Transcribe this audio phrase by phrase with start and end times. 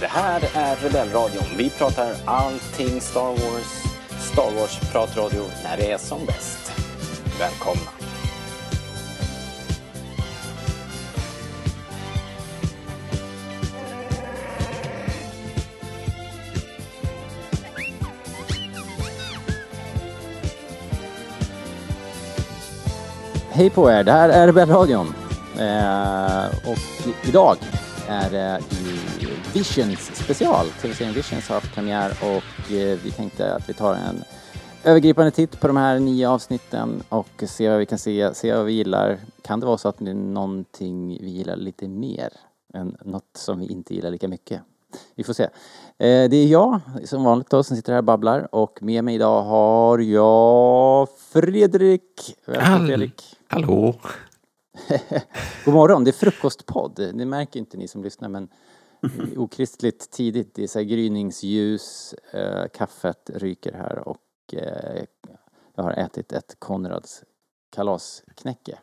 [0.00, 1.44] Det här är Rebellradion.
[1.56, 3.84] Vi pratar allting Star Wars.
[4.32, 6.72] Star Wars-pratradio när det är som bäst.
[7.38, 7.90] Välkomna!
[23.50, 25.14] Hej på er, det här är Rebellradion.
[25.58, 27.56] Eh, och idag
[28.08, 29.07] är det ju
[29.54, 30.66] Visions special.
[30.82, 34.24] TV-serien Visions har haft premiär och eh, vi tänkte att vi tar en
[34.84, 38.66] övergripande titt på de här nio avsnitten och se vad vi kan se, se vad
[38.66, 39.18] vi gillar.
[39.42, 42.32] Kan det vara så att det är någonting vi gillar lite mer
[42.74, 44.62] än något som vi inte gillar lika mycket?
[45.14, 45.42] Vi får se.
[45.42, 49.14] Eh, det är jag som vanligt då som sitter här och babblar och med mig
[49.14, 52.36] idag har jag Fredrik.
[52.44, 53.22] Välkommen Fredrik.
[53.48, 53.94] Hallå!
[55.64, 57.12] God morgon, det är frukostpodd.
[57.14, 58.48] Det märker inte ni som lyssnar men
[59.36, 60.54] okristligt tidigt.
[60.54, 64.18] Det är så här gryningsljus, eh, kaffet ryker här och
[64.52, 65.04] eh,
[65.76, 67.22] jag har ätit ett Konrads
[67.76, 68.78] kalasknäcke.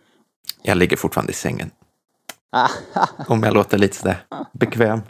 [0.62, 1.72] Jag ligger fortfarande i sängen.
[3.28, 5.02] Om jag låter lite sådär bekväm.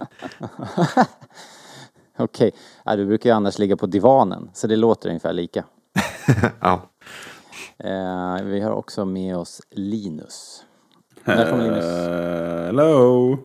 [2.18, 2.52] Okej,
[2.86, 5.66] ja, du brukar ju annars ligga på divanen så det låter ungefär lika.
[6.60, 6.90] Ja.
[7.78, 10.66] Eh, vi har också med oss Linus.
[11.24, 11.86] Välkommen Linus.
[12.66, 13.38] Hello!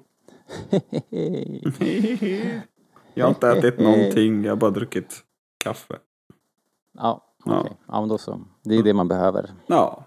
[3.14, 5.22] jag har inte ätit någonting, jag har bara druckit
[5.64, 5.96] kaffe.
[6.98, 7.60] Ja, Ja.
[7.60, 7.76] okej.
[7.88, 8.40] Ja, men då så.
[8.64, 9.50] Det är det man behöver.
[9.66, 10.04] Ja,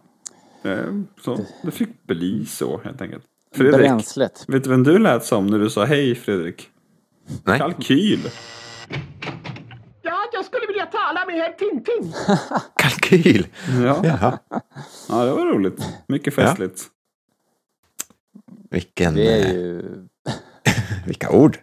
[0.63, 0.85] eh,
[1.22, 3.23] så det fick bli så helt enkelt.
[3.55, 4.45] Fredrik, Bränslet.
[4.47, 6.69] vet du vem du lät som när du sa hej Fredrik?
[7.44, 7.59] Nej.
[7.59, 8.19] Kalkyl.
[10.02, 12.13] Ja, jag skulle vilja tala med herr Tintin.
[12.75, 13.47] Kalkyl!
[13.83, 14.02] Ja.
[14.03, 14.39] Jaha.
[15.09, 15.88] ja, det var roligt.
[16.07, 16.81] Mycket festligt.
[18.69, 20.07] Vilken, Det är eh, ju...
[21.06, 21.57] vilka ord!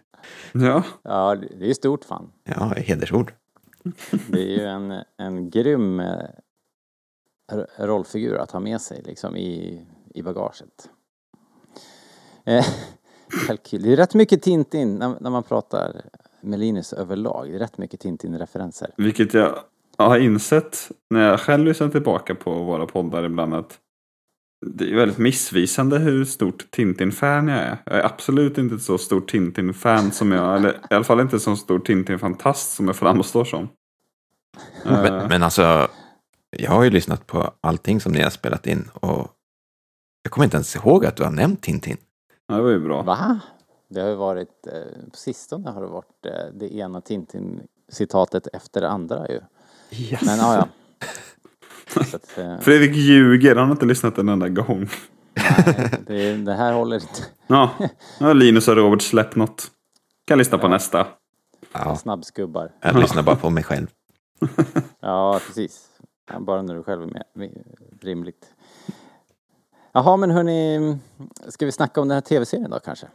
[0.53, 0.83] Ja.
[1.03, 2.31] Ja, det är ju stort fan.
[2.43, 3.33] Ja, hedersord.
[4.27, 6.25] Det är ju en, en grym eh,
[7.77, 9.81] rollfigur att ha med sig liksom i,
[10.13, 10.89] i bagaget.
[12.45, 12.65] Eh,
[13.47, 13.81] kalkyl.
[13.81, 16.01] Det är rätt mycket Tintin när, när man pratar
[16.41, 17.47] med Linus överlag.
[17.49, 18.93] Det är rätt mycket Tintin-referenser.
[18.97, 19.63] Vilket jag
[19.97, 23.79] har insett när jag själv lyssnar tillbaka på våra poddar ibland att
[24.65, 27.77] det är väldigt missvisande hur stort Tintin-fan jag är.
[27.85, 31.39] Jag är absolut inte ett så stort Tintin-fan som jag, eller i alla fall inte
[31.39, 33.69] så stor Tintin-fantast som jag framstår som.
[34.85, 35.87] Men, Eh, men alltså,
[36.49, 39.27] jag har ju lyssnat på allting som ni har spelat in och
[40.23, 41.97] jag kommer inte ens ihåg att du har nämnt Tintin.
[42.47, 43.01] ja, det var ju bra.
[43.01, 43.39] Va?
[43.87, 48.81] Det har ju varit, eh, på sistone har det varit eh, det ena Tintin-citatet efter
[48.81, 49.39] det andra ju.
[49.91, 50.21] Yes.
[50.25, 50.67] Men ja, ja.
[52.13, 54.89] Att, eh, Fredrik ljuger, han har inte lyssnat en enda gång.
[56.07, 57.21] det, det här håller inte.
[57.47, 57.69] Ja,
[58.19, 59.67] nu har Linus och Robert släppt något.
[60.27, 61.07] Kan lyssna på nästa.
[61.73, 62.71] Ja, Snabbskubbar.
[62.81, 63.87] jag lyssnar bara på mig själv.
[64.99, 65.87] Ja, precis.
[66.39, 67.23] Bara när du själv är med.
[67.33, 67.49] med.
[68.01, 68.45] Rimligt.
[69.91, 70.97] Jaha, men hörni,
[71.47, 73.07] ska vi snacka om den här tv-serien då kanske?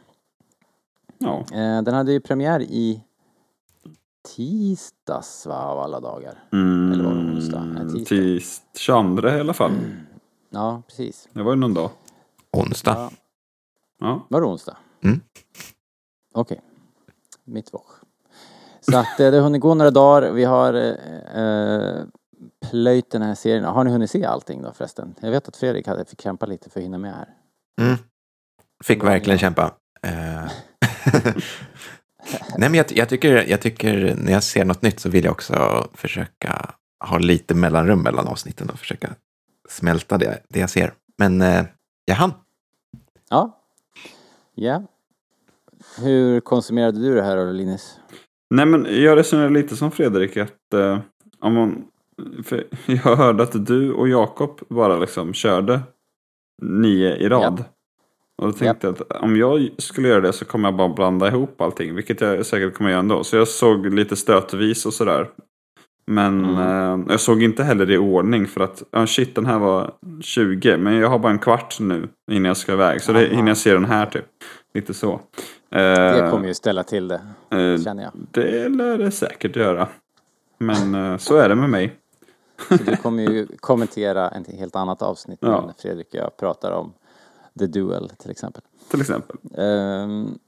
[1.17, 3.01] Ja, Eh, den hade ju premiär i
[4.35, 6.43] tisdags va, av alla dagar.
[6.53, 7.59] mm, Eller var det onsdag?
[7.63, 8.05] Nej, tisdag.
[8.09, 9.71] tis, 22 i alla fall.
[10.49, 11.27] Ja, precis.
[11.33, 11.89] Det var ju någon dag.
[12.51, 12.91] Onsdag.
[12.95, 13.11] Ja.
[13.99, 14.25] Ja.
[14.29, 14.77] Var det onsdag?
[15.03, 15.21] Mm.
[16.33, 16.61] Okej.
[17.43, 17.87] Mittwoch.
[18.81, 20.31] Så att eh, det har hunnit gå några dagar.
[20.31, 22.03] Vi har eh, eh,
[22.69, 23.63] plöjt den här serien.
[23.63, 25.15] Har ni hunnit se allting då förresten?
[25.19, 27.27] Jag vet att Fredrik hade fick kämpa lite för att hinna med här.
[27.81, 27.97] Mm.
[28.83, 29.71] Fick verkligen kämpa.
[30.01, 30.51] Eh,
[32.57, 35.31] Nej, men jag, jag, tycker, jag tycker när jag ser något nytt så vill jag
[35.31, 39.09] också försöka ha lite mellanrum mellan avsnitten och försöka
[39.69, 40.93] smälta det, det jag ser.
[41.17, 41.65] Men eh,
[42.05, 42.33] jag hann.
[43.29, 43.59] Ja.
[44.55, 44.83] Ja.
[45.99, 47.99] Hur konsumerade du det här då Linus?
[48.49, 50.99] Nej men jag resonerar lite som Fredrik att eh,
[51.39, 51.85] om man,
[52.43, 55.81] för jag hörde att du och Jakob bara liksom körde
[56.61, 57.63] nio i rad.
[58.41, 61.27] Och då tänkte jag att om jag skulle göra det så kommer jag bara blanda
[61.27, 61.95] ihop allting.
[61.95, 63.23] Vilket jag säkert kommer göra ändå.
[63.23, 65.29] Så jag såg lite stötvis och sådär.
[66.07, 67.01] Men Mm.
[67.01, 70.77] eh, jag såg inte heller i ordning för att ja, shit den här var 20.
[70.77, 73.01] Men jag har bara en kvart nu innan jag ska iväg.
[73.01, 73.35] Så det Aha.
[73.35, 74.25] hinner jag se den här typ.
[74.73, 75.19] Lite så.
[75.69, 78.11] Det Eh, kommer ju ställa till det, eh, känner jag.
[78.31, 79.87] det lär det säkert göra.
[80.57, 81.95] Men eh, så är det med mig.
[82.69, 85.65] Så du kommer ju kommentera ett helt annat avsnitt Ja.
[85.65, 86.93] när Fredrik och jag pratar om
[87.57, 88.61] The Duel till exempel.
[88.89, 89.37] Till exempel.
[89.53, 90.39] Ehm,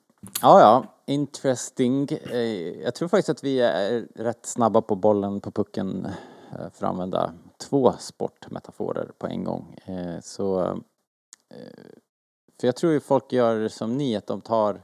[0.41, 2.07] ja, ja, interesting.
[2.11, 2.39] Eh,
[2.83, 6.91] jag tror faktiskt att vi är rätt snabba på bollen, på pucken, eh, för att
[6.91, 9.75] använda två sportmetaforer på en gång.
[9.85, 10.77] Eh, så,
[12.59, 14.81] för jag tror ju folk gör som ni, att de tar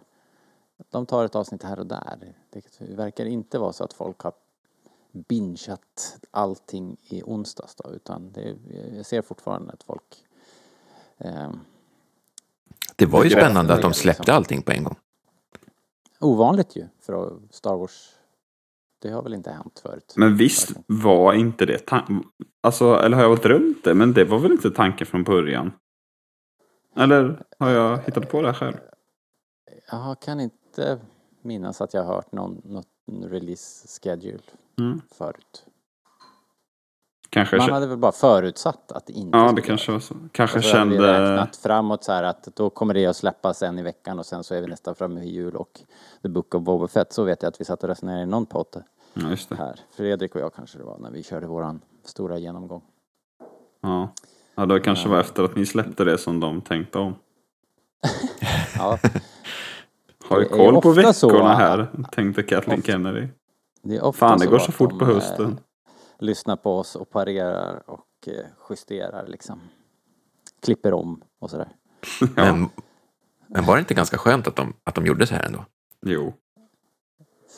[0.90, 2.34] de tar ett avsnitt här och där.
[2.50, 4.34] Det verkar inte vara så att folk har
[5.12, 8.56] bingeat allting i onsdags då, utan det,
[8.96, 10.26] jag ser fortfarande att folk
[11.18, 11.52] eh,
[12.96, 13.94] Det var ju spännande att de liksom.
[14.02, 14.96] släppte allting på en gång.
[16.20, 18.12] ovanligt ju för Star Wars.
[19.02, 20.14] Det har väl inte hänt förut.
[20.18, 22.24] Men visst var inte det tan-
[22.64, 23.94] Alltså, eller har jag drömt det?
[23.94, 25.72] Men det var väl inte tanken från början?
[26.96, 28.78] Eller har jag hittat på det här själv?
[29.92, 31.00] Jag kan inte
[31.42, 34.40] minnas att jag har hört någon, något release schedule
[34.80, 35.02] Mm.
[35.16, 35.66] förut.
[37.36, 40.16] Kanske Man hade väl bara förutsatt att det inte Ja, det kanske var så.
[40.32, 41.34] Kanske så hade vi kände...
[41.34, 44.44] räknat framåt så här att då kommer det att släppas en i veckan och sen
[44.44, 45.80] så är vi nästan framme vid jul och
[46.22, 47.14] The Book of Boba Fett.
[47.14, 48.84] Så vet jag att vi satt och resonerade i någon podd
[49.14, 49.56] Ja, just det.
[49.56, 49.80] här.
[49.98, 52.82] Fredrik och jag kanske det var när vi körde våran stora genomgång.
[53.82, 54.14] Ja.
[54.56, 57.16] ja, det kanske var efter att ni släppte det som de tänkte om.
[58.78, 58.98] Ja,
[60.30, 60.92] Har är koll på så,
[61.28, 61.54] veckorna va?
[61.54, 61.88] här?
[62.12, 62.92] Tänkte Kathleen Ofta.
[62.92, 63.28] Kennedy.
[63.84, 65.60] det är ofta Fan, det går så fort de, på eh, hösten.
[66.20, 69.62] Lyssnar på oss och parerar och eh, justerar liksom.
[70.62, 71.70] Klipper om och sådär.
[72.20, 72.70] Ja, Men,
[73.48, 75.66] men var det inte ganska skönt att de, att de gjorde så här ändå?
[76.06, 76.34] jo.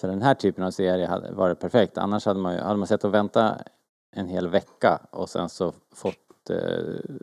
[0.02, 1.98] För den här typen av serie hade varit perfekt.
[1.98, 3.58] Annars hade man ju, hade man sett och vänta
[4.16, 7.16] en hel vecka och sen så fått eh,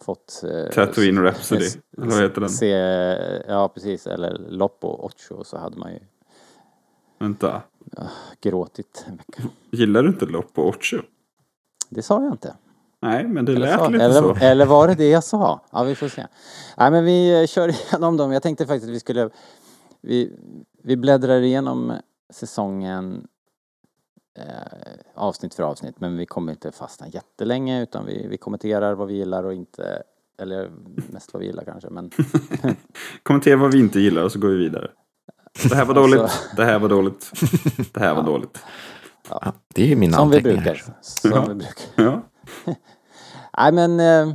[0.00, 1.66] fått eh, Tatooine Rhapsody.
[1.96, 2.50] Eller vad heter den?
[2.50, 2.68] Se,
[3.48, 6.00] ja precis, eller Loppo Ocho så hade man ju
[7.18, 7.62] Vänta.
[8.40, 9.42] Gråtit en vecka.
[9.70, 11.02] Gillar du inte Loppo Ocho?
[11.88, 12.54] Det sa jag inte.
[13.02, 14.34] Nej, men det Eller, lät sa, lite eller, så.
[14.44, 15.60] eller var det det jag sa?
[15.70, 16.26] Ja, vi får se.
[16.76, 18.32] Nej, men vi eh, kör igenom dem.
[18.32, 19.30] Jag tänkte faktiskt att vi skulle...
[20.00, 20.32] Vi,
[20.82, 21.92] vi bläddrar igenom
[22.30, 23.26] säsongen
[24.38, 24.44] eh,
[25.14, 29.14] avsnitt för avsnitt, men vi kommer inte fastna jättelänge utan vi, vi kommenterar vad vi
[29.14, 30.02] gillar och inte...
[30.38, 30.70] Eller
[31.10, 32.10] mest vad vi gillar kanske, men...
[33.22, 34.90] Kommentera vad vi inte gillar och så går vi vidare.
[35.68, 36.48] Det här var Alltså- dåligt.
[36.56, 37.30] Det här var dåligt.
[37.92, 38.58] Det här var dåligt.
[39.30, 40.82] Ja, det är ju mina Som vi brukar.
[41.02, 41.44] Som Ja.
[41.48, 41.84] vi brukar.
[41.94, 42.22] Ja.
[43.58, 44.34] Nej men eh,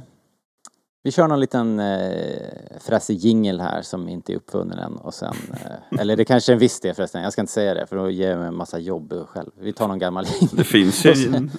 [1.04, 2.42] vi kör någon liten eh,
[2.82, 6.54] fräsig jingle här som inte är uppfunnen än och sen, eh, eller det kanske är
[6.54, 8.56] en viss det förresten, jag ska inte säga det för då ger jag mig en
[8.56, 9.50] massa jobb själv.
[9.62, 10.58] Vi tar någon gammal jingle.
[10.58, 11.52] Det finns ju en,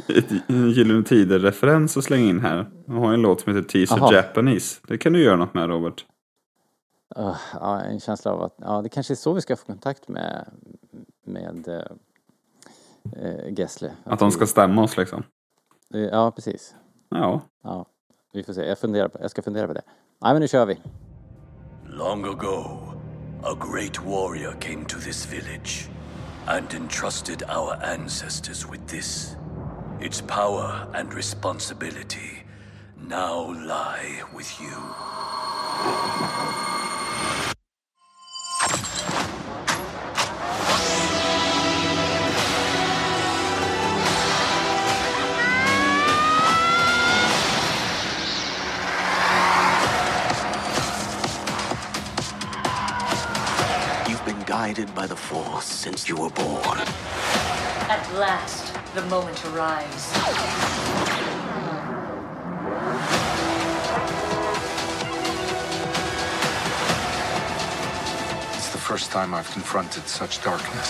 [0.47, 2.67] en Gyllene Tider-referens att slänga in här.
[2.87, 4.13] Jag har en låt som heter Teaser Aha.
[4.13, 4.81] Japanese.
[4.89, 6.05] Det kan du göra något med Robert.
[7.19, 10.09] Uh, ja, en känsla av att, ja det kanske är så vi ska få kontakt
[10.09, 10.49] med,
[11.25, 11.83] med eh,
[13.23, 13.93] eh, Gessle.
[14.05, 15.23] Att de ska stämma oss liksom.
[15.91, 16.75] vi, Ja, precis.
[17.09, 17.41] Ja.
[17.63, 17.87] Ja,
[18.33, 18.67] vi får se.
[18.67, 19.83] Jag, funderar på, jag ska fundera på det.
[20.23, 20.81] Nej men nu kör vi.
[21.85, 22.79] Long ago,
[23.45, 25.89] a great warrior came to this village
[26.47, 29.37] and entrusted our ancestors with this.
[30.01, 32.45] Its power and responsibility
[33.09, 34.77] now lie with you.
[54.61, 56.79] Guided by the Force since you were born.
[57.95, 60.05] At last, the moment arrives.
[68.57, 70.89] It's the first time I've confronted such darkness.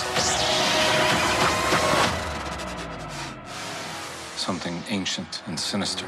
[4.37, 6.07] Something ancient and sinister.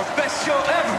[0.00, 0.96] our best show ever!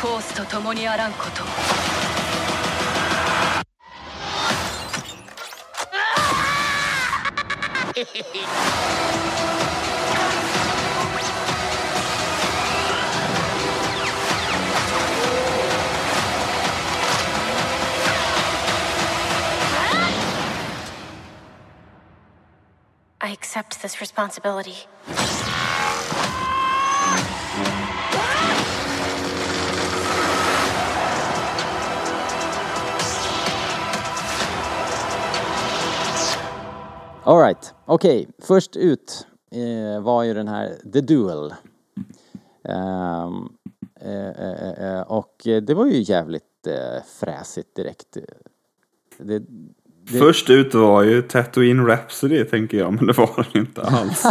[0.00, 1.42] コースと共にあらんこと。
[23.20, 24.86] I accept this responsibility.
[37.29, 38.27] Alright, okej.
[38.41, 41.53] Först ut eh, var ju den här The Duel.
[42.69, 43.49] Ehm,
[44.01, 48.17] eh, eh, eh, och det var ju jävligt eh, fräsigt direkt.
[49.17, 52.93] Det, det, Först ut var ju Tatooine Rhapsody tänker jag.
[52.93, 54.23] Men det var den inte alls.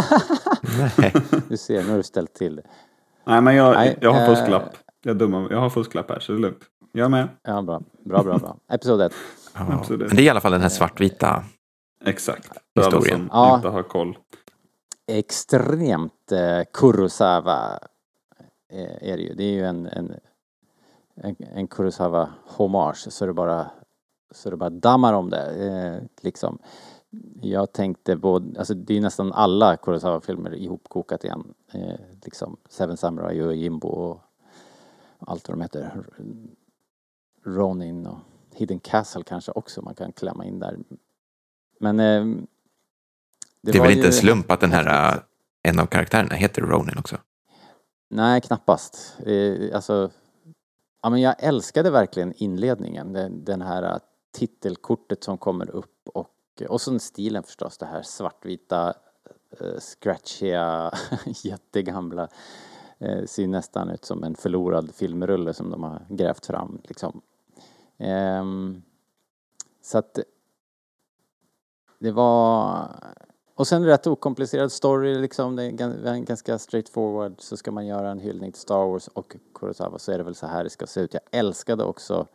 [1.49, 2.63] du ser, nu har du ställt till det.
[3.25, 4.75] Nej men jag, Nej, jag har fusklapp.
[5.03, 5.47] Jag är dumma.
[5.51, 6.63] Jag har fusklapp här så det är lugnt.
[6.91, 7.27] Jag med.
[7.43, 7.81] Ja, bra.
[8.05, 8.57] Bra, bra, bra.
[8.71, 9.13] Episod 1.
[9.53, 9.73] Ja.
[9.73, 10.07] Absolut.
[10.07, 11.43] Men det är i alla fall den här svartvita.
[12.05, 12.51] Exakt.
[12.79, 13.19] För alla Historien.
[13.19, 13.55] som Ja.
[13.55, 14.17] inte har koll.
[15.07, 17.79] Extremt eh, Kurosawa
[18.71, 19.33] eh, är det ju.
[19.33, 20.13] Det är ju en, en,
[21.15, 23.71] en, en Kurosawa-hommage så det bara
[24.31, 25.67] så det bara dammar om det.
[25.67, 26.59] Eh, liksom.
[27.41, 31.53] Jag tänkte både, alltså det är nästan alla Kurosawa-filmer ihopkokat igen.
[31.73, 34.21] Eh, liksom Seven Samurai och Jimbo och
[35.19, 36.03] allt vad de heter.
[37.45, 38.17] Ronin och
[38.53, 40.77] Hidden Castle kanske också man kan klämma in där.
[41.79, 42.43] Men eh,
[43.61, 45.21] Det, är var väl inte en slump att den här, äh,
[45.63, 47.17] en av karaktärerna heter Ronin också.
[48.09, 49.17] Nej, knappast.
[49.25, 50.11] Eh, alltså,
[51.01, 53.13] ja, men jag älskade verkligen inledningen.
[53.13, 53.97] Den, den här eh,
[54.31, 56.31] titelkortet som kommer upp och,
[56.69, 58.93] och så stilen förstås, det här svartvita,
[59.59, 60.91] eh, scratchiga,
[61.25, 62.27] jättegamla.
[62.99, 67.21] Eh, ser nästan ut som en förlorad filmrulle som de har grävt fram liksom.
[67.97, 68.81] Ehm,
[69.81, 70.19] så att
[71.99, 72.89] det var
[73.59, 77.33] och sen rätt okomplicerad story liksom, det är ganska straightforward.
[77.37, 80.35] Så ska man göra en hyllning till Star Wars och Kurosawa så är det väl
[80.35, 81.13] så här det ska se ut.
[81.13, 82.27] Jag älskade också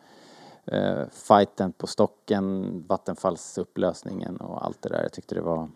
[0.64, 5.02] eh, fighten på stocken, vattenfallsupplösningen och allt det där.
[5.02, 5.68] Jag tyckte det var,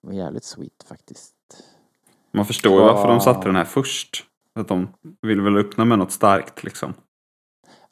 [0.00, 1.34] var jävligt sweet faktiskt.
[2.32, 4.24] Man förstår ju varför de satte den här först.
[4.54, 4.88] Att de
[5.22, 6.94] vill väl öppna med något starkt liksom.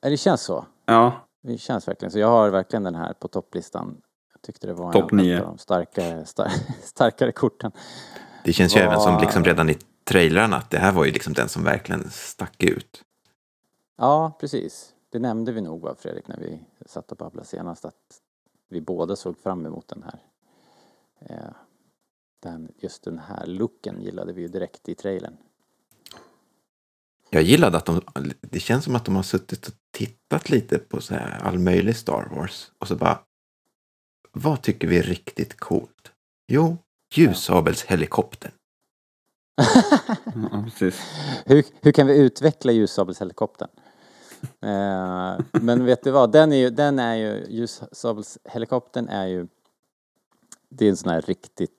[0.00, 0.66] Det känns så.
[0.84, 2.18] Ja, Det känns verkligen så.
[2.18, 4.02] Jag har verkligen den här på topplistan.
[4.42, 5.40] Tyckte det var Topp en nio.
[5.40, 6.48] av de starkare, star
[6.82, 7.72] starkare korten.
[8.44, 11.12] Det känns ju Vad- även som liksom redan i trailrarna att det här var ju
[11.12, 13.04] liksom den som verkligen stack ut.
[13.96, 14.92] Ja, precis.
[15.10, 17.94] Det nämnde vi nog va, Fredrik, när vi satt och babblade senast, att
[18.68, 20.18] vi båda såg fram emot den här.
[21.20, 21.52] Eh,
[22.42, 25.36] den, just den här looken gillade vi ju direkt i trailern.
[27.30, 28.00] Jag gillade att de,
[28.40, 31.96] det känns som att de har suttit och tittat lite på så här all möjlig
[31.96, 33.18] Star Wars och så bara,
[34.32, 36.12] vad tycker vi är riktigt coolt?
[36.52, 36.76] Jo,
[37.14, 38.52] ljussabelshelikoptern.
[40.34, 41.00] ja precis.
[41.46, 43.68] hur, hur kan vi utveckla ljussabelshelikoptern?
[44.62, 49.46] Eh, men vet du vad, den är ju, den är ju, ljussabelshelikoptern är ju,
[50.68, 51.70] det är en sån här riktigt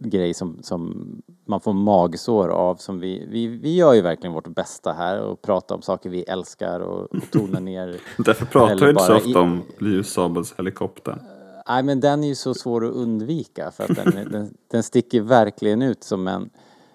[0.00, 1.06] grej som, som
[1.46, 5.42] man får magsår av som vi, vi, vi gör ju verkligen vårt bästa här och
[5.42, 9.28] pratar om saker vi älskar och, och tonar ner Därför pratar vi inte så ofta
[9.30, 11.20] i- om Ljussabelshelikoptern.
[11.68, 15.20] Nej men den är ju så svår att undvika för att den, den, den sticker
[15.20, 16.50] verkligen ut som en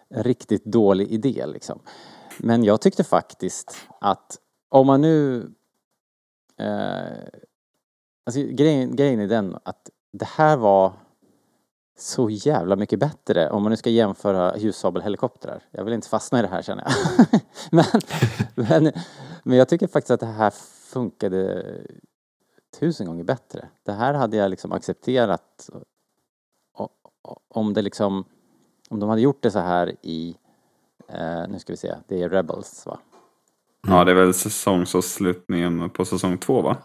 [0.10, 1.80] riktigt dålig idé liksom.
[2.38, 4.38] Men jag tyckte faktiskt att
[4.70, 5.48] om man nu...
[6.58, 7.24] Eh,
[8.26, 10.94] alltså grejen, grejen är den att det här var
[11.98, 15.64] så jävla mycket bättre om man nu ska jämföra ljussabelhelikoptrar.
[15.72, 17.28] Jag vill inte fastna i det här känner jag.
[17.72, 17.86] men,
[18.56, 18.92] men,
[19.44, 20.54] men jag tycker faktiskt att det här
[20.94, 21.64] funkade
[22.80, 23.70] tusen gånger bättre.
[23.84, 25.70] Det här hade jag liksom accepterat
[27.48, 28.26] om det liksom
[28.90, 30.38] om de hade gjort det så här i
[31.08, 33.00] eh, nu ska vi se, det är Rebels va?
[33.88, 36.78] Ja, det är väl säsongsavslutningen på säsong två va?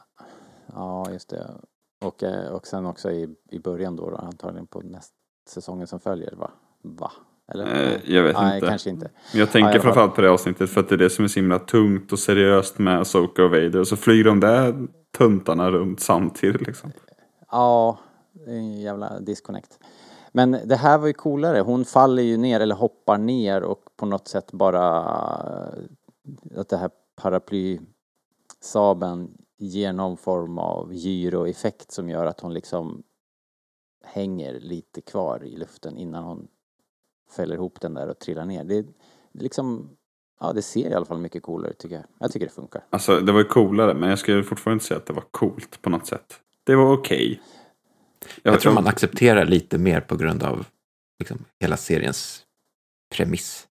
[0.66, 1.54] Ja, just det.
[2.00, 5.12] Och, eh, och sen också i, i början då, då antagligen på näst
[5.48, 6.50] säsongen som följer va?
[6.82, 7.12] Va?
[7.48, 7.94] Eller?
[7.94, 8.66] Eh, jag vet Nej, inte.
[8.66, 9.10] kanske inte.
[9.32, 9.80] Men jag Ja, tänker fall.
[9.80, 12.18] framförallt på det avsnittet för att det är det som är så himla tungt och
[12.18, 13.80] seriöst med Asoka och Vader.
[13.80, 14.88] Och så flyger de där
[15.18, 16.92] tuntarna runt samtidigt liksom.
[17.50, 17.98] Ja,
[18.32, 19.78] det är en jävla disconnect.
[20.32, 21.60] Men det här var ju coolare.
[21.60, 24.98] Hon faller ju ner eller hoppar ner och på något sätt bara
[26.56, 26.90] att det här
[27.22, 33.02] paraplysabeln ger någon form av gyroeffekt som gör att hon liksom
[34.04, 36.48] hänger lite kvar i luften innan hon
[37.36, 38.64] fäller ihop den där och trillar ner.
[38.64, 38.84] Det är
[39.32, 39.90] liksom,
[40.40, 42.04] ja det ser i alla fall mycket coolare ut tycker jag.
[42.18, 42.84] Jag tycker det funkar.
[42.90, 45.82] Alltså det var ju coolare men jag skulle fortfarande inte säga att det var coolt
[45.82, 46.40] på något sätt.
[46.64, 47.40] Det var okej.
[48.42, 50.66] Jag tror man accepterar lite mer på grund av
[51.18, 52.42] liksom, hela seriens
[53.16, 53.68] premiss.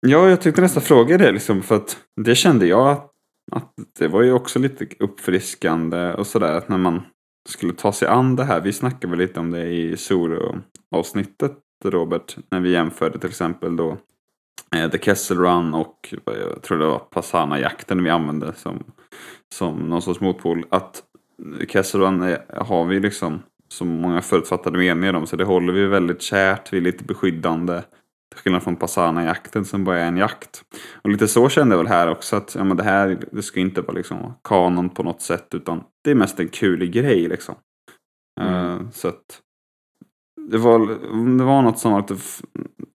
[0.00, 3.12] Ja, jag tänkte nästa fråga det liksom för att det kände jag att,
[3.52, 7.02] att det var ju också lite uppfriskande och sådär att när man
[7.48, 8.60] skulle ta sig an det här.
[8.60, 12.36] Vi snackade väl lite om det i Zoro-avsnittet Robert.
[12.50, 13.96] När vi jämförde till exempel då
[14.76, 18.84] eh, The Kessel Run och vad jag tror det var Pasana-jakten vi använde som,
[19.54, 20.64] som någon sorts motpol.
[20.68, 21.02] Att
[21.68, 25.86] Kessel Run är, har vi liksom så många förutfattade meningar om så det håller vi
[25.86, 27.82] väldigt kärt, vi är lite beskyddande.
[28.30, 30.64] Till skillnad från Pasana-jakten som bara är en jakt.
[31.02, 33.60] Och lite så kände jag väl här också att ja, men det här det ska
[33.60, 37.54] inte vara liksom kanon på något sätt utan det är mest en kul grej liksom.
[38.40, 39.40] Eh, så att
[40.50, 40.74] det var,
[41.12, 42.16] om det var något som var lite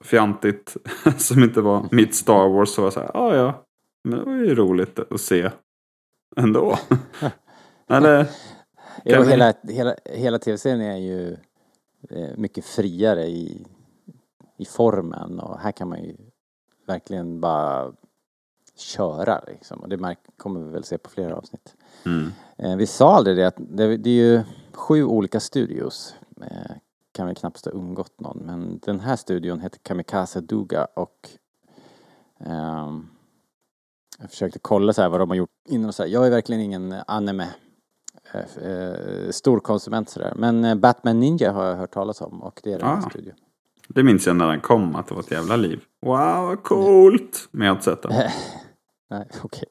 [0.04, 0.76] fjantigt
[1.18, 3.64] som inte var mitt Star Wars så var jag så här, ja ja,
[4.04, 5.50] men det var ju roligt att se
[6.36, 6.78] ändå.
[7.88, 8.30] Eller?
[9.04, 11.36] Jo, vi- hela, hela, hela tv-serien är ju
[12.10, 13.66] eh, mycket friare i,
[14.58, 16.16] i formen och här kan man ju
[16.86, 17.92] verkligen bara
[18.76, 19.80] köra liksom.
[19.80, 21.74] Och det kommer vi väl se på flera avsnitt.
[22.06, 22.30] Mm.
[22.58, 24.42] Eh, vi sa aldrig det att det, det är ju
[24.72, 26.14] sju olika studios.
[27.20, 28.38] Eh, kan väl knappast ha undgått någon.
[28.38, 31.28] Men den här studion heter Kamikaze Duga och
[32.40, 33.06] ehm,
[34.18, 36.10] jag försökte kolla så här vad de har gjort innan och så här.
[36.10, 37.48] Jag är verkligen ingen anime
[38.32, 40.32] eh, eh, stor konsument sådär.
[40.36, 43.10] Men eh, Batman Ninja har jag hört talas om och det är den här Ah.
[43.10, 43.34] studion.
[43.88, 45.80] Det minns jag när den kom, att det var ett jävla liv.
[46.02, 47.48] Wow, vad coolt!
[47.50, 48.12] Men jag har inte sett den.
[49.10, 49.68] Nej, okej.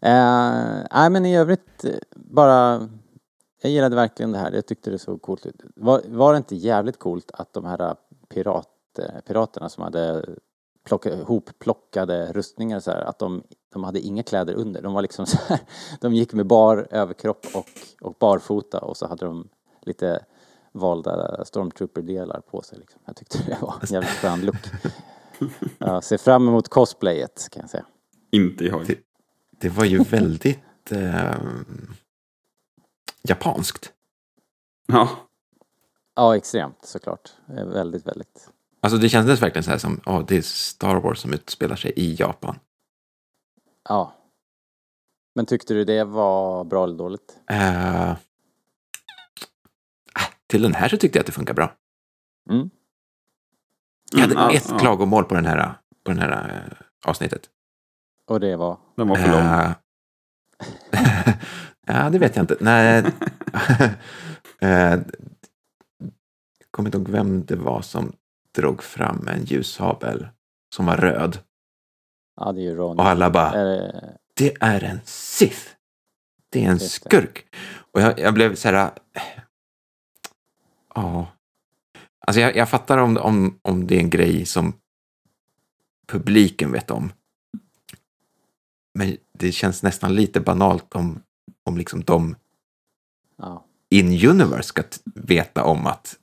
[0.00, 2.88] Eh, nej men i övrigt eh, bara
[3.62, 4.52] jag gillade verkligen det här.
[4.52, 5.62] Jag tyckte det såg coolt ut.
[5.76, 7.96] Var, var det inte jävligt coolt att de här
[8.28, 10.24] pirat, eh, piraterna som hade
[10.84, 14.82] plocka, hopplockade rustningar så här, att de, de hade inga kläder under.
[14.82, 15.60] De var liksom så här,
[16.00, 17.66] de gick med bar överkropp och,
[18.00, 19.48] och barfota och så hade de
[19.82, 20.24] lite
[20.72, 22.78] valda stormtrooper-delar på sig.
[22.78, 23.00] Liksom.
[23.04, 24.56] Jag tyckte det var en jävligt skön look.
[25.78, 27.84] Jag ser fram emot cosplayet kan jag säga.
[28.30, 28.86] Inte jag.
[28.86, 28.98] Det-
[29.60, 31.34] Det var ju väldigt eh,
[33.28, 33.92] japanskt.
[34.86, 35.08] Ja,
[36.14, 37.32] Ja, extremt såklart.
[37.48, 38.50] Eh, Väldigt, väldigt.
[38.80, 41.92] Alltså det kändes verkligen så här som, ja, det är Star Wars som utspelar sig
[41.96, 42.58] i Japan.
[43.88, 44.14] Ja.
[45.34, 47.38] Men tyckte du det var bra eller dåligt?
[47.50, 48.16] Eh, äh,
[50.46, 51.72] till den här så tyckte jag att det funkar bra.
[52.50, 52.70] Mm.
[54.12, 54.78] Jag hade Mm, ett ja.
[54.78, 57.50] klagomål på den här, på den här eh, avsnittet.
[58.26, 58.78] Och det var?
[58.96, 59.74] den var för lång.
[61.88, 62.56] Eh, ja, det vet jag inte.
[62.60, 63.04] Nej.
[64.60, 65.02] Eh, jag
[66.70, 68.12] kommer inte ihåg vem det var som
[68.56, 70.28] drog fram en ljushabel
[70.74, 71.38] som var röd.
[72.36, 72.98] Ja, det är ju Ron.
[72.98, 73.94] Och alla bara, Eh,
[74.34, 75.60] det är en Sith.
[76.50, 77.08] Det är en Just det.
[77.10, 77.46] skurk.
[77.92, 78.84] Och jag, jag blev så här...
[79.14, 79.22] eh,
[80.94, 81.26] Ja.
[82.26, 84.72] Alltså jag, jag fattar om, om, om det är en grej som
[86.06, 87.12] publiken vet om.
[88.94, 91.22] Men det känns nästan lite banalt om,
[91.64, 92.36] om liksom de
[93.36, 93.64] ja.
[93.90, 94.82] in universe ska
[95.14, 96.16] veta om att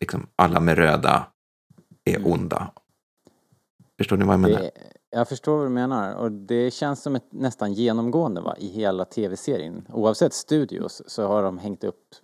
[0.00, 1.26] liksom alla med röda
[2.04, 2.32] är Mm.
[2.32, 2.72] onda.
[3.98, 4.58] Förstår ni vad jag menar?
[4.60, 4.70] Det,
[5.10, 9.04] jag förstår vad du menar och det känns som ett nästan genomgående va, i hela
[9.04, 9.86] tv-serien.
[9.92, 12.14] Oavsett studios så har de hängt upp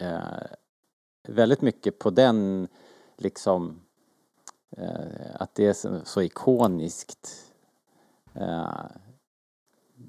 [0.00, 0.20] eh,
[1.28, 2.68] väldigt mycket på den
[3.16, 3.80] liksom
[4.76, 7.52] eh, att det är så, så ikoniskt.
[8.34, 8.84] Eh,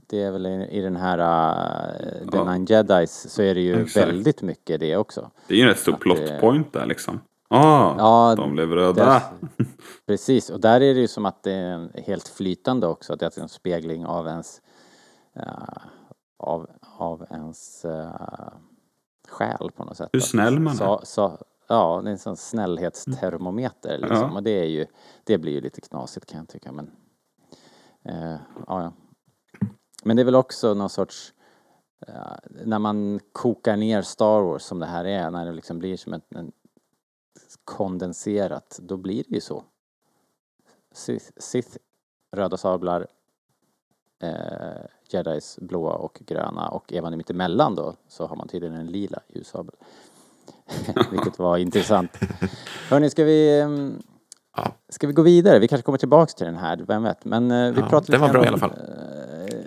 [0.10, 2.52] det är väl i, den här uh, Ja.
[2.52, 4.08] Nine Jedis så är det ju Exakt.
[4.08, 5.32] väldigt mycket det också.
[5.48, 7.20] Det är ju en rätt stor plot det- point där liksom.
[7.50, 9.06] Ah, Ja, de blev röda.
[9.06, 9.22] Där,
[10.06, 13.20] precis, och där är det ju som att det är en helt flytande också, att
[13.20, 14.62] det är en spegling av ens
[15.36, 15.44] eh,
[16.38, 16.68] av,
[16.98, 18.10] av ens uh,
[19.28, 20.10] själ på något sätt.
[20.14, 20.78] Hur snäll man är.
[20.78, 24.18] så, så, Ja, det är en sån snällhetstermometer liksom.
[24.18, 24.32] Ja.
[24.32, 24.86] Och det är ju,
[25.24, 26.92] det blir ju lite knasigt kan jag tycka men
[28.04, 28.36] eh,
[28.68, 28.94] ja, ja.
[30.04, 31.34] Men det är väl också någon sorts
[32.08, 32.14] eh,
[32.66, 36.14] när man kokar ner Star Wars som det här är, när det liksom blir som
[36.14, 36.52] ett, en
[37.64, 39.64] kondenserat, då blir det ju så.
[40.92, 41.78] Sith, Sith
[42.32, 43.08] röda sablar,
[44.22, 48.76] eh, Jedis blåa och gröna och är man mitt emellan då så har man tydligen
[48.76, 49.76] en lila ljussabel.
[51.12, 52.12] Vilket var intressant.
[52.90, 53.60] Hörni, ska vi,
[54.56, 54.72] Ja.
[54.90, 55.60] ska vi gå vidare?
[55.60, 57.26] Vi kanske kommer tillbaks till den här, vem vet.
[57.26, 58.80] Men eh, vi Ja, pratar den var bra grann i alla om, fall.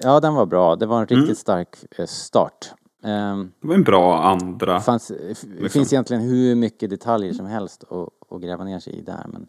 [0.01, 0.77] Eh, Ja, den var bra.
[0.77, 1.35] Det var en riktigt Mm.
[1.35, 2.73] stark eh, start.
[3.03, 4.81] Ehm, Det var en bra andra.
[4.81, 5.69] fanns, det Liksom.
[5.69, 9.27] finns egentligen hur mycket detaljer som helst att, att gräva ner sig i där.
[9.29, 9.47] Men,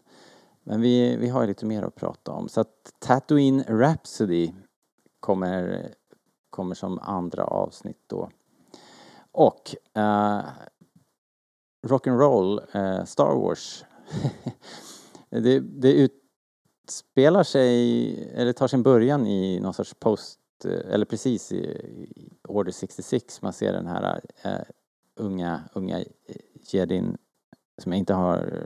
[0.64, 2.48] men vi, vi har ju lite mer att prata om.
[2.48, 4.52] Så att Tatooine Rhapsody
[5.20, 5.88] kommer,
[6.50, 8.30] kommer som andra avsnitt då.
[9.32, 10.40] Och uh,
[11.86, 13.84] Rock'n'Roll uh, Star Wars.
[15.30, 15.92] det, det
[16.88, 22.72] utspelar sig, eller tar sin början i någon sorts post, eh, eller precis i, Order
[22.72, 23.42] 66.
[23.42, 24.52] Man ser den här eh,
[25.16, 26.04] unga, unga
[26.72, 27.16] jedin
[27.82, 28.62] som jag inte har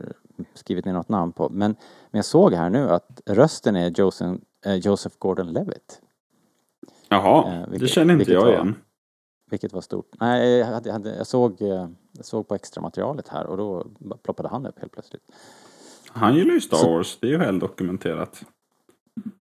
[0.55, 1.49] skrivit ner något namn på.
[1.49, 1.71] Men,
[2.11, 4.35] men jag såg här nu att rösten är Joseph,
[4.67, 6.01] eh, Joseph Gordon-Levitt.
[7.09, 8.75] Jaha, Eh, det vilket- känner inte vilket jag var- igen.
[9.51, 10.11] Vilket var stort.
[10.21, 13.87] Nej, jag, hade, hade, jag, såg, eh, jag såg på extra materialet här och då
[14.23, 15.23] ploppade han upp helt plötsligt.
[16.09, 18.43] Han gillar ju Star Så- Wars, det är ju väl dokumenterat.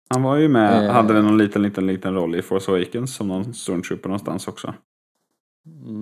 [0.09, 0.91] Han var ju med, Eh.
[0.93, 4.73] hade väl någon liten, liten, liten roll i Force Awakens som någon stormtrooper någonstans också.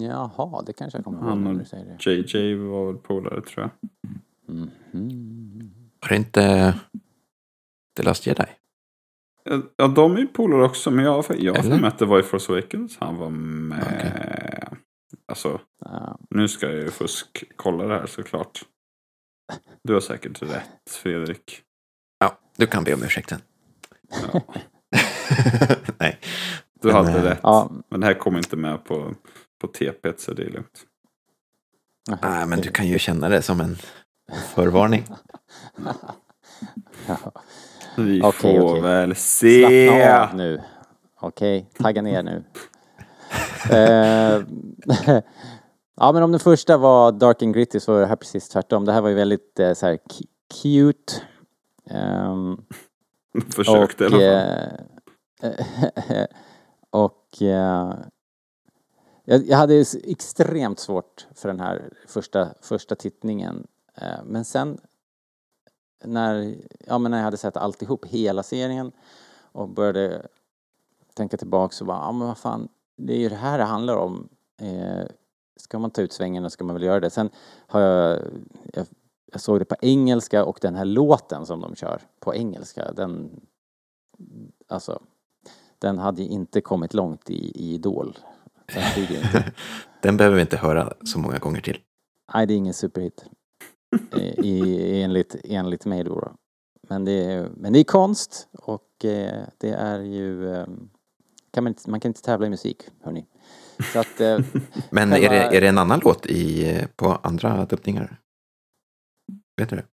[0.02, 2.06] Jaha, det kanske jag kommer ihåg Han och.
[2.08, 3.90] JJ var väl polare tror jag.
[4.56, 4.72] Mhm.
[6.02, 6.74] Var det inte
[7.98, 8.44] The Last Jedi?
[9.78, 12.20] Ja, de är ju polare också, men jag, jag har för mig att det var
[12.20, 14.78] i Force Awakens han var med.
[15.26, 16.20] Alltså, Ja.
[16.30, 18.66] nu ska jag ju fuskkolla det här såklart.
[19.84, 21.62] Du har säkert rätt, Fredrik.
[22.20, 23.40] Ja, du kan be om ursäkt sen.
[24.10, 24.42] Ja,
[26.00, 26.20] Nej.
[26.82, 27.40] du Men, hade eh, rätt.
[27.44, 27.72] Ja.
[27.90, 29.14] Men det här kommer inte med på,
[29.62, 30.82] på TP, så det är lugnt.
[32.22, 33.78] Nej, men du kan ju känna det som en
[34.56, 35.04] förvarning.
[37.98, 38.82] Vi Okej, får okej.
[38.82, 39.88] väl se.
[39.88, 40.62] Slappna av nu.
[41.20, 42.44] Okej, tagga ner nu.
[43.72, 44.42] Eh,
[45.98, 48.86] ja, men om den första var Dark and Gritty så var det här precis tvärtom.
[48.86, 50.28] Det här var ju väldigt eh, så här cu-
[50.62, 51.14] cute.
[51.90, 52.58] Ehm,
[53.56, 54.86] Försökte i alla fall.
[55.42, 56.26] eh,
[56.90, 57.94] och eh,
[59.24, 63.68] jag, jag hade extremt svårt för den här första, första tittningen.
[63.96, 64.78] Eh, men sen
[66.04, 66.56] när,
[66.88, 68.92] ja, men när jag hade sett alltihop, hela serien
[69.52, 70.28] och började
[71.14, 73.96] tänka tillbaka så bara, ja men vad fan, det är ju det här det handlar
[73.96, 74.30] om.
[74.62, 75.06] Eh,
[75.56, 77.10] ska man ta ut svängen ska man väl göra det.
[77.10, 77.30] Sen
[77.68, 78.20] har jag,
[78.74, 78.86] jag,
[79.34, 83.42] jag såg det på engelska och den här låten som de kör på engelska, den,
[84.68, 85.02] alltså,
[85.80, 88.18] den hade ju inte kommit långt i, i Idol.
[88.74, 89.44] Den.
[90.02, 91.80] Den behöver vi inte höra så många gånger till.
[92.34, 93.26] Nej, det är ingen superhit.
[94.12, 96.32] Eh, I, enligt, enligt mig då.
[96.90, 100.54] Men det, är, men det är konst och eh, det är ju...
[100.56, 100.68] Eh,
[101.52, 103.26] kan man, inte, man kan inte tävla i musik, hörni.
[103.96, 104.20] Att...
[104.90, 108.20] Men Själva- är, det, är det en annan låt i, på andra dubbningar?
[109.58, 109.86] Vet du det?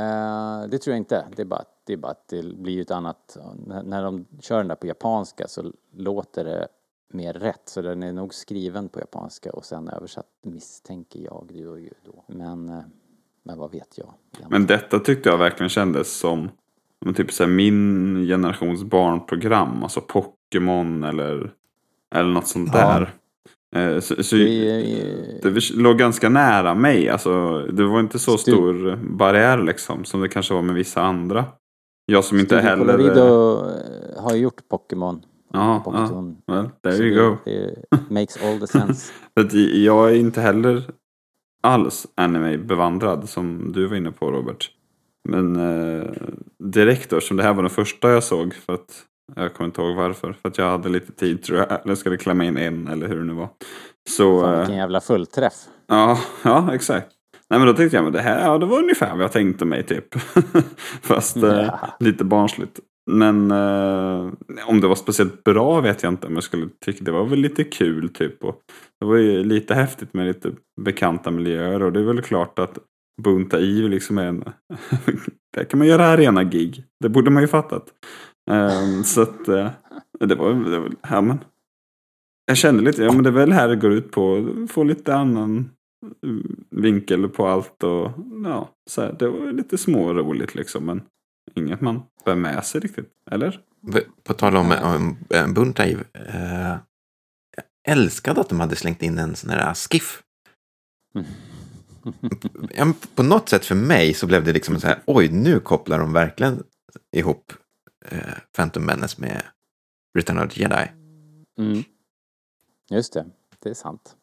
[0.00, 1.26] eh, det tror jag inte.
[1.36, 3.36] Det är bara, att- det är bara att det blir ju ett annat...
[3.66, 6.68] När, när de kör den där på japanska så låter det
[7.08, 7.62] mer rätt.
[7.64, 11.90] Så den är nog skriven på japanska och sen översatt misstänker jag det gör ju
[12.04, 12.24] då.
[12.26, 12.80] Men, eh,
[13.42, 14.14] men vad vet jag?
[14.48, 16.48] Men detta tyckte jag verkligen kändes som
[17.00, 19.82] men typ så här, min generations barnprogram.
[19.82, 21.54] Alltså Pokémon eller,
[22.14, 22.78] eller något sånt Ja.
[22.98, 23.14] där.
[23.74, 27.08] Eh, Så, så Det är, det låg ganska nära mig.
[27.08, 31.44] Alltså, det var inte så stor barriär liksom som det kanske var med vissa andra.
[32.06, 32.84] Jag som inte heller...
[32.84, 35.22] Colorido eh, har gjort Pokémon.
[35.52, 35.82] Ja.
[36.46, 37.36] Well, there Så you det, go.
[37.44, 39.12] Det makes all the sense.
[39.74, 40.82] Jag är inte heller
[41.62, 44.70] alls anime-bevandrad som du var inne på Robert.
[45.28, 46.10] Men eh,
[46.58, 49.04] direkt då, som det här var den första jag såg för att
[49.36, 50.32] jag kommer inte ihåg varför.
[50.32, 51.84] För att jag hade lite tid tror jag.
[51.84, 53.48] Eller skulle klämma in en eller hur det nu var.
[54.10, 55.54] Så Fan, eh, vilken jävla fullträff.
[55.86, 57.10] ja, ja, exakt.
[57.50, 59.64] Nej men då tänkte jag men det här, ja det var ungefär vad jag tänkte
[59.64, 60.14] mig typ.
[61.02, 61.78] Fast eh, Ja.
[62.00, 62.80] lite barnsligt.
[63.10, 64.30] Men eh,
[64.66, 66.26] om det var speciellt bra vet jag inte.
[66.26, 68.44] Men jag skulle tycka det var väl lite kul typ.
[68.44, 68.60] Och
[69.00, 71.82] det var ju lite häftigt med lite bekanta miljöer.
[71.82, 72.78] Och det är väl klart att
[73.22, 74.44] Bunta i liksom är en...
[75.56, 76.84] där kan man göra arena gig.
[77.00, 77.84] Det borde man ju fattat.
[78.50, 79.70] Eh, så att eh,
[80.20, 81.38] det var, det var ja, men.
[82.46, 84.48] Jag kände lite, ja men det är väl här det går ut på.
[84.70, 85.70] Få lite annan
[86.26, 88.10] mm, vinkel på allt och
[88.44, 90.84] ja, så här, det var lite småroligt liksom.
[90.84, 91.02] Men
[91.54, 93.10] inget man bär med sig riktigt.
[93.30, 93.60] Eller?
[94.24, 95.96] På tal om, om eh, Buntai.
[96.12, 96.76] Eh,
[97.56, 100.22] jag älskade att de hade slängt in en sån här skiff.
[102.76, 105.98] Ja, på något sätt för mig så blev det liksom så här, oj, nu kopplar
[105.98, 106.62] de verkligen
[107.16, 107.52] ihop
[108.10, 108.18] eh,
[108.56, 109.42] Phantom Menace med
[110.18, 110.90] Return of the Jedi.
[111.58, 111.82] Mm.
[112.90, 113.26] Just det,
[113.62, 114.16] det är sant.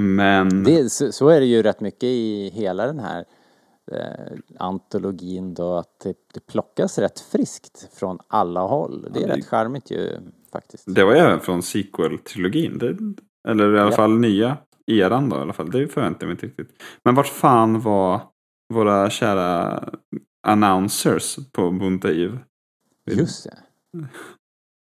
[0.00, 3.24] Men Det, så, så är det ju rätt mycket i hela den här
[3.92, 9.08] eh, antologin då att det, det plockas rätt friskt från alla håll.
[9.12, 10.18] Det är Ja, det- rätt charmigt ju
[10.52, 10.94] faktiskt.
[10.94, 13.16] det var ju även från sequel-trilogin.
[13.48, 13.96] Eller i alla Ja.
[13.96, 15.70] fall nya eran då i alla fall.
[15.70, 16.82] Det förväntade jag mig inte riktigt.
[17.04, 18.20] Men vart fan var
[18.74, 19.84] våra kära
[20.46, 22.38] announcers på Bunta Eve?
[23.06, 23.58] Just det.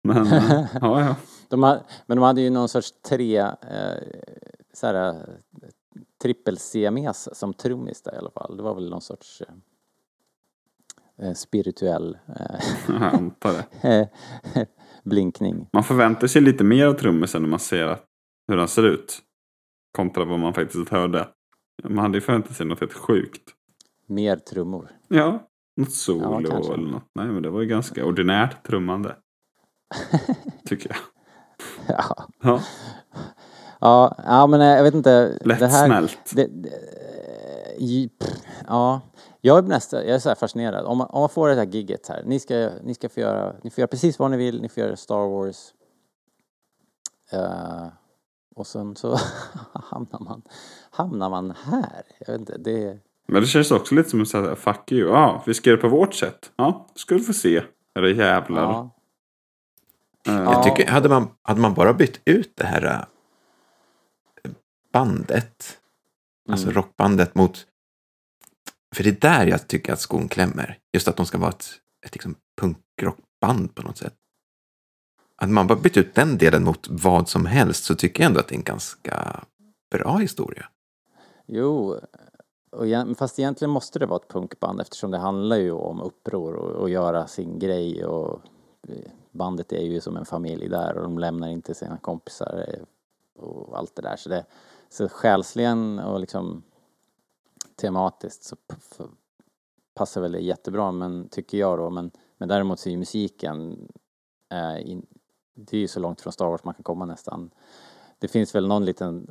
[0.03, 0.25] Men
[0.81, 1.15] ja, ja.
[1.49, 3.97] De har, men de hade ju någon sorts tre, eh,
[4.73, 5.15] så här, eh,
[6.21, 8.57] trippel-siames som trummis där i alla fall.
[8.57, 12.17] Det var väl någon sorts eh, eh, spirituell
[12.93, 14.07] eh,
[15.03, 15.69] blinkning.
[15.73, 17.97] Man förväntar sig lite mer av trummisen när man ser
[18.47, 19.19] hur han ser ut.
[19.91, 21.27] Kontra vad man faktiskt hörde.
[21.83, 23.53] Man hade ju förväntat sig något helt sjukt.
[24.07, 24.91] Mer trummor.
[25.07, 27.03] Ja, något solo Ja, eller något.
[27.15, 29.15] Nej, men det var ju ganska ordinärt trummande.
[30.65, 30.97] Tycker jag.
[31.97, 32.27] ja.
[32.41, 32.61] Ja,
[33.79, 35.09] Ja, ja, men eh, jag vet inte.
[35.43, 36.17] det här, lättsmält.
[36.35, 36.69] det, det,
[37.77, 39.01] i- pff, ja,
[39.41, 40.85] jag är nästan, jag är så här fascinerad.
[40.85, 43.55] Om man, om man får det här gigget här, ni ska, ni ska få göra,
[43.63, 45.73] ni får göra precis vad ni vill, ni får göra Star Wars.
[47.31, 47.87] Eh,
[48.55, 49.17] och sen så
[49.73, 50.41] hamnar man,
[50.91, 52.03] hamnar man här.
[52.19, 55.09] Jag vet inte, det, Men det känns också lite som att säga fuck you.
[55.09, 56.51] Ja, vi ska göra det på vårt sätt.
[56.55, 57.63] Ja, ska du få se.
[57.95, 58.61] Era jävlar.
[58.63, 58.91] Ja.
[60.27, 62.85] Eh, Jag tycker, hade man, hade man bara bytt ut det här
[64.43, 64.51] äh,
[64.93, 65.77] bandet,
[66.49, 66.75] alltså Mm.
[66.75, 67.65] rockbandet mot...
[68.95, 70.77] För det är där jag tycker att skon klämmer.
[70.93, 71.67] Just att de ska vara ett,
[72.05, 74.13] ett liksom punkrockband på något sätt.
[75.35, 78.39] Hade man bara bytt ut den delen mot vad som helst så tycker jag ändå
[78.39, 79.43] att det är en ganska
[79.91, 80.65] bra historia.
[81.47, 81.99] Jo,
[82.69, 86.71] och fast egentligen måste det vara ett punkband eftersom det handlar ju om uppror och,
[86.71, 88.41] och göra sin grej och
[88.88, 92.84] eh, bandet är ju som en familj där och de lämnar inte sina kompisar eh,
[93.43, 94.15] och allt det där.
[94.15, 94.45] Så, det,
[94.89, 96.63] så själsligen och liksom
[97.75, 98.56] tematiskt så
[99.93, 103.88] passar väl det jättebra men tycker jag då men, men däremot så är ju musiken
[104.49, 105.06] eh, in,
[105.53, 107.49] det är ju så långt från Star Wars man kan komma nästan.
[108.19, 109.27] Det finns väl någon liten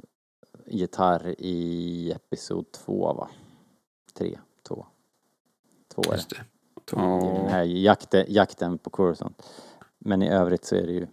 [0.66, 3.28] gitarr i episod två va?
[4.14, 4.86] Tre, två.
[5.94, 6.44] Två är det.
[6.90, 6.96] Det.
[6.96, 9.42] I den här jakten, jakten på Coruscant.
[9.98, 11.06] Men i övrigt så är det ju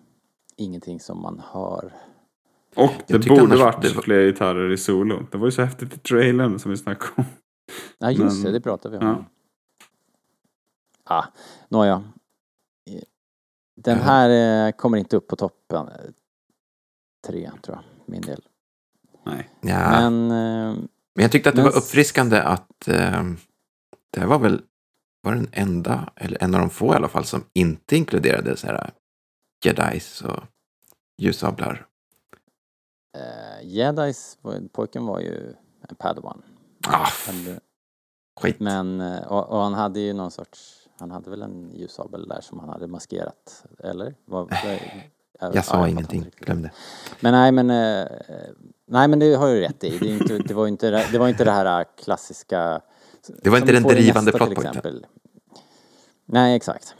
[0.55, 1.93] ingenting som man hör.
[2.75, 5.25] Och det borde annars varit fler gitarrer i solo.
[5.31, 7.23] Det var ju så häftigt i trailern som vi snackade om.
[7.97, 9.05] Ja just Men- det, det pratar vi om.
[9.05, 9.25] ja.
[11.05, 11.25] Ah,
[11.69, 12.03] nåja.
[13.75, 15.89] Den här eh, kommer inte upp på toppen.
[17.27, 18.41] Tre tror jag, min del.
[19.25, 19.49] Nej.
[19.61, 20.09] Ja.
[20.09, 20.75] Men eh,
[21.15, 23.23] Men jag tyckte att det Men var uppfriskande att eh,
[24.09, 24.61] det här var väl
[25.21, 28.67] var den enda, eller en av de få i alla fall, som inte inkluderade så
[28.67, 28.91] här
[29.65, 30.43] jedis och
[31.21, 31.85] ljussablar.
[33.17, 35.53] eh, Jedis, var- pojken var ju
[35.89, 36.41] en padawan.
[36.87, 37.59] Ah, Men,
[38.41, 38.59] skit.
[38.59, 42.41] Men, eh, och, och han hade ju någon sorts, han hade väl en ljussabel där
[42.41, 44.15] som han hade maskerat, eller?
[44.25, 44.49] Vad-
[45.39, 46.45] Jag ja, sa fattar ingenting, inte riktigt.
[46.45, 46.71] glöm det.
[47.19, 48.07] Men nej men, eh,
[48.85, 49.97] nej men det har du rätt i.
[49.97, 52.81] Det, inte, det var inte det, var inte det här klassiska.
[53.41, 55.03] Det var inte den drivande plotpointen.
[56.25, 56.95] Nej exakt.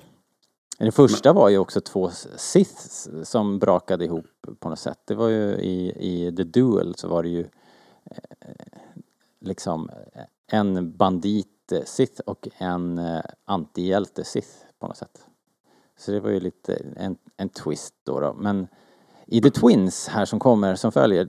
[0.77, 4.25] Den första var ju också två Siths som brakade ihop
[4.59, 4.99] på något sätt.
[5.05, 7.41] Det var ju i, i The Duel så var det ju
[8.05, 8.79] eh,
[9.41, 9.89] liksom
[10.47, 15.25] en bandit eh, Sith och en eh, antihjälte Sith på något sätt.
[15.97, 18.33] Så det var ju lite en, en twist då, då.
[18.33, 18.67] Men
[19.25, 21.27] i The Twins här som kommer, som följer,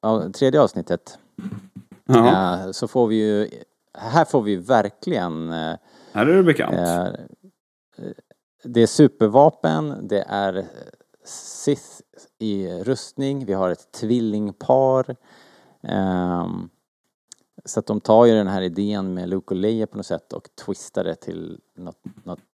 [0.00, 1.18] ja, tredje avsnittet,
[2.64, 3.48] eh, så får vi ju,
[3.94, 5.76] här får vi verkligen eh,
[6.12, 6.74] här är det bekant.
[6.76, 7.08] Eh,
[8.64, 10.66] Det är supervapen, det är
[11.24, 12.00] Sith
[12.38, 15.16] i rustning, vi har ett tvillingpar.
[15.82, 16.68] Ehm,
[17.64, 20.32] Så att de tar ju den här idén med Luke och Leia på något sätt
[20.32, 22.44] och twistar det till något, något nå-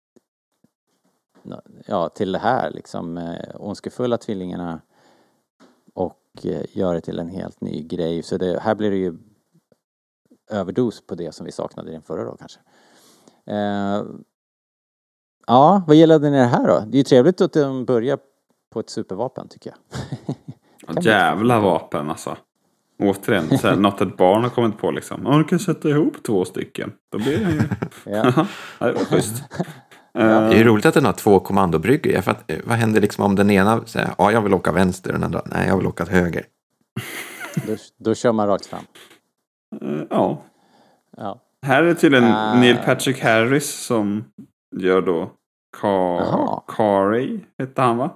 [1.86, 4.80] ja, till det här liksom eh, ondskefulla tvillingarna
[5.94, 8.22] och eh, gör det till en helt ny grej.
[8.22, 9.14] Så det, här blir det ju
[10.50, 12.60] överdos på det som vi saknade i den förra då kanske.
[13.46, 14.04] Eh,
[15.46, 16.80] ja, vad gillade ni det här då?
[16.86, 18.18] Det är ju trevligt att de börjar
[18.70, 20.36] på ett supervapen tycker jag.
[20.88, 22.36] Ja, Jävla vapen alltså.
[22.98, 25.22] Återigen, så här, något ett barn har kommit på liksom.
[25.24, 26.92] Ja, du kan sätta ihop två stycken.
[27.12, 27.60] Då blir det ju...
[28.12, 28.32] Ja.
[28.78, 29.42] ja, det var schysst.
[30.22, 32.12] Det är ju roligt att den har två kommandobryggor.
[32.12, 34.72] Ja, för att, eh, vad händer liksom om den ena säger ja, jag vill åka
[34.72, 36.44] vänster och den andra nej, jag vill åka höger.
[37.66, 38.82] Då, då kör man rakt fram.
[39.82, 40.42] eh, ja.
[41.16, 41.40] Ja.
[41.66, 42.54] Här är tydligen Ah.
[42.60, 44.24] Neil Patrick Harris som
[44.76, 45.30] gör då.
[45.80, 48.10] Car Carey, hette han va?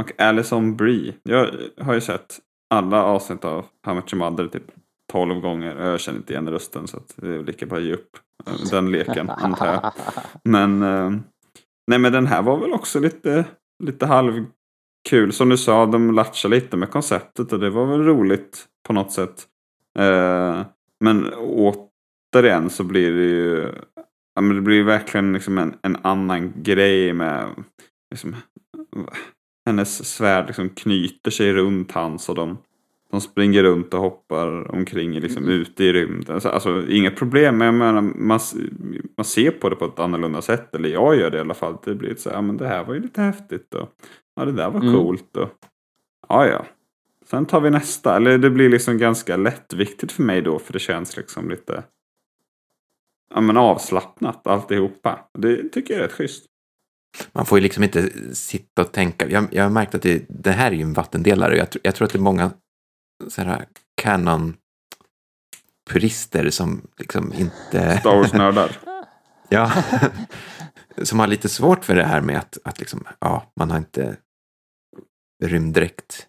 [0.00, 1.14] Och Alison Brie.
[1.22, 2.38] Jag har ju sett
[2.70, 4.62] alla avsnitt av How Much Your Mother typ
[5.12, 5.76] 12 gånger.
[5.76, 8.16] Jag känner inte igen rösten så det är lika bara att ge upp
[8.46, 9.92] eh, den leken antar jag.
[10.44, 11.10] Men, eh,
[11.86, 13.44] nej men den här var väl också lite,
[13.84, 15.32] lite halvkul.
[15.32, 19.12] Som du sa, de latchade lite med konceptet och det var väl roligt på något
[19.12, 19.46] sätt.
[19.98, 20.62] Eh,
[21.00, 23.72] men återigen så blir det ju,
[24.34, 27.48] ja men det blir verkligen liksom en, en annan grej med,
[28.10, 28.36] liksom,
[29.66, 32.58] hennes svärd liksom knyter sig runt hans och de,
[33.10, 36.34] de springer runt och hoppar omkring liksom ute i rymden.
[36.34, 38.40] Alltså, alltså inget problem, men jag menar, man,
[39.16, 40.74] man ser på det på ett annorlunda sätt.
[40.74, 41.76] Eller jag gör det i alla fall.
[41.84, 43.88] Det blir så här, ja men det här var ju lite häftigt och
[44.36, 44.94] ja det där var Mm.
[44.94, 45.48] coolt och
[46.28, 46.66] ja ja.
[47.26, 48.16] Sen tar vi nästa.
[48.16, 51.82] Eller det blir liksom ganska lättviktigt för mig då för det känns liksom lite
[53.34, 55.18] ja, men avslappnat alltihopa.
[55.38, 56.44] Det tycker jag är rätt schysst.
[57.32, 59.28] Man får ju liksom inte sitta och tänka.
[59.28, 61.56] Jag, jag har märkt att det, det här är ju en vattendelare.
[61.56, 62.50] Jag, jag tror att det är många
[63.28, 63.66] så här
[64.02, 64.56] canon
[65.90, 67.98] purister som liksom inte...
[68.00, 68.70] Star Wars-nördar.
[69.48, 69.72] Ja.
[71.02, 74.16] som har lite svårt för det här med att, att liksom, ja, man har inte
[75.44, 76.26] rymddräkt.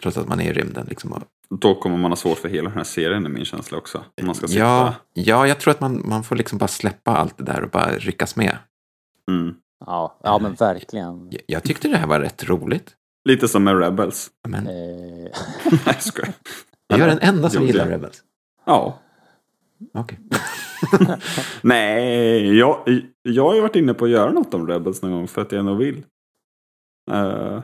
[0.00, 0.86] Trots att man är i rymden.
[0.86, 1.22] Liksom.
[1.60, 4.04] Då kommer man ha svårt för hela den här serien är min känsla också.
[4.22, 4.60] Man ska sitta.
[4.60, 7.70] ja, ja, jag tror att man, man får liksom bara släppa allt det där och
[7.70, 8.58] bara ryckas med.
[9.30, 9.54] Mm.
[9.86, 11.28] Ja, ja men verkligen.
[11.30, 12.94] Jag- Jag tyckte det här var rätt roligt.
[13.24, 14.30] Lite som med Rebels.
[14.48, 14.72] Men Eh,
[15.70, 16.32] Nej, jag skojar.
[16.86, 18.22] jag är den enda som Jo, gillar det- Rebels.
[18.64, 18.98] Ja.
[19.94, 20.18] Okej.
[21.62, 25.28] Nej, jag, jag har ju varit inne på att göra något om Rebels någon gång
[25.28, 26.04] för att jag nog vill.
[27.10, 27.62] Eh,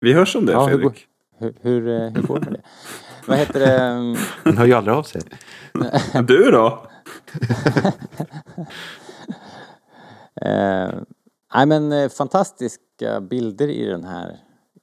[0.00, 1.06] vi hörs om det Ja, hur Fredrik.
[1.38, 2.62] hur, hur, eh, hur går det med det?
[3.26, 3.78] Vad heter det?
[4.44, 5.22] Han hör ju aldrig av sig.
[6.26, 6.86] Du då?
[10.42, 10.90] Eh,
[11.54, 14.40] nej men eh, fantastiska bilder i den här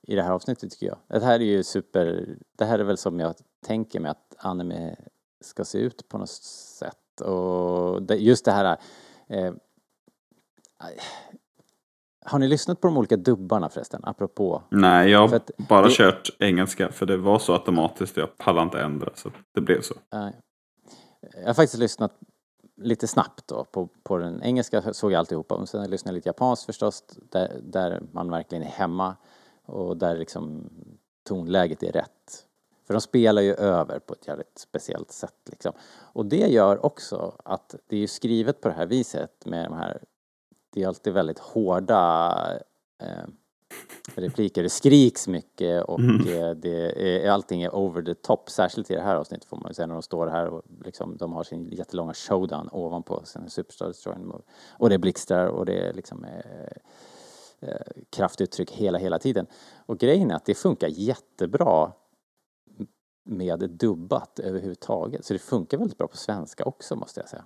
[0.08, 0.98] i det här avsnittet tycker jag.
[1.20, 4.96] Det här är ju super, det här är väl som jag tänker mig att anime
[5.42, 8.78] ska se ut på något sätt och det, just det här
[9.30, 9.54] eh,
[12.26, 14.64] har ni lyssnat på de olika dubbarna förresten, apropå?
[14.72, 18.18] Nej, jag har bara det- kört engelska för det var så automatiskt.
[18.18, 19.94] Jag pallade inte ändra så det blev så.
[20.14, 20.34] Nej.
[21.34, 22.20] Jag har faktiskt lyssnat
[22.84, 26.30] lite snabbt då på, på den engelska såg jag alltihopa och sen lyssnade jag lite
[26.30, 29.16] japanskt förstås där, där man verkligen är hemma
[29.66, 30.70] och där liksom
[31.24, 32.46] tonläget är rätt.
[32.88, 35.74] För de spelar ju över på ett jävligt speciellt sätt liksom.
[36.14, 39.74] Och det gör också att det är ju skrivet på det här viset med de
[39.74, 40.04] här
[40.74, 42.60] det är alltid väldigt hårda
[43.02, 43.26] eh,
[44.16, 44.64] repliker.
[44.64, 48.50] Det skriks mycket och eh, det är, allting är over the top.
[48.50, 51.18] Särskilt i det här avsnittet får man ju säga när de står här och liksom,
[51.18, 54.42] de har sin jättelånga showdown ovanpå sin Superstar Destroyer.
[54.70, 59.48] Och det blixtrar och det är liksom eh, eh, kraftuttryck hela, hela tiden.
[59.86, 61.92] Och grejen är att det funkar jättebra
[63.26, 65.26] med dubbat överhuvudtaget.
[65.26, 67.46] Så det funkar väldigt bra på svenska också måste jag säga.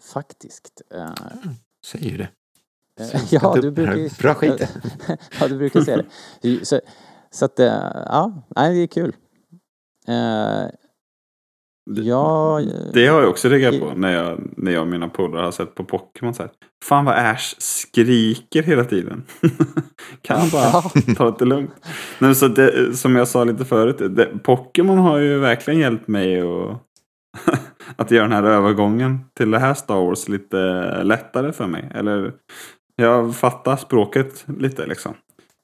[0.00, 0.82] Faktiskt.
[0.90, 1.14] Eh,
[1.84, 2.28] Säger ju det.
[3.00, 4.08] Eh, Ja, du brukar ju...
[4.20, 4.68] Bra skit.
[5.40, 6.02] Ja, du brukar säga
[6.42, 6.66] det.
[6.66, 6.80] Så,
[7.30, 7.66] så att, eh,
[8.06, 9.16] ja, nej, det är kul.
[10.08, 10.70] Eh,
[11.90, 12.60] ja,
[12.92, 15.74] Det har jag också reagerat på när jag, när jag och mina polare har sett
[15.74, 16.34] på Pokémon.
[16.34, 16.52] Så här,
[16.84, 19.24] Fan vad Ash skriker hela tiden.
[20.22, 20.82] kan han bara
[21.16, 21.70] ta det lugnt?
[22.18, 24.16] Nej, så det, som jag sa lite förut.
[24.16, 26.82] Det, Pokémon har ju verkligen hjälpt mig att,
[27.96, 30.56] att göra den här övergången till det här Star Wars lite
[31.04, 31.90] lättare för mig.
[31.94, 32.32] Eller
[33.04, 35.14] jag fattar språket lite liksom.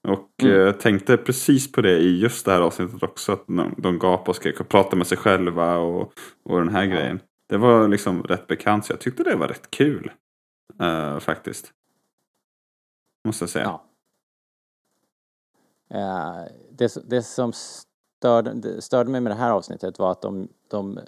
[0.08, 0.66] Och Mm.
[0.66, 3.32] eh, tänkte precis på det i just det här avsnittet också.
[3.32, 6.12] Att de, de gapade och skrek och pratade med sig själva och,
[6.44, 7.20] och den här grejen.
[7.48, 10.10] Det var liksom rätt bekant så jag tyckte det var rätt kul.
[10.80, 11.72] eh, faktiskt.
[13.26, 13.64] Måste jag säga.
[13.64, 13.84] Ja.
[15.90, 20.48] Eh, det, det som störde, det störde mig med det här avsnittet var att de,
[20.70, 21.00] de,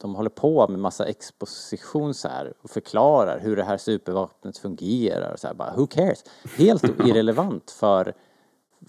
[0.00, 5.32] de håller på med massa exposition så här och förklarar hur det här supervapnet fungerar
[5.32, 6.24] och så här bara who cares?
[6.56, 8.14] Helt irrelevant för,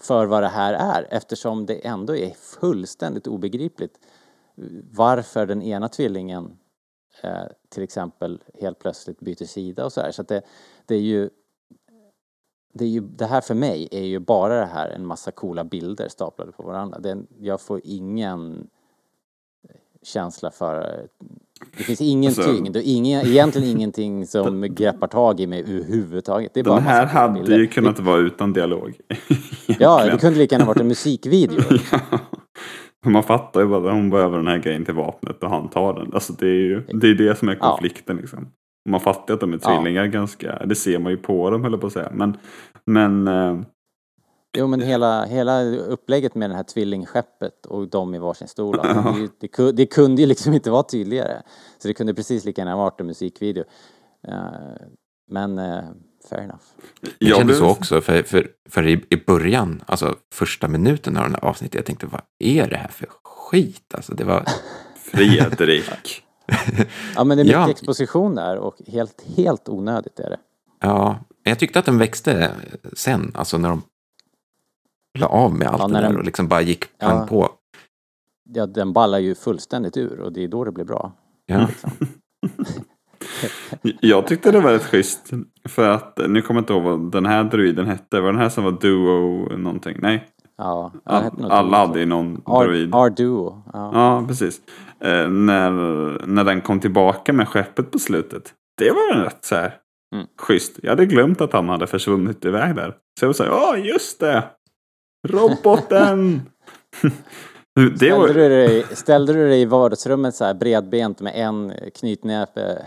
[0.00, 3.98] för vad det här är eftersom det ändå är fullständigt obegripligt
[4.92, 6.58] varför den ena tvillingen
[7.22, 10.10] eh, till exempel helt plötsligt byter sida och så här.
[10.10, 10.42] Så att det,
[10.86, 11.30] det är ju
[12.72, 15.64] det, är ju, det här för mig är ju bara det här en massa coola
[15.64, 16.98] bilder staplade på varandra.
[16.98, 18.70] Det, jag får ingen
[20.06, 21.06] känsla för...
[21.76, 26.54] Det finns ingenting, Alltså- det ingen, egentligen ingenting som greppar tag i mig överhuvudtaget.
[26.54, 27.58] Det är bara Den här hade bilder.
[27.58, 28.94] ju kunnat vara utan dialog.
[29.78, 31.60] Ja, det kunde lika gärna varit en musikvideo.
[33.02, 33.10] Ja.
[33.10, 35.94] Man fattar ju bara att hon behöver den här grejen till vapnet och han tar
[35.94, 36.14] den.
[36.14, 37.70] Alltså det är ju det, är det som är Ja.
[37.70, 38.38] konflikten liksom.
[38.84, 39.68] Och Man fattar att de är Ja.
[39.76, 42.10] tvillingar ganska, det ser man ju på dem höll jag på att säga.
[42.14, 42.36] Men,
[42.86, 43.60] men eh,
[44.58, 48.76] Jo men hela, hela upplägget med det här tvillingskeppet och de i varsin stol.
[48.82, 51.42] Det, det, ku- det kunde ju liksom inte vara tydligare.
[51.78, 53.64] Så det kunde precis lika gärna varit en musikvideo.
[54.28, 54.34] Eh,
[55.30, 55.80] men uh,
[56.30, 56.62] fair enough.
[57.18, 61.34] Jag kände så också, för, för, för i, i början, alltså första minuten av den
[61.34, 63.94] här avsnittet, jag tänkte vad är det här för skit?
[63.94, 64.44] Alltså det var,
[64.96, 66.22] Fredrik.
[67.16, 67.70] Ja men det är mycket Ja.
[67.70, 70.38] exposition där och helt, helt onödigt är det.
[70.80, 72.50] ja, jag tyckte att den växte
[72.92, 73.82] sen, alltså när de
[75.18, 77.26] la av med allt Ja, det när där den- och liksom bara gick pang Ja.
[77.26, 77.48] på.
[78.54, 81.12] Ja, den ballar ju fullständigt ur och det är då det blir bra.
[81.46, 81.66] Ja.
[81.68, 81.90] Liksom.
[84.00, 85.30] Jag tyckte det var rätt schysst.
[85.68, 88.20] För att, nu kommer jag inte ihåg vad den här druiden hette.
[88.20, 89.96] Var den här som var duo någonting?
[90.00, 90.28] Nej.
[90.58, 92.94] Ja, All, alla hade ju någon Ar- druid.
[92.94, 93.62] Arduo.
[93.72, 93.90] Ja.
[93.94, 94.60] Ja, precis.
[95.00, 95.70] Eh, när,
[96.26, 98.54] när den kom tillbaka med skeppet på slutet.
[98.78, 99.74] Det var en rätt så här
[100.14, 100.26] Mm.
[100.42, 100.78] schysst.
[100.82, 102.94] Jag hade glömt att han hade försvunnit iväg där.
[103.20, 104.44] Så jag var så här, ja just det!
[105.28, 106.42] Roboten!
[107.74, 111.72] det Ställde, var, du dig, ställde du dig i vardagsrummet så här bredbent med en
[111.94, 112.82] knytnäve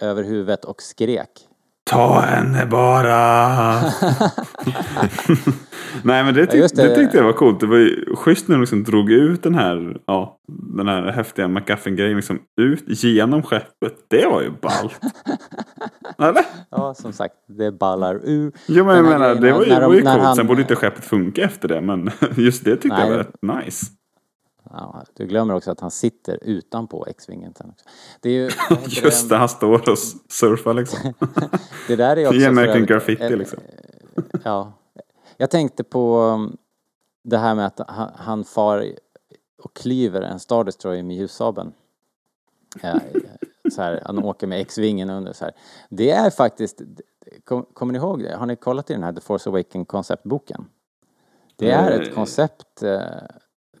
[0.00, 1.48] över huvudet och skrek?
[1.92, 3.80] Ta henne bara!
[6.04, 6.88] Nej men det, tyck, Ja, det.
[6.88, 6.94] det.
[6.94, 7.60] tyckte jag var coolt.
[7.60, 10.36] Det var ju schysst när de liksom drog ut den här, ja,
[10.76, 13.94] den här häftiga McGuffin-grejen liksom ut genom skeppet.
[14.10, 15.00] Det var ju ballt.
[16.18, 16.44] Eller?
[16.70, 18.52] Ja, som sagt, det ballar ur.
[18.66, 20.20] Jo men jag menar, det var ju, när de- var ju coolt.
[20.22, 21.80] han- Sen borde inte skeppet funka efter det.
[21.80, 23.00] Men just det tyckte Nej.
[23.08, 23.86] jag var rätt nice.
[24.72, 27.84] Ja, du glömmer också att han sitter utanpå X-vingen sen också.
[28.20, 28.50] Det är ju...
[29.04, 29.98] Just det, han står och
[30.28, 30.98] surfar liksom.
[31.88, 32.48] Det där är också...
[32.48, 33.58] American övrigt- Graffiti eh, liksom.
[34.44, 34.72] Ja.
[35.36, 36.56] Jag tänkte på um,
[37.24, 38.92] det här med att han, han far
[39.62, 41.72] och klyver en Star Destroyer med ljussabeln.
[42.82, 42.96] Eh,
[43.72, 45.54] så här, han åker med X-vingen under så här.
[45.88, 46.82] Det är faktiskt,
[47.44, 48.36] kom, kommer ni ihåg det?
[48.36, 50.64] Har ni kollat i den här The Force Awakens konceptboken?
[51.56, 52.14] Det är ett Eh.
[52.14, 53.00] koncept eh,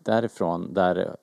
[0.04, 1.16] därifrån där,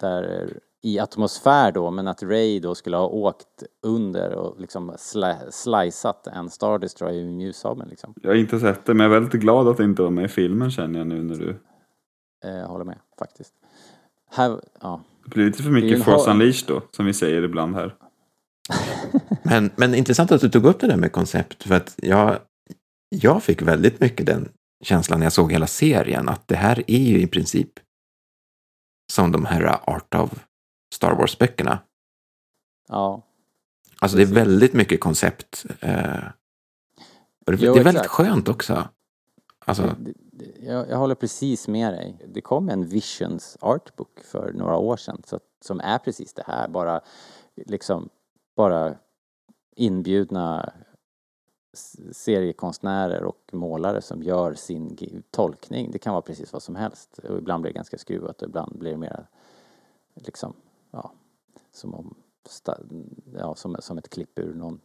[0.00, 0.52] där
[0.82, 6.26] i atmosfär då, men att Ray då skulle ha åkt under och liksom sli, slicat
[6.26, 8.14] en Star Destroyer med ljussabeln liksom.
[8.22, 10.24] Jag har inte sett det men jag är väldigt glad att det inte var med
[10.24, 11.50] i filmen känner jag nu när du...
[12.44, 13.54] Eh, jag håller med faktiskt.
[14.30, 15.00] Här, ja.
[15.24, 17.94] Det blir lite för mycket Force Unleashed då, som vi säger ibland här.
[19.42, 22.38] Men, men intressant att du tog upp det där med koncept, för att jag,
[23.08, 24.48] jag fick väldigt mycket den
[24.84, 27.68] känslan när jag såg hela serien, att det här är ju i princip
[29.12, 30.44] som de här Art of
[30.94, 31.78] Star Wars-böckerna.
[32.88, 33.22] ja.
[34.00, 34.36] Alltså det är Precis.
[34.38, 35.64] väldigt mycket koncept.
[35.80, 36.24] Eh,
[37.46, 38.10] och det, Jo, det är väldigt exakt.
[38.14, 38.88] skönt också.
[39.64, 39.96] Alltså,
[40.60, 42.18] Jag, jag håller precis med dig.
[42.34, 46.68] Det kom en Visions Artbook för några år sedan så, som är precis det här.
[46.68, 47.00] Bara
[47.66, 48.08] liksom
[48.56, 48.94] bara
[49.76, 50.72] inbjudna
[52.12, 55.90] seriekonstnärer och målare som gör sin tolkning.
[55.90, 57.18] Det kan vara precis vad som helst.
[57.18, 59.26] Och ibland blir det ganska skruvat och ibland blir det mer
[60.14, 60.54] liksom,
[60.90, 61.12] ja,
[61.72, 62.14] som om,
[63.34, 64.80] ja, som, som ett klipp ur någon,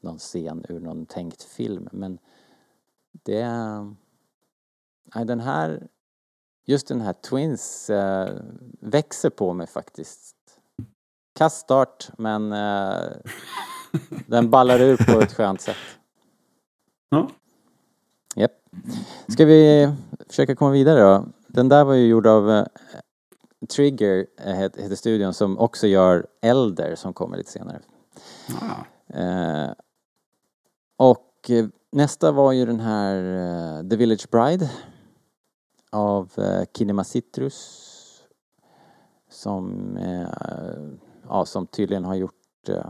[0.00, 1.88] någon scen ur någon tänkt film.
[1.92, 2.18] Men
[3.12, 3.94] det är...
[5.14, 5.88] Nej, den här...
[6.66, 8.40] Just den här Twins äh,
[8.80, 10.36] växer på mig faktiskt.
[11.32, 13.12] Kass start, men Äh,
[14.26, 15.76] den ballar ur på ett skönt sätt.
[17.08, 17.28] Ja.
[18.36, 18.52] Japp.
[19.28, 19.92] Ska vi
[20.28, 21.26] försöka komma vidare då?
[21.48, 22.66] Den där var ju gjord av eh,
[23.68, 27.80] Trigger, eh, het- heter studion, som också gör Elder som kommer lite senare.
[28.60, 29.16] Ah.
[29.18, 29.72] Eh,
[30.96, 33.16] och eh, nästa var ju den här
[33.82, 34.70] eh, The Village Bride
[35.92, 37.90] av eh, Kinema Citrus
[39.30, 40.28] som, eh,
[41.28, 42.86] ja, som tydligen har gjort eh,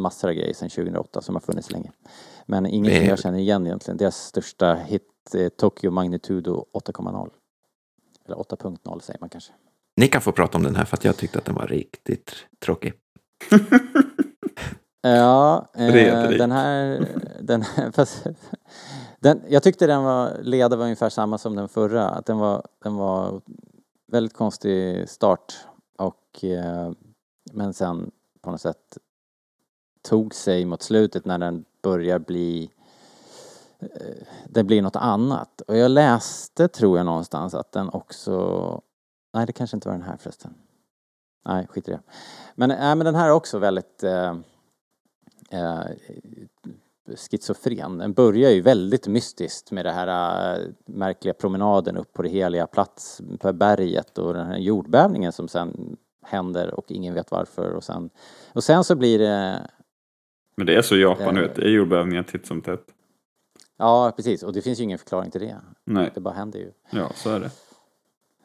[0.00, 1.92] massor av grejer sedan 2008 som har funnits länge.
[2.46, 3.98] Men ingenting jag känner igen egentligen.
[3.98, 5.02] Deras största hit
[5.34, 7.30] eh, Tokyo Magnitudo 8,0.
[8.26, 9.52] Eller 8.0 säger man kanske.
[9.96, 12.32] ni kan få prata om den här för att jag tyckte att den var riktigt
[12.64, 12.92] tråkig.
[15.02, 17.06] Ja, eh, den här...
[17.40, 18.26] Den, här- fast,
[19.20, 22.08] den, jag tyckte den var, leda var ungefär samma som den förra.
[22.08, 23.40] Att den var, den var
[24.12, 25.54] väldigt konstig start
[25.98, 26.92] och eh,
[27.52, 28.10] men sen
[28.42, 28.98] på något sätt
[30.02, 32.70] tog sig mot slutet när den börjar bli
[33.78, 33.88] eh,
[34.48, 35.60] det blir något annat.
[35.60, 38.80] Och jag läste, tror jag någonstans, att den också...
[39.34, 40.54] Nej, det kanske inte var den här förresten.
[41.44, 42.00] Nej, skit i det.
[42.54, 44.36] Men, äh, men den här är också väldigt eh,
[45.50, 45.84] eh,
[47.16, 47.98] schizofren.
[47.98, 52.66] Den börjar ju väldigt mystiskt med det här äh, märkliga promenaden upp på det heliga
[52.66, 57.84] plats på berget och den här jordbävningen som sen händer och ingen vet varför och
[57.84, 58.10] sen,
[58.52, 59.70] och sen så blir det
[60.56, 61.34] men det är så i Japan, Eh.
[61.34, 61.54] du vet.
[61.56, 62.84] Det är jordbävningar titt som tätt.
[63.76, 64.42] Ja, precis.
[64.42, 65.56] Och det finns ju ingen förklaring till det.
[65.84, 66.72] Nej, Det bara händer ju.
[66.90, 67.50] ja så är det.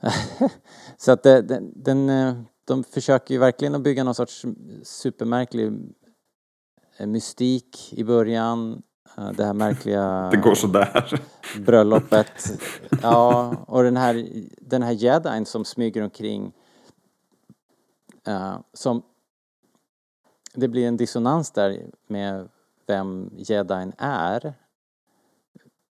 [0.97, 2.33] Så att det, den, den, eh,
[2.65, 4.45] de försöker ju verkligen att bygga någon sorts
[4.83, 5.71] supermärklig
[6.97, 8.81] eh, mystik i början.
[9.17, 11.21] Eh, Det här märkliga Det går sådär.
[11.65, 12.61] bröllopet.
[13.01, 14.27] Ja, och den här,
[14.61, 16.53] den här jedin som smyger omkring.
[18.27, 19.01] eh, som
[20.55, 22.49] det blir en dissonans där med
[22.87, 24.53] vem jedin är.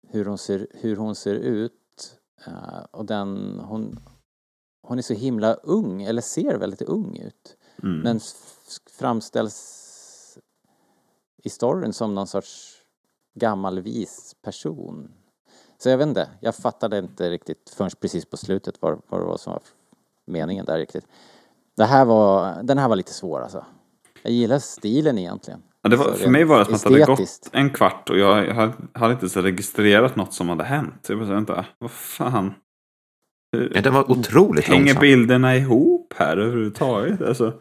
[0.09, 1.73] Hur hon ser, hur hon ser ut.
[2.47, 3.99] eh, och den, hon,
[4.83, 7.57] hon är så himla ung, eller ser väldigt ung ut.
[7.83, 8.01] Mm.
[8.01, 8.21] Men
[8.91, 9.81] framställs
[11.37, 12.83] i storyn som någon sorts
[13.35, 15.13] gammal vis person.
[15.79, 19.25] Så jag vet inte, jag fattade inte riktigt förrän precis på slutet vad, vad det
[19.25, 19.63] var som var
[20.25, 21.07] meningen där riktigt.
[21.75, 23.65] Det här var, den här var lite svår alltså.
[24.25, 25.61] Jag gillar stilen egentligen.
[25.83, 28.11] Ja, det var, Alltså, för mig var det som att det hade gått en kvart
[28.11, 31.07] och jag hade, hade inte så registrerat något som hade hänt.
[31.09, 32.55] Jag bara, vänta, vad fan?
[33.75, 35.01] Ja, den var otroligt Hänger långsam.
[35.01, 37.23] bilderna ihop här överhuvudtaget?
[37.23, 37.53] Alltså,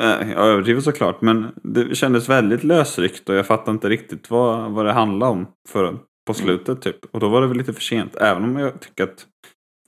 [0.00, 4.70] Eh, Jag överdriver såklart, men det kändes väldigt lösryckt och jag fattade inte riktigt vad,
[4.70, 7.04] vad det handlade om förrän på slutet typ.
[7.14, 9.26] Och då var det väl lite för sent, även om jag tycker att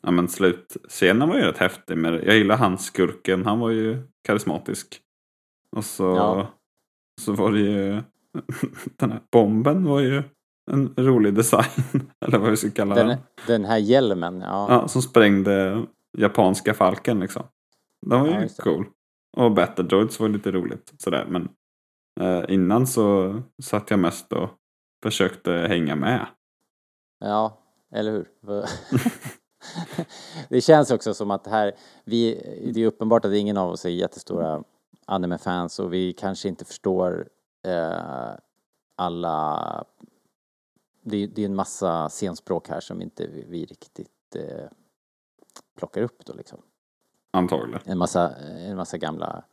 [0.03, 1.97] ja, men slutscenen var ju rätt häftig.
[1.99, 5.01] Men jag gillar han skurken, han var ju karismatisk.
[5.77, 6.47] Och så, Ja.
[7.21, 8.03] så var det ju
[8.97, 10.23] den här bomben var ju
[10.71, 11.65] en rolig design.
[12.27, 13.09] Eller vad vi ska kalla den.
[13.09, 14.67] Den, den här hjälmen, ja.
[14.71, 15.87] Ja, som sprängde
[16.19, 17.43] japanska falken liksom.
[18.07, 18.87] Den var ju Ja, cool.
[19.37, 20.95] Och Battle Droids var lite roligt.
[20.99, 21.27] Sådär.
[21.29, 21.49] Men
[22.21, 24.49] eh, innan så satt jag mest och
[25.03, 26.27] försökte hänga med.
[27.21, 27.59] Ja,
[27.95, 28.29] eller hur?
[30.49, 31.73] det känns också som att här,
[32.05, 32.35] vi,
[32.75, 34.63] det är uppenbart att ingen av oss är jättestora
[35.07, 37.29] anime-fans och vi kanske inte förstår
[37.63, 38.35] eh,
[38.97, 39.85] alla...
[41.03, 44.67] Det, är- det är en massa scenspråk här som inte vi, vi riktigt eh,
[45.79, 46.59] plockar upp då liksom.
[47.31, 47.81] Antagligen.
[47.85, 49.45] En massa, en massa gamla,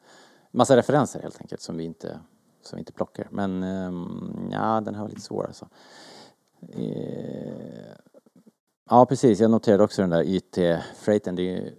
[0.52, 2.20] massa referenser helt enkelt som vi inte,
[2.62, 3.28] som vi inte plockar.
[3.32, 5.70] Men ehm, ja, den här var lite svår alltså.
[6.74, 7.94] Eh,
[8.90, 9.40] ja, precis.
[9.40, 11.36] Jag noterade också den där YT-freighten.
[11.36, 11.76] Det är ju, det,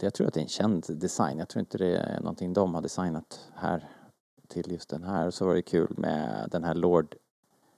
[0.00, 1.38] jag tror att det är en känd design.
[1.38, 3.88] Jag tror inte det är någonting de har designat här
[4.48, 5.30] till just den här.
[5.30, 7.14] Så var det kul med den här Lord,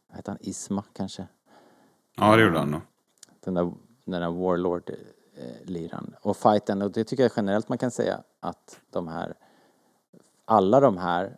[0.09, 1.27] vad heter han, Isma kanske?
[2.17, 2.81] Ja, det gjorde han nog.
[3.41, 3.73] den där,
[4.05, 6.15] den där Warlord-liran.
[6.23, 9.35] Och fighten, och det tycker jag generellt man kan säga att de här,
[10.45, 11.37] alla de här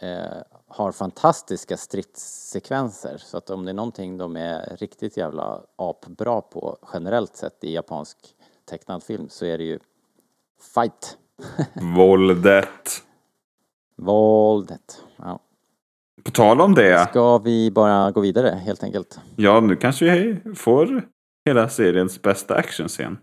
[0.00, 3.18] eh, har fantastiska stridssekvenser.
[3.18, 7.74] Så att om det är någonting de är riktigt jävla apbra på generellt sett i
[7.74, 8.33] japansk
[8.70, 9.78] tecknad film så är det ju
[10.74, 11.18] fight.
[11.96, 13.02] Våldet.
[13.96, 15.02] Våldet.
[15.16, 15.40] Ja.
[16.24, 17.06] På tal om det.
[17.10, 19.18] Ska vi bara gå vidare helt enkelt?
[19.36, 20.04] Ja, nu kanske
[20.44, 21.08] vi får
[21.44, 23.18] hela seriens bästa actionscen.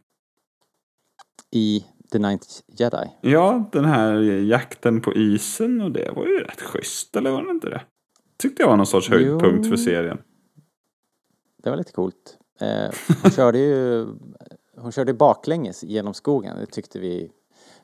[1.51, 3.07] I The Ninth Jedi.
[3.21, 7.51] Ja, den här jakten på isen och det var ju rätt schysst, eller var det
[7.51, 7.81] inte det?
[8.37, 9.69] Tyckte jag var någon sorts höjdpunkt Jo.
[9.69, 10.21] för serien.
[11.63, 12.37] Det var lite coolt.
[12.61, 14.07] Eh, hon körde ju
[14.77, 16.57] hon körde baklänges genom skogen.
[16.57, 17.31] Det tyckte vi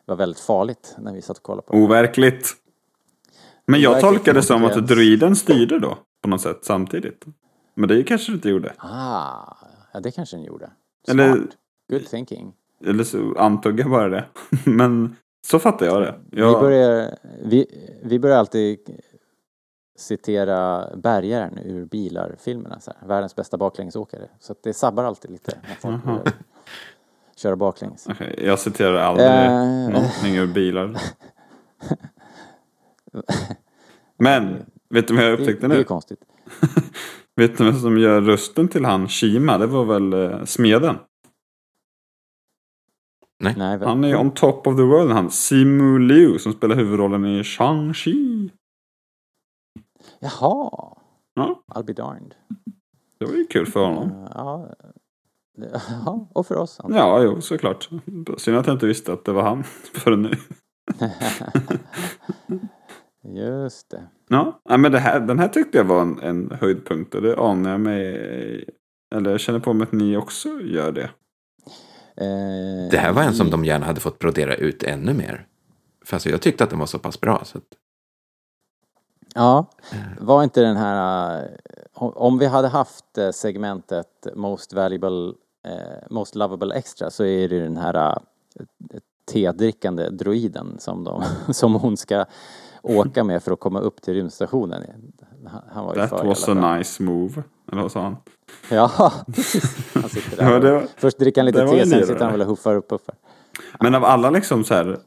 [0.05, 1.79] var väldigt farligt när vi satt och kollade på det.
[1.79, 2.53] Overkligt.
[3.65, 7.25] Men jag Overkligt tolkade det som att druiden styrde då, på något sätt, samtidigt.
[7.73, 8.73] Men det kanske det inte gjorde.
[8.77, 9.55] Ah,
[9.93, 10.71] ja det kanske den gjorde.
[11.05, 11.19] Smart.
[11.19, 11.47] Eller-
[11.89, 12.53] Good thinking.
[12.85, 14.25] Eller så antog jag bara det.
[14.65, 15.15] Men
[15.47, 16.15] så fattar jag det.
[16.31, 17.65] Vi, Jag, börjar, vi,
[18.03, 18.79] vi börjar alltid
[19.97, 22.79] citera bärgaren ur bilar-filmerna.
[23.05, 24.29] Världens bästa baklängesåkare.
[24.39, 26.05] Så det sabbar alltid lite när folk
[27.37, 28.07] köra baklänges.
[28.09, 29.89] Okej, jag citerar aldrig Eh.
[29.93, 30.97] någonting ur bilar.
[34.19, 35.83] Men, vet du vad jag Det, upptäckte det är nu?
[35.83, 36.19] konstigt.
[37.35, 39.57] Vet du vem som gör rösten till han Shima?
[39.57, 40.97] Det var väl eh, smeden.
[43.39, 45.31] Nej, väl- Han är on top of the world han.
[45.31, 48.49] Simu Liu som spelar huvudrollen i Shang-Chi.
[50.19, 50.97] Jaha,
[51.33, 52.35] Ja, I'll be darned.
[53.19, 54.11] det var ju kul för honom.
[54.11, 54.69] Eh, Ja,
[56.05, 56.79] ja, och för oss.
[56.79, 57.89] antar Ja, jo, såklart.
[58.37, 60.31] Synd att jag inte visste att det var han förrän nu.
[63.35, 64.07] Just det.
[64.29, 67.71] Ja, men det här, den här tyckte jag var en, en höjdpunkt och det anar
[67.71, 68.05] jag mig.
[69.15, 71.09] Eller jag känner på mig att ni också gör det.
[72.17, 75.47] Eh, Det här var en som i- de gärna hade fått brodera ut ännu mer.
[76.05, 77.41] För alltså, jag tyckte att den var så pass bra.
[77.45, 77.63] Så att,
[79.35, 79.69] Ja,
[80.19, 81.41] var inte den här...
[81.43, 81.47] eh,
[82.03, 85.33] Om vi hade haft eh, segmentet Most Valuable, eh,
[86.09, 87.95] Most Lovable Extra så är det den här
[88.59, 88.65] eh,
[89.31, 92.25] tedrickande droiden som, de, som hon ska
[92.81, 94.83] åka med för att komma upp till rymdstationen.
[95.73, 97.43] Han- var That was a nice move.
[97.71, 98.15] Eller vad sa han?
[98.71, 99.77] Ja, precis.
[99.93, 100.59] Han sitter Ja, där.
[100.59, 103.15] det var- Först dricker han lite te, sen sitter han väl och huffar och puffar.
[103.79, 104.97] Men av alla liksom så här.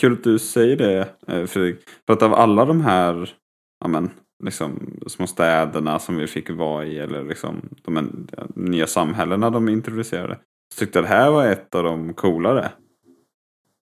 [0.00, 1.80] Kul att du säger det eh, Fredrik.
[2.06, 3.34] För att av alla de här
[3.80, 4.10] ja, men,
[4.42, 6.98] liksom, små städerna som vi fick vara i.
[6.98, 10.38] Eller liksom de nya samhällena de introducerade.
[10.74, 12.72] Så tyckte jag det här var ett av de coolare.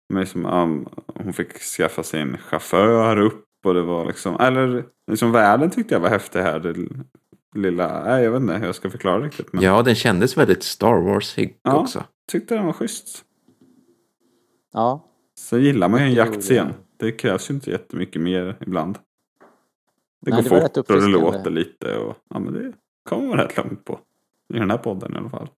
[0.09, 3.45] Men liksom, um, hon fick skaffa sig en chaufför upp.
[3.65, 4.37] Och det var liksom.
[4.41, 6.61] Eller liksom världen tyckte jag var häftig här.
[6.61, 6.75] Det
[7.55, 8.05] lilla.
[8.05, 9.53] Nej jag vet inte hur jag ska förklara riktigt.
[9.53, 11.77] Men ja, den kändes väldigt Star Wars-ig Ja.
[11.79, 12.05] också.
[12.33, 13.25] tyckte den var schysst.
[14.73, 15.07] Ja,
[15.39, 16.69] Så gillar man ju en jaktscen.
[16.97, 18.99] Det krävs ju inte jättemycket mer ibland.
[20.21, 21.97] Det Nej, går det fort och det låter lite.
[21.97, 22.73] Och, ja, men det
[23.09, 24.01] kommer man rätt långt på.
[24.55, 25.49] I den här podden i alla fall.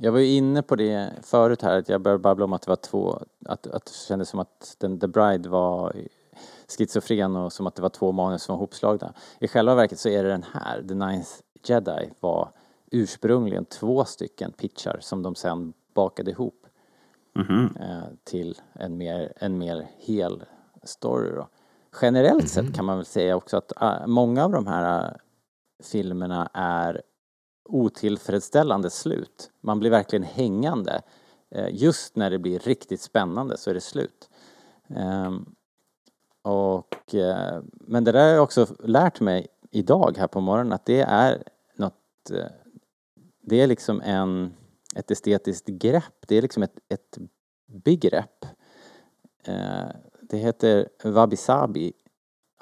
[0.00, 2.70] Jag var ju inne på det förut här, att jag började babbla om att det
[2.70, 5.92] var två, att, att det kändes som att den, The Bride var
[6.78, 9.12] schizofren och som att det var två manus som var hopslagna.
[9.40, 11.30] I själva verket så är det den här, The Ninth
[11.64, 12.48] Jedi, var
[12.90, 16.66] ursprungligen två stycken pitchar som de sen bakade ihop.
[17.34, 17.76] Mhm.
[17.80, 20.44] eh, till en mer, en mer hel
[20.82, 21.30] story.
[21.30, 21.48] Då.
[22.02, 25.12] Generellt sett kan man väl säga också att eh, många av de här eh,
[25.82, 27.02] filmerna är
[27.64, 29.50] otillfredsställande slut.
[29.60, 31.02] Man blir verkligen hängande.
[31.50, 34.30] Eh, just när det blir riktigt spännande så är det slut.
[34.88, 35.54] Ehm,
[36.42, 40.84] och, eh, men det där har jag också lärt mig idag här på morgonen att
[40.84, 41.42] det är
[41.76, 42.46] något, eh,
[43.42, 44.54] det är liksom en,
[44.96, 47.18] ett estetiskt grepp, det är liksom ett, ett
[47.66, 48.46] begrepp.
[50.28, 51.92] Det heter wabi-sabi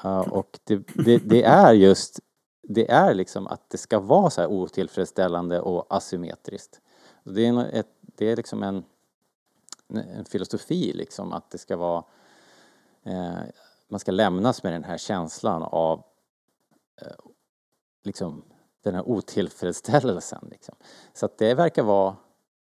[0.02, 2.20] Ja, och det, det, det är just,
[2.62, 6.80] det är liksom att det ska vara så här otillfredsställande och asymmetriskt.
[7.24, 8.84] Det är, ett, det är liksom en,
[9.88, 12.04] en filosofi liksom att det ska vara
[13.02, 13.38] eh,
[13.88, 16.02] man ska lämnas med den här känslan av
[17.02, 17.30] eh,
[18.04, 18.44] liksom
[18.82, 20.48] den här otillfredsställelsen.
[20.50, 20.74] Liksom.
[21.12, 22.16] Så att det verkar vara,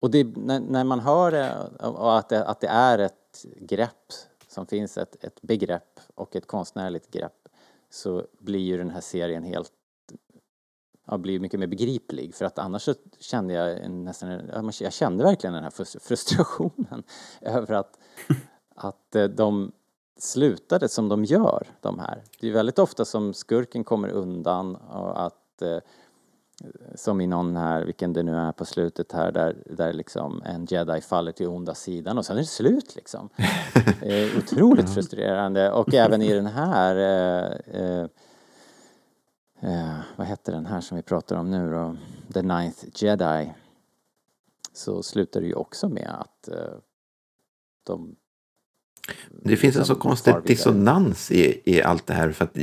[0.00, 4.12] och det, när, när man hör det, och att det, att det är ett grepp
[4.54, 7.48] som finns, ett, ett begrepp och ett konstnärligt grepp,
[7.90, 9.72] så blir ju den här serien helt
[11.06, 14.40] ja, blir mycket mer begriplig för att annars så kände jag nästan,
[14.80, 17.02] jag kände verkligen den här frustrationen
[17.40, 17.98] över att,
[18.74, 19.72] att eh, de
[20.18, 22.24] slutade som de gör, de här.
[22.40, 25.78] Det är väldigt ofta som skurken kommer undan och att eh,
[26.94, 30.66] som i någon här, vilken det nu är på slutet här, där, där liksom en
[30.70, 33.28] jedi faller till onda sidan och sen är det slut liksom.
[34.02, 38.06] Eh, otroligt frustrerande och även i den här eh, eh,
[39.60, 41.96] eh, vad hette den här som vi pratar om nu då?
[42.34, 43.52] The Ninth Jedi.
[44.72, 46.74] Så slutar det ju också med att eh,
[47.86, 48.16] de...
[49.30, 50.54] Det finns en så liksom konstig far vidare.
[50.54, 52.32] dissonans i, i allt det här.
[52.32, 52.56] För att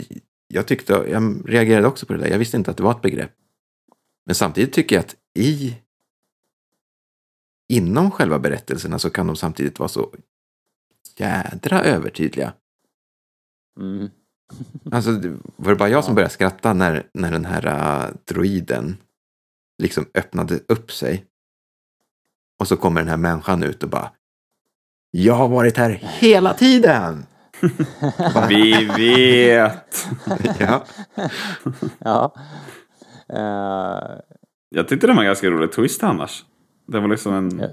[0.48, 2.28] jag tyckte, jag reagerade också på det där.
[2.28, 3.32] Jag visste inte att det var ett begrepp.
[4.26, 5.78] Men samtidigt tycker jag att i
[7.68, 10.14] inom själva berättelserna så kan de samtidigt vara så
[11.18, 12.54] jädra övertydliga.
[13.80, 14.10] Mm.
[14.92, 15.12] Alltså,
[15.56, 16.16] var det bara jag som Ja.
[16.16, 18.98] började skratta när, när den här uh, droiden
[19.78, 21.26] liksom öppnade upp sig?
[22.60, 24.12] Och så kommer den här människan ut och bara
[25.12, 27.26] Jag har varit här hela tiden!
[28.50, 30.08] Vi vet!
[30.60, 30.86] ja.
[32.00, 32.36] Ja.
[33.34, 34.20] Eh,
[34.70, 36.46] Jag tyckte det var en ganska rolig twist annars.
[36.88, 37.60] Det var liksom en...
[37.60, 37.68] Ja.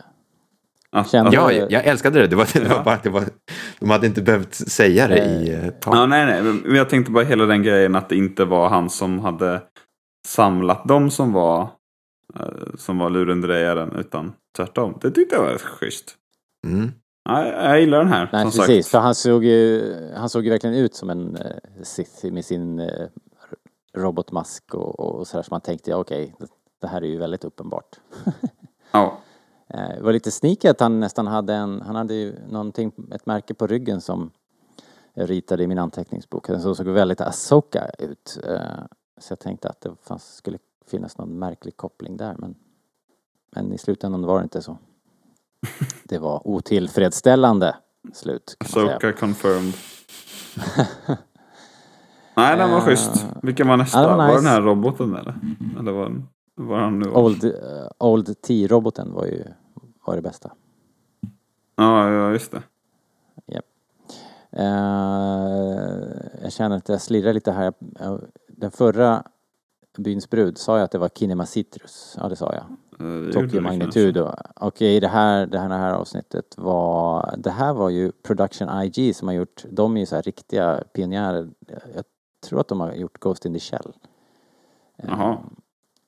[0.90, 2.26] Att, ja, jag, jag älskade det.
[2.26, 2.82] Det var, det var Ja.
[2.84, 3.24] bara att det var,
[3.80, 5.96] de hade inte behövt säga det i uh, tal.
[5.96, 6.42] ja, nej, nej.
[6.64, 9.62] Men jag tänkte bara hela den grejen att det inte var han som hade
[10.26, 11.61] samlat dem som var,
[12.40, 12.46] eh,
[12.78, 13.92] som var lurendrejaren.
[13.98, 14.98] Utan tvärtom.
[15.00, 16.14] Det tyckte jag var schysst.
[16.66, 16.92] Mm.
[17.28, 18.28] Ja, jag gillar den här.
[18.32, 18.86] nej, som precis.
[18.86, 18.90] sagt.
[18.90, 22.78] För han såg ju, han såg ju verkligen ut som en uh, Sith med sin
[22.80, 22.86] eh,
[23.93, 25.43] robotmask och, och sådär.
[25.43, 26.47] Så man tänkte, ja okej, det,
[26.80, 28.01] det här är ju väldigt uppenbart.
[28.91, 29.18] Ja.
[29.68, 33.26] Eh, Det var lite sneaky att han nästan hade en, han hade ju någonting, ett
[33.26, 34.30] märke på ryggen som
[35.14, 36.47] jag ritade i min anteckningsbok.
[36.47, 38.39] Den såg väldigt Asoka ut.
[38.45, 38.61] Eh,
[39.20, 42.55] Så jag tänkte att det fanns, skulle finnas någon märklig koppling där men,
[43.51, 44.78] men i slutändan var det inte så.
[46.05, 47.76] Det var otillfredsställande
[48.12, 48.95] slut kan man säga.
[49.01, 49.74] Soka confirmed.
[52.39, 53.26] Nej, den var Eh, schysst.
[53.43, 53.99] Vilken var nästa?
[53.99, 54.39] ja, det var var, nice.
[54.39, 55.34] den här roboten eller?
[55.78, 56.22] Eller var,
[56.55, 57.22] var han nu var?
[57.22, 57.51] Old, eh,
[57.99, 59.45] Old T-roboten var ju
[60.07, 60.53] var det bästa.
[61.76, 62.62] Ja, ja, just det.
[64.53, 64.62] Eh,
[66.43, 67.72] jag känner att jag slirrar lite här.
[68.01, 68.16] Eh,
[68.49, 69.22] Den förra
[69.99, 72.16] Byns brud sa jag att det var Kinema Citrus.
[72.20, 72.64] Ja, det sa jag.
[73.09, 74.22] Eh, det Tokyo det Magnitude.
[74.22, 74.34] Och,
[74.66, 77.34] och i det här, det här, det här avsnittet var...
[77.39, 79.64] Det här var ju Production IG som har gjort...
[79.70, 81.49] De är ju så här riktiga pionjärer.
[81.95, 82.05] Jag
[82.41, 83.93] tror att de har gjort Ghost in the Shell.
[84.99, 85.39] eh, Jaha.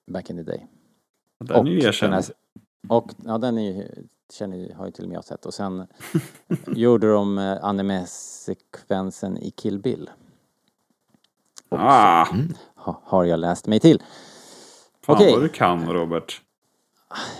[0.06, 0.66] Back in the day.
[1.38, 2.14] Den är ju den erkänd.
[2.14, 2.24] här-
[2.88, 3.88] och ja, den är ju,
[4.32, 5.46] känner, har ju till och med jag sett.
[5.46, 5.86] Och sen
[6.66, 10.10] gjorde de eh, anime-sekvensen i Kill Bill.
[11.68, 12.26] Ah,
[12.74, 14.02] Ha, har jag läst mig till.
[15.02, 15.32] fan Okej.
[15.32, 16.42] vad du kan Robert.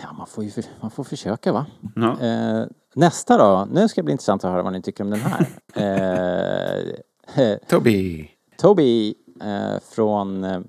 [0.02, 1.66] Ja, man får ju för, man får försöka va.
[1.96, 2.20] Ja.
[2.20, 3.68] Eh, nästa då.
[3.72, 5.46] Nu ska det bli intressant att höra vad ni tycker om den här.
[7.36, 8.30] eh, Toby!
[8.60, 10.60] Toby eh, från eh,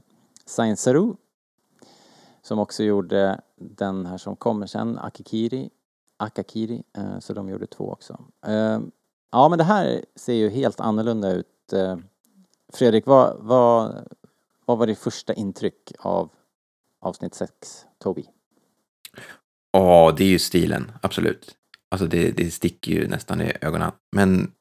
[0.46, 1.14] Science Saru.
[2.42, 5.70] Som också gjorde den här som kommer sen, Akikiri.
[6.18, 6.84] Akakiri.
[6.98, 8.20] Eh, så de gjorde två också.
[8.46, 8.80] Eh,
[9.32, 11.74] ja men det här ser ju helt annorlunda ut.
[11.74, 11.98] Eh,
[12.74, 14.08] Fredrik, vad, vad,
[14.66, 16.30] vad var ditt första intryck av
[17.00, 18.26] avsnitt 6, Toby?
[19.72, 20.92] Ja, det är ju stilen.
[21.02, 21.56] Absolut.
[21.90, 23.92] Alltså det, det sticker ju nästan i ögonen.
[24.12, 24.52] Men...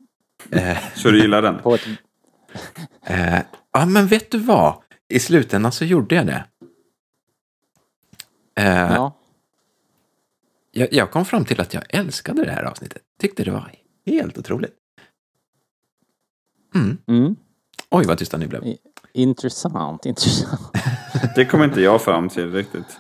[0.50, 1.58] Eh, Så du gillar den?
[1.62, 1.80] På ett,
[3.07, 3.38] eh,
[3.72, 4.74] ja, men vet du vad?
[5.09, 6.44] I slutändan så gjorde jag det.
[8.55, 9.16] Eh, ja.
[10.72, 13.03] Jag, jag kom fram till att jag älskade det här avsnittet.
[13.20, 13.72] Tyckte det var
[14.07, 14.74] helt otroligt.
[16.74, 16.98] Mm.
[17.07, 17.36] Mm.
[17.90, 18.62] Oj, vad tysta ni blev.
[19.12, 20.72] Intressant, intressant.
[21.34, 22.98] Det kom inte jag fram till riktigt.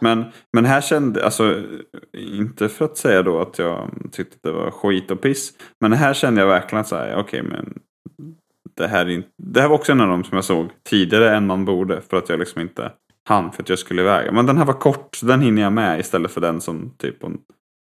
[0.00, 1.64] Men, men här kände, alltså
[2.12, 5.52] inte för att säga då att jag tyckte att det var skit och piss.
[5.80, 7.78] Men här kände jag verkligen så här, okej men
[8.76, 11.64] det här, det här var också en av dem som jag såg tidigare än man
[11.64, 12.00] borde.
[12.00, 12.92] För att jag liksom inte
[13.28, 14.32] hann för att jag skulle iväg.
[14.32, 17.16] Men den här var kort, så den hinner jag med istället för den som typ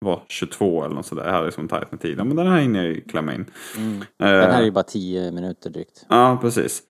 [0.05, 1.25] var 22 eller något sådär.
[1.25, 2.27] Jag hade liksom tajt med tiden.
[2.27, 3.45] Men den här hinner jag ju klämma in.
[3.77, 3.95] Mm.
[4.01, 6.05] Eh, Den här är ju bara tio minuter drygt.
[6.09, 6.83] Ja, precis.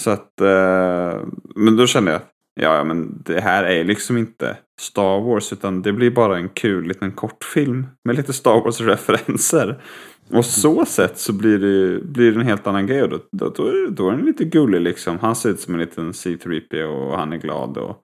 [0.00, 1.20] Så att, eh,
[1.56, 2.20] men då kände jag,
[2.54, 6.88] ja, men det här är liksom inte Star Wars utan det blir bara en kul
[6.88, 9.82] liten kortfilm med lite Star Wars-referenser.
[10.30, 13.48] Och så sett så blir det, blir det en helt annan grej och då, då,
[13.48, 15.18] då, är, då är den lite gullig liksom.
[15.18, 17.96] Han ser ut som en liten C-3PO och han är glad och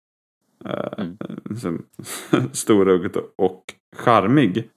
[0.64, 1.07] eh,
[1.64, 1.82] Mm.
[2.53, 3.64] storuggt och
[3.96, 4.70] charmig.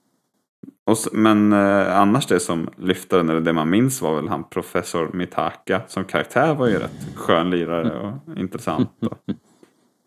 [0.86, 4.44] Och, men eh, annars det som lyfte den, eller det man minns var väl han
[4.48, 5.82] professor Mitaka.
[5.86, 8.90] Som karaktär var ju rätt skön lirare och intressant.
[9.00, 9.18] Och,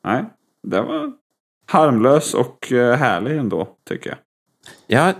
[0.05, 0.25] nej,
[0.63, 1.13] det var
[1.67, 4.17] harmlös och eh, härlig ändå tycker jag.
[4.87, 5.13] Ja,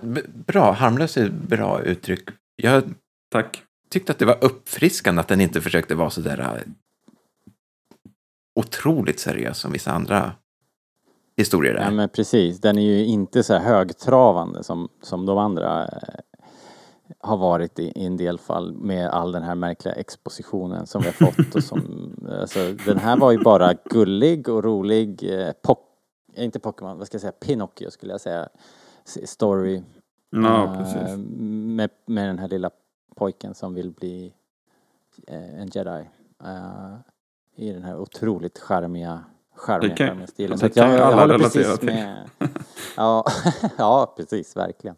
[0.48, 0.72] bra.
[0.72, 2.30] Harmlös är ett bra uttryck.
[2.56, 2.84] Jag
[3.32, 3.64] Tack.
[3.90, 6.62] tyckte att det var uppfriskande att den inte försökte vara så där äh,
[8.56, 10.32] otroligt seriös som vissa andra
[11.38, 11.92] historier Ja är.
[11.92, 16.20] men precis, den är ju inte så här högtravande som, som de andra eh,
[17.20, 21.08] har varit i, i en del fall med all den här märkliga expositionen som vi
[21.08, 26.44] har fått och som, alltså den här var ju bara gullig och rolig, eh, eh,
[26.44, 28.50] inte Pokémon, vad ska jag säga, Pinocchio skulle jag säga,
[29.26, 29.84] story.
[30.30, 31.18] Ja, eh, precis.
[31.18, 32.70] med, med den här lilla
[33.16, 34.34] pojken som vill bli
[35.28, 36.10] eh, en jedi.
[36.44, 36.96] eh,
[37.56, 39.24] I den här otroligt charmiga,
[39.56, 40.58] charmiga, kan- charmiga stilen.
[40.58, 41.86] Så jag, jag håller precis till.
[41.90, 42.30] med.
[42.98, 43.26] Ja,
[43.78, 44.96] ja, precis, verkligen.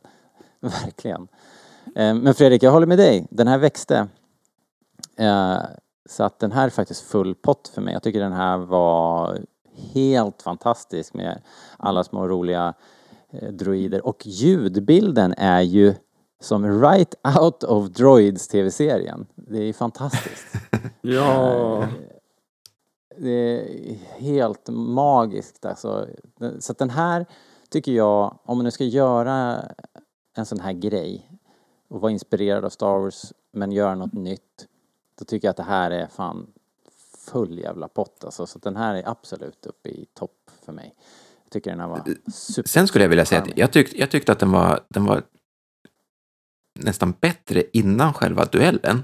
[0.59, 1.27] Verkligen.
[1.97, 3.27] Eh, Men Fredrik, jag håller med dig.
[3.29, 4.07] Den här växte.
[5.17, 5.57] Eh,
[6.09, 7.93] Så att den här är faktiskt full pott för mig.
[7.93, 9.39] Jag tycker den här var
[9.93, 11.41] helt fantastisk med
[11.77, 12.73] alla små roliga
[13.31, 14.07] eh, droider.
[14.07, 15.93] Och ljudbilden är ju
[16.39, 19.27] som right out of Droids tv-serien.
[19.35, 20.47] Det är fantastiskt.
[21.01, 21.87] Ja,
[23.17, 26.07] Det är helt magiskt alltså.
[26.59, 27.25] Så att den här
[27.69, 29.63] tycker jag, om man nu ska göra
[30.37, 31.31] en sån här grej
[31.89, 34.67] och vara inspirerad av Star Wars men göra något nytt.
[35.19, 36.47] Då tycker jag att det här är fan
[37.17, 38.45] full jävla pott alltså.
[38.47, 40.95] Så den här är absolut uppe i topp för mig.
[41.43, 42.69] Jag tycker den här var super.
[42.69, 45.23] Sen skulle jag vilja säga att jag, tyck, jag tyckte att den var, den var
[46.79, 49.03] nästan bättre innan själva duellen.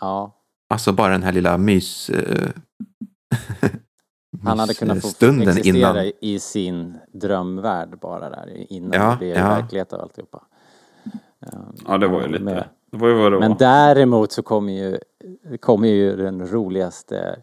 [0.00, 0.34] Ja,
[0.70, 2.10] Alltså bara den här lilla mys...
[2.10, 2.50] eh,
[4.44, 6.12] han hade kunnat få existera innan.
[6.20, 9.48] i sin drömvärld bara där innan Ja, det blev ja.
[9.48, 10.46] verklighet av alltihopa.
[11.86, 12.68] Ja det var ju lite, med.
[12.90, 13.58] det var ju vad det Men var.
[13.58, 14.98] däremot så kommer ju,
[15.60, 17.42] kommer ju den roligaste,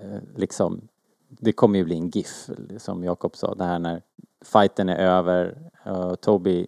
[0.00, 0.88] eh, liksom,
[1.28, 4.02] det kommer ju bli en GIF, som Jakob sa, det här när
[4.44, 6.66] fighten är över och Toby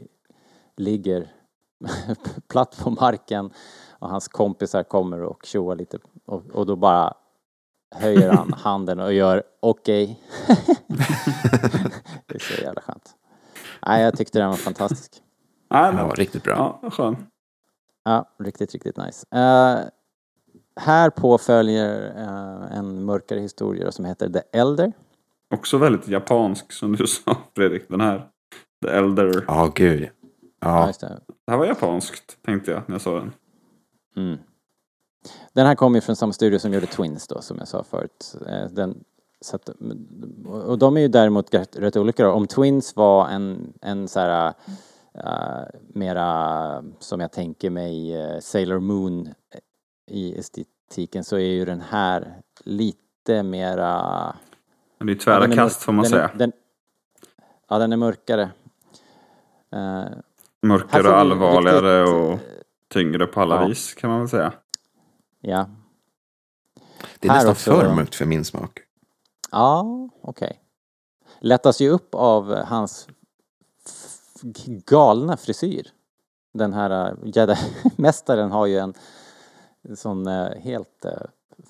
[0.77, 1.33] ligger
[2.49, 3.51] platt på marken
[3.91, 7.15] och hans kompisar kommer och tjoar lite och, och då bara
[7.91, 10.21] höjer han handen och gör okej.
[12.27, 13.17] det är så jävla skönt.
[13.87, 15.22] Nej, jag tyckte den var fantastisk.
[15.73, 16.79] Den men, var riktigt bra.
[16.83, 17.17] ja, skön.
[18.05, 19.27] Ja, riktigt, riktigt nice.
[19.35, 19.89] Uh,
[20.77, 24.93] här på följer eh, en mörkare historia som heter The Elder.
[25.55, 27.89] Också väldigt japansk som du sa Fredrik.
[27.89, 28.29] Den här.
[28.85, 29.45] The Elder.
[29.49, 30.03] Ja, gud.
[30.03, 30.09] Ja.
[30.61, 31.21] Ja, Just det.
[31.47, 33.33] Det här var japanskt tänkte jag när jag såg den.
[34.17, 34.39] Mm.
[35.53, 38.37] Den här kommer ju från samma studio som gjorde Twins då, som jag sa förut.
[38.49, 39.05] Eh, Den,
[39.41, 39.69] så att,
[40.47, 42.31] och de är ju däremot rätt, rätt olika då.
[42.31, 44.55] Om Twins var en, en så här
[45.15, 49.29] eh, mera, som jag tänker mig, eh, Sailor Moon
[50.11, 54.37] i estetiken så är ju den här lite mera
[54.99, 56.29] Men det är Ja, tvära den är kast får man den säga.
[56.29, 56.53] Är, den,
[57.69, 58.43] ja, den är mörkare.
[58.43, 60.23] Eh, här
[60.63, 62.39] Mörkare och allvarligare riktigt, och eh,
[62.89, 63.67] tyngre på alla ja.
[63.67, 64.53] vis kan man väl säga.
[65.41, 65.69] Ja,
[67.19, 68.79] det är Här nästan också- för mörkt för min smak.
[69.51, 69.85] ja
[70.23, 70.59] okej.
[71.41, 73.09] Lättas ju upp av hans
[74.87, 75.87] galna frisyr.
[76.55, 78.95] Den här uh, Jedi-mästaren har ju en
[79.97, 81.13] sån eh, helt eh,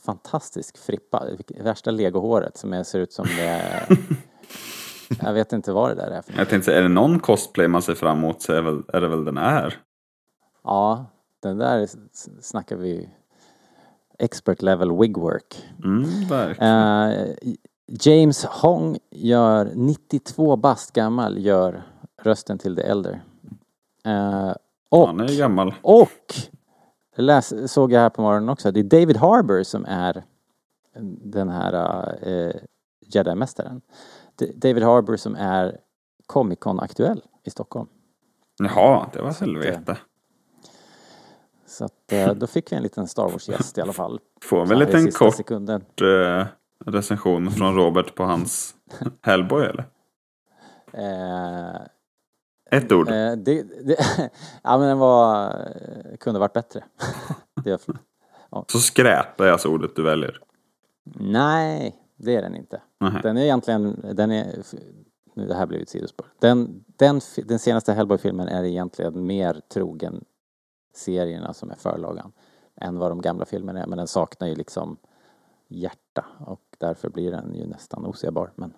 [0.05, 1.27] fantastisk frippa.
[1.61, 3.87] Värsta legohåret som är, ser ut som det
[5.21, 7.83] jag vet inte vad det där är för Jag tänkte är det någon cosplay man
[7.83, 9.79] ser fram emot så är, väl, är det väl den här.
[10.65, 11.07] Ja,
[11.41, 11.89] den där
[12.41, 13.09] snackar vi
[14.19, 15.65] expert level wigwork.
[15.85, 16.33] Mm.
[16.59, 17.29] Eh,
[17.87, 21.83] James Hong gör 92 bast gammal, gör
[22.23, 23.23] rösten till The Elder.
[24.05, 24.53] Eh,
[24.89, 25.75] och, Han är gammal.
[25.83, 26.35] och
[27.17, 30.25] läs, såg jag här på morgonen också, det är David Harbour som är
[31.25, 31.75] den här
[32.29, 32.55] eh,
[33.07, 33.81] Jedi-mästaren.
[34.55, 35.79] David Harbour som är
[36.27, 37.89] Comic Con aktuell i Stockholm.
[38.59, 39.97] Jaha, det var helvete.
[41.67, 44.21] Så att eh, då fick vi en liten Star Wars-gäst i alla fall.
[44.43, 45.85] Får här en liten kort sekunden.
[46.03, 46.47] eh,
[46.87, 48.75] recension från Robert på hans
[49.23, 49.85] Hellboy eller?
[50.93, 51.81] Eh,
[52.73, 53.09] Ett ord.
[53.09, 53.97] eh, det, det,
[54.63, 55.57] ja men den var,
[56.21, 56.85] kunde varit bättre.
[57.65, 57.87] det,
[58.69, 60.39] Så skräp är alltså ordet du väljer.
[61.21, 62.81] nej, det är den inte.
[63.01, 63.21] Nej.
[63.23, 64.47] Den är egentligen, den är,
[65.35, 66.27] nu det här blir ett sidospår.
[66.39, 70.25] Den, den, den senaste Hellboy-filmen är egentligen mer trogen
[70.95, 72.33] serierna som är förlagan
[72.81, 73.87] än vad de gamla filmerna är.
[73.87, 74.97] Men den saknar ju liksom
[75.75, 78.53] hjärta och därför blir den ju nästan osebar.
[78.57, 78.73] Men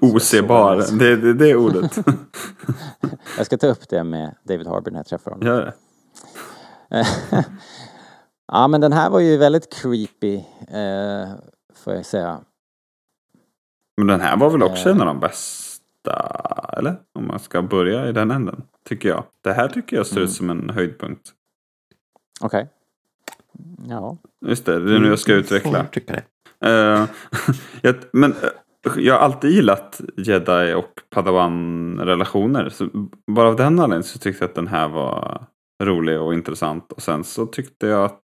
[0.00, 1.98] Osebar, så- det, det, det är ordet.
[3.36, 5.46] jag ska ta upp det med David Harbour när jag träffar honom.
[5.46, 5.74] Gör det.
[8.52, 10.36] ja men den här var ju väldigt creepy
[10.68, 11.28] eh,
[11.74, 12.40] får jag säga.
[13.96, 14.94] Men den här var väl också Eh.
[14.94, 16.12] en av de bästa,
[16.78, 16.96] eller?
[17.14, 19.24] Om man ska börja i den änden, tycker jag.
[19.40, 20.24] Det här tycker jag ser Mm.
[20.24, 21.32] ut som en höjdpunkt.
[22.40, 22.68] Okej.
[23.88, 24.18] Ja.
[24.46, 25.84] Just det, det är nu jag ska utveckla.
[25.84, 26.22] Tycka det.
[26.64, 27.04] Eh,
[27.82, 32.68] jag, men eh, jag har alltid gillat Jedi och Padawan-relationer.
[32.68, 32.88] Så
[33.32, 35.46] bara av den anledningen så tyckte jag att den här var
[35.82, 36.92] rolig och intressant.
[36.92, 38.20] Och sen så tyckte jag att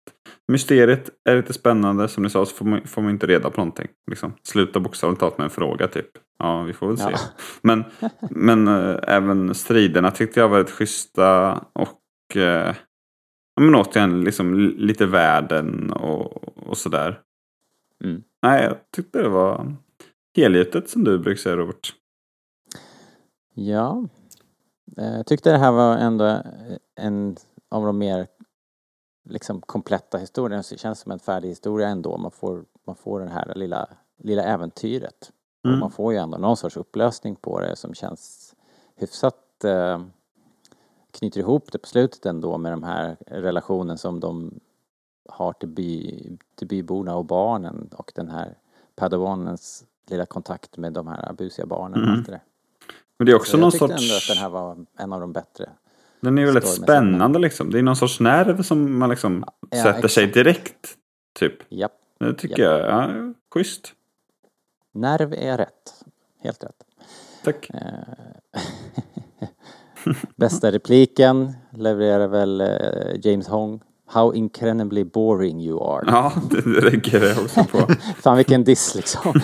[0.47, 2.07] mysteriet är lite spännande.
[2.07, 3.88] Som ni sa så får man, får man inte reda på någonting.
[4.09, 4.34] Liksom.
[4.43, 6.09] Sluta bokstavligt talat med en fråga typ.
[6.39, 7.11] Ja, vi får väl se.
[7.11, 7.19] Ja.
[7.61, 7.84] Men,
[8.29, 11.53] men eh, även striderna tyckte jag var väldigt schyssta.
[11.73, 11.99] Och
[12.34, 12.73] ja,
[13.62, 17.22] men återigen liksom li- lite världen och, och sådär.
[18.04, 18.24] Mm.
[18.41, 19.76] Nej, jag tyckte det var
[20.36, 21.93] helgjutet som du brukar säga Robert.
[23.54, 24.04] Ja.
[24.97, 26.41] Eh, Jag tyckte det här var ändå
[26.95, 27.36] en
[27.70, 28.28] av de mer
[29.30, 30.64] liksom kompletta historierna.
[30.72, 32.18] Det känns som en färdig historia ändå.
[32.18, 33.89] Man får, man får det här lilla,
[34.24, 35.32] lilla äventyret.
[35.64, 35.80] Och Mm.
[35.80, 38.54] man får ju ändå någon sorts upplösning på det som känns
[38.95, 40.01] hyfsat eh,
[41.14, 44.59] knyter ihop det på slutet ändå med de här relationen som de
[45.30, 46.22] har till, by,
[46.55, 48.57] till byborna och barnen och den här
[48.95, 52.24] padawanens lilla kontakt med de här busiga barnen Mm.
[52.24, 52.41] det.
[53.18, 53.91] Men det är också Så någon jag sorts...
[54.03, 55.70] ändå att den här var en av de bättre.
[56.20, 57.72] Den är väldigt spännande liksom.
[57.72, 60.34] Det är någon sorts nerv som man liksom Ja, sätter sig exakt.
[60.34, 60.97] direkt.
[61.34, 61.53] Typ.
[61.70, 61.91] Japp.
[62.20, 62.89] Det tycker Japp.
[62.89, 63.09] jag.
[63.09, 63.93] Ja, schysst.
[64.91, 66.03] Nerv är rätt.
[66.39, 66.84] Helt rätt.
[67.43, 67.70] Tack.
[70.36, 72.68] Bästa repliken levererar väl eh,
[73.24, 73.82] James Hong.
[74.06, 76.04] How incredibly boring you are.
[76.08, 77.78] Ja, det, det räcker jag också på.
[78.22, 79.34] Fan vilken diss liksom.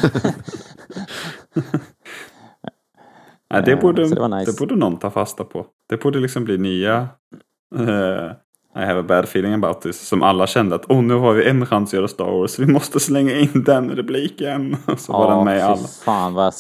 [3.54, 4.52] Nej, det, Eh, borde, det nice.
[4.52, 5.66] det borde någon ta fasta på.
[5.90, 7.08] Det borde liksom bli nya
[7.76, 8.32] eh,
[8.84, 10.08] I have a bad feeling about this.
[10.08, 12.60] Som alla kände att oh, nu har vi en chans att göra Star Wars.
[12.60, 14.78] Vi måste slänga in den repliken.
[14.98, 15.78] Så var den med i alla.
[15.78, 16.54] fan vad,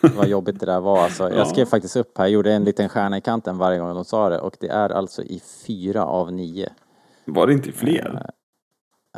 [0.16, 1.22] vad jobbigt det där var alltså.
[1.30, 1.44] Jag Ja.
[1.44, 4.38] skrev faktiskt upp här, gjorde en liten stjärna i kanten varje gång de sa det
[4.38, 6.68] och det är alltså i fyra av nio.
[7.24, 8.26] Var det inte fler?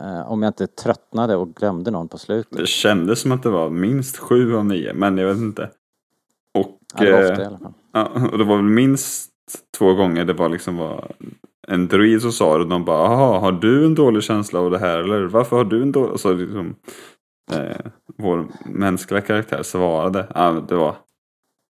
[0.01, 2.59] Eh, om jag inte tröttnade och glömde någon på slutet.
[2.59, 4.93] Det kändes som att det var minst sju av nio.
[4.95, 5.71] Men jag vet inte.
[6.55, 7.73] Och, Ja, det var eh, ofta i alla fall.
[7.93, 9.31] Ja, och det var väl minst
[9.79, 11.13] två gånger det var liksom var
[11.69, 14.71] en druid som sa det och de bara Jaha, har du en dålig känsla av
[14.71, 16.21] det här eller varför har du en dålig...
[16.21, 16.75] Så liksom
[17.53, 17.77] eh,
[18.19, 20.27] vår mänskliga karaktär svarade.
[20.35, 20.97] Ja, det var...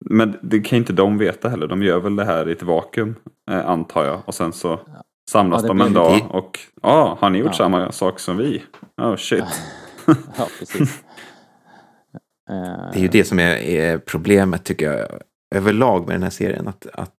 [0.09, 1.67] Men det kan inte de veta heller.
[1.67, 3.15] De gör väl det här i ett vakuum
[3.51, 4.21] eh, antar jag.
[4.25, 4.79] Och sen så
[5.31, 7.53] samlas Ja, de en dag och ja, har ni gjort Ja.
[7.53, 8.63] samma sak som vi?
[9.01, 9.43] Oh shit.
[10.37, 11.03] Ja, precis.
[12.49, 15.07] Eh, Det är ju det som är, är problemet tycker jag
[15.55, 16.67] överlag med den här serien.
[16.67, 17.11] Att, att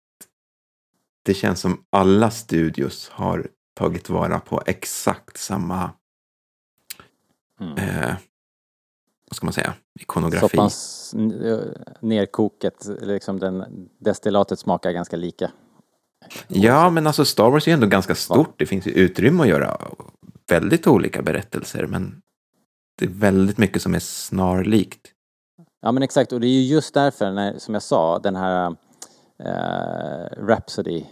[1.25, 3.47] det känns som alla studios har
[3.79, 5.91] tagit vara på exakt samma,
[7.61, 7.79] Mm.
[7.79, 8.15] eh,
[9.31, 10.59] vad ska man säga, ikonografi.
[11.15, 11.59] N- eh,
[12.01, 13.65] nerkoket, liksom den,
[13.99, 15.51] destillatet smakar ganska lika.
[16.49, 18.55] Ja, men alltså Star Wars är ju ändå ganska stort.
[18.59, 19.81] Det finns ju utrymme att göra
[20.49, 22.21] väldigt olika berättelser, men
[22.99, 25.11] det är väldigt mycket som är snarlikt.
[25.81, 28.77] Ja men exakt och det är ju just därför när, som jag sa den här
[29.39, 31.05] eh, Rhapsody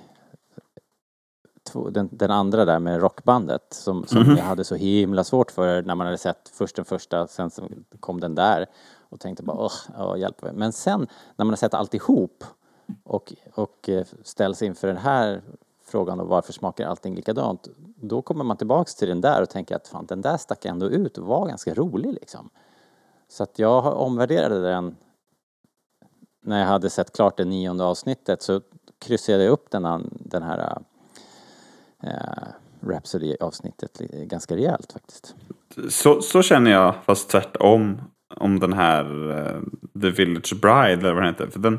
[1.91, 4.37] den, den andra där med rockbandet som, som Mhm.
[4.37, 7.51] jag hade så himla svårt för när man hade sett först den första sen
[8.01, 8.67] kom den där
[9.09, 10.53] och tänkte bara åh, åh hjälp mig.
[10.53, 11.01] Men sen
[11.37, 12.45] när man har sett alltihop
[13.05, 15.43] och, och eh, ställs inför den här
[15.85, 19.77] frågan och varför smakar allting likadant då kommer man tillbaks till den där och tänker
[19.77, 22.51] att fan den där stack ändå ut och var ganska rolig liksom.
[23.29, 24.97] Så att jag omvärderade den
[26.45, 28.61] när jag hade sett klart det nionde avsnittet så
[29.05, 30.79] kryssade jag upp den, an- den här
[32.03, 32.45] eh,
[32.87, 35.35] Rhapsody-avsnittet ganska rejält faktiskt.
[35.89, 38.01] Så, så känner jag, fast tvärtom,
[38.37, 39.61] om den här eh,
[40.01, 41.47] The Village Bride, eller vad den heter.
[41.47, 41.79] För den,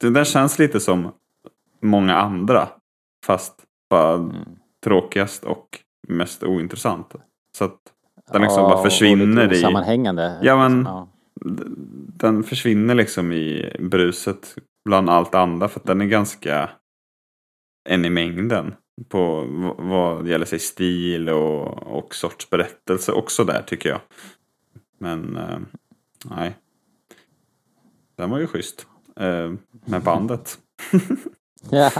[0.14, 1.12] den känns lite som
[1.82, 2.68] många andra,
[3.26, 3.54] fast
[3.90, 4.36] bara Mm.
[4.84, 7.14] tråkigast och mest ointressant.
[7.58, 7.78] Så att
[8.32, 9.58] den liksom Ja, bara och försvinner lite i...
[9.58, 10.38] Osammanhängande.
[10.42, 11.08] Ja, men- Ja.
[12.20, 14.54] Den försvinner liksom i bruset
[14.84, 16.70] bland allt andra för att den är ganska
[17.88, 18.74] en i mängden
[19.08, 19.46] på
[19.78, 24.00] vad gäller sig stil och, och sorts berättelse också där tycker jag.
[24.98, 25.58] Men eh,
[26.24, 26.56] nej.
[28.16, 28.86] Den var ju schysst.
[29.16, 29.52] Eh,
[29.84, 30.58] med bandet.
[31.70, 31.90] Ja.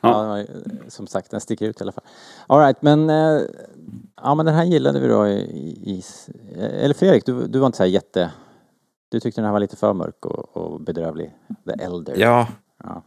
[0.00, 0.44] ja,
[0.88, 2.04] som sagt, den sticker ut i alla fall.
[2.46, 3.40] All right, men, eh,
[4.16, 5.38] ja, men den här gillade vi då i,
[5.84, 6.02] i
[6.56, 8.30] eller Fredrik, du, du var inte så här jätte,
[9.08, 11.34] du tyckte den här var lite för mörk och, och bedrövlig.
[11.66, 12.14] The Elder.
[12.16, 12.48] Ja,
[12.84, 13.02] Ja.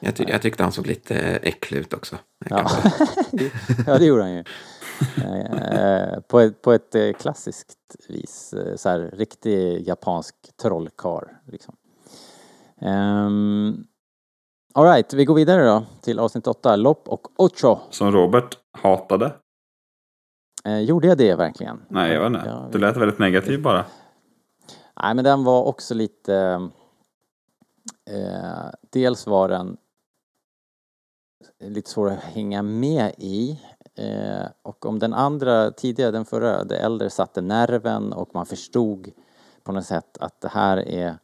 [0.00, 2.16] jag, ty- jag tyckte han såg lite äcklig ut också.
[2.50, 2.70] Ja.
[3.86, 4.44] ja, det gjorde han ju.
[5.24, 8.52] Eh, på ett, på ett eh, klassiskt vis.
[8.52, 11.24] eh, Så här, riktig japansk trollkarl.
[11.46, 11.76] Liksom.
[12.80, 13.86] Um,
[14.74, 17.78] Alright, vi går vidare då till avsnitt 8, Lopp och Ocho.
[17.90, 19.32] Som Robert hatade.
[20.64, 21.82] Eh, gjorde jag det verkligen?
[21.88, 22.48] Nej, jag vet inte.
[22.48, 23.84] Ja, Du lät väldigt negativ bara.
[25.02, 26.68] Nej, men den var också lite...
[28.10, 29.76] Eh, dels var den
[31.58, 33.60] lite svår att hänga med i.
[33.94, 39.10] Eh, och om den andra tidigare, den förra, det äldre satte nerven och man förstod
[39.62, 41.18] på något sätt att det här är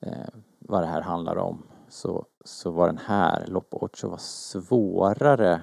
[0.00, 0.28] eh,
[0.58, 1.62] vad det här handlar om.
[1.88, 5.62] Så, så var den här, Lopp Ocho, var svårare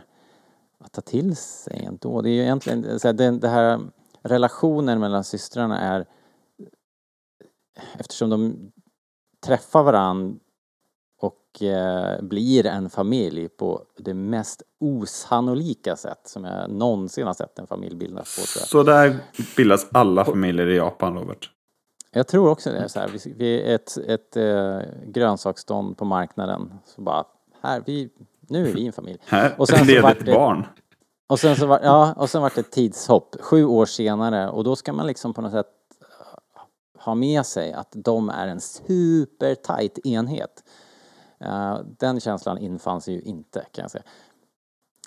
[0.78, 2.22] att ta till sig ändå.
[2.22, 3.80] Det är ju egentligen, så här, den, det här
[4.22, 6.06] relationen mellan systrarna är
[8.00, 8.72] eftersom de
[9.46, 10.40] träffar varann
[11.22, 17.60] och eh, blir en familj på det mest osannolika sätt som jag någonsin har sett
[17.60, 18.42] en familj bildas på.
[18.68, 19.18] Så där
[19.58, 21.50] bildas alla familjer i Japan, Robert.
[22.12, 22.78] Jag tror också det.
[22.78, 26.74] är Så här, vi, vi är ett, ett eh, grönsaksstånd på marknaden.
[26.86, 27.24] Så bara,
[27.62, 28.10] här, vi,
[28.50, 29.18] nu är vi en familj.
[29.26, 30.66] Här Och sen leder ett det- barn.
[31.28, 34.64] Och sen så var, ja, och sen var det ett tidshopp, sju år senare och
[34.64, 35.68] då ska man liksom på något sätt
[37.06, 40.64] ha med sig att de är en supertight enhet.
[41.40, 44.04] Eh, den känslan infann sig ju inte kan jag säga.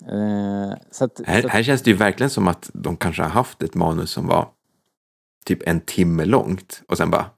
[0.07, 3.21] Eh, så att, Här, så att, här känns det ju verkligen som att de kanske
[3.21, 4.49] har haft ett manus som var
[5.45, 7.29] typ en timme långt och sen bara,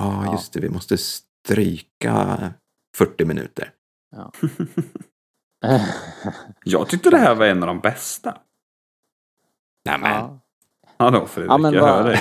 [0.00, 0.32] ah, Ja.
[0.32, 2.52] just det, vi måste stryka
[2.96, 3.72] 40 minuter.
[4.16, 4.32] ja.
[6.64, 8.38] Jag tyckte det här var en av de bästa.
[9.84, 10.40] Nej, men, ja.
[10.96, 12.20] Hallå Fredrik, Ja, men jag vad- hör dig.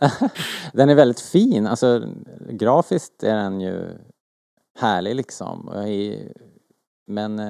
[0.72, 2.02] den är väldigt fin, alltså
[2.50, 3.88] grafiskt är den ju
[4.78, 5.72] härlig liksom.
[7.06, 7.40] Men,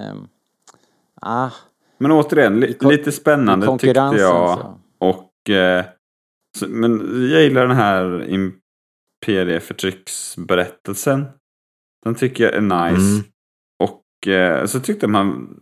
[1.23, 1.51] ah,
[1.99, 4.19] Men återigen, li, lite spännande tyckte jag.
[4.59, 4.79] så.
[4.99, 5.85] Och, eh,
[6.59, 6.93] så, men
[7.31, 11.27] jag gillar den här imperieförtrycksberättelsen.
[12.05, 13.15] Den tycker jag är nice.
[13.15, 13.25] Mm.
[13.79, 15.57] Och eh, så tyckte man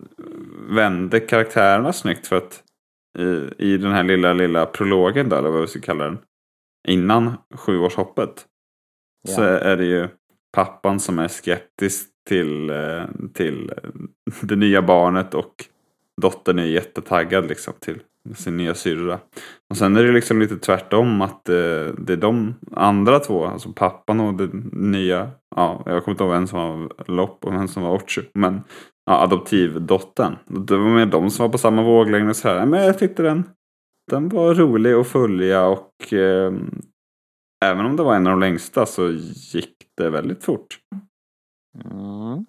[0.70, 2.62] vände karaktärerna snyggt för att
[3.18, 6.18] i, i den här lilla, lilla prologen där, eller vad vi ska kalla den.
[6.88, 8.46] Innan sjuårshoppet.
[9.28, 9.48] Så Ja.
[9.48, 10.08] är det ju
[10.52, 13.04] pappan som är skeptisk till, eh,
[13.34, 13.90] till eh,
[14.42, 15.64] det nya barnet och
[16.22, 18.00] dottern är jättetaggad liksom till
[18.34, 19.18] sin nya syrra.
[19.70, 23.72] Och sen är det liksom lite tvärtom att eh, det är de andra två, alltså
[23.72, 27.68] pappan och den nya, ja, jag kommer inte ihåg vem som var Lopp och vem
[27.68, 28.60] som var Ocho, men
[29.06, 30.36] ja, adoptivdottern.
[30.46, 32.66] Det var med de som var på samma våglängd och så här.
[32.66, 33.44] Men jag tyckte den,
[34.10, 36.52] den var rolig att följa och eh,
[37.64, 39.10] även om det var en av de längsta så
[39.52, 40.78] gick det väldigt fort.
[41.84, 42.46] Mm.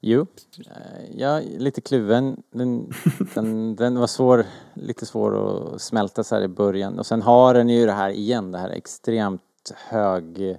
[0.00, 0.26] Jo,
[0.58, 2.42] eh, jag är lite kluven.
[2.50, 2.92] Den,
[3.34, 4.44] den, den var svår,
[4.74, 5.36] lite svår
[5.74, 6.98] att smälta så här i början.
[6.98, 9.42] Och sen har den ju det här igen, det här extremt
[9.76, 10.56] hög,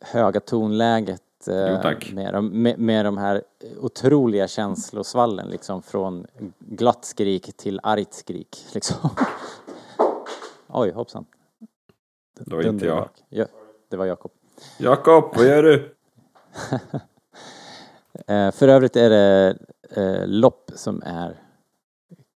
[0.00, 1.48] höga tonläget.
[1.48, 1.54] eh,
[1.84, 2.14] Jo.
[2.14, 3.42] Med, de, med, med de här
[3.80, 6.26] otroliga känslosvallen liksom från
[6.58, 8.66] glatt skrik till argt skrik.
[8.74, 9.10] Liksom.
[10.68, 11.24] Oj, hoppsan.
[12.40, 13.08] Det var inte jag.
[13.28, 13.44] Ja,
[13.88, 14.32] det var Jakob.
[14.78, 15.94] Jakob, vad gör du?
[18.26, 19.58] Eh, för övrigt är det
[19.96, 21.40] eh, Lopp som är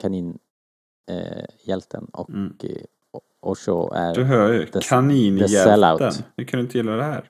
[0.00, 0.38] kaninhjälten
[1.10, 2.56] eh, hjälten och Mm.
[2.64, 2.70] eh,
[3.40, 4.14] Osho är...
[4.14, 4.66] Du hör ju.
[4.66, 6.12] The- Kaninhjälten.
[6.36, 7.28] Hur kan du inte gilla det här?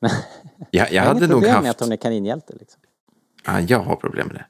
[0.70, 1.80] Jag, jag har hade nog problem med att haft...
[1.80, 2.80] hon är kaninhjälte liksom.
[3.46, 4.44] Ja, jag har problem med det.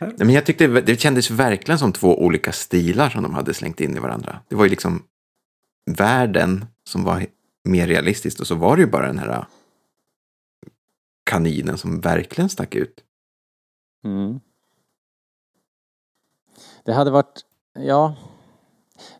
[0.00, 3.80] Nej, men jag tyckte det kändes verkligen som två olika stilar som de hade slängt
[3.80, 4.40] in i varandra.
[4.48, 5.02] Det var ju liksom
[5.90, 7.26] världen som var
[7.64, 8.40] mer realistiskt.
[8.40, 9.44] Och så var det ju bara den här
[11.32, 13.04] kaninen som verkligen stack ut.
[14.04, 14.40] Mm.
[16.84, 17.40] Det hade varit,
[17.72, 18.16] ja.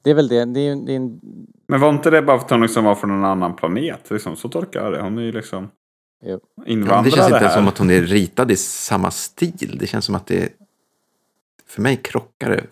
[0.03, 0.45] Det är väl det.
[0.45, 1.21] Det är, det är en,
[1.67, 4.11] Men var inte det bara för att hon liksom var från en annan planet?
[4.11, 5.03] Liksom, så tolkar jag det.
[5.03, 5.71] Hon är ju liksom.
[6.25, 7.57] Ja, invandrare det känns inte här.
[7.57, 9.77] som att hon är ritad i samma stil.
[9.81, 10.53] Det känns som att det...
[11.67, 12.67] För mig krockar det.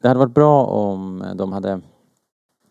[0.00, 1.80] det hade varit bra om de hade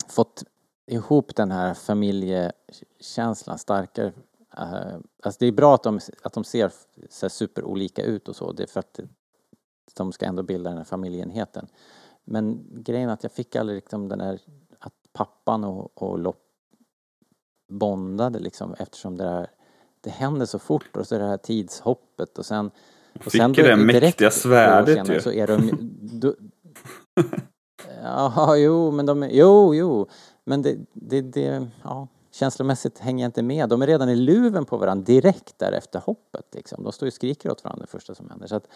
[0.09, 0.43] fått
[0.87, 4.11] ihop den här familjekänslan starkare.
[4.59, 6.71] Eh, Alltså det är bra att de, att de ser
[7.09, 8.51] så superolika ut och så.
[8.51, 8.99] Det är för att
[9.93, 11.67] de ska ändå bilda den här familjeenheten.
[12.25, 14.39] Men grejen är att jag fick aldrig liksom den här
[14.79, 16.45] att pappan och, och Lopp
[17.71, 19.49] bondade liksom eftersom det här
[20.01, 22.71] det händer så fort och så det här tidshoppet och sen
[23.13, 25.21] och Fick sen det mäktiga svärdet ju.
[25.21, 26.35] Så är de, då,
[28.03, 30.07] ja, jo, men de jo, jo,
[30.43, 32.07] men det, det, det, ja,
[32.39, 33.69] känslomässigt hänger jag inte med.
[33.69, 36.83] De är redan i luven på varandra direkt där efter hoppet liksom.
[36.83, 38.47] De står ju och skriker åt varandra det första som händer.
[38.47, 38.67] Så att,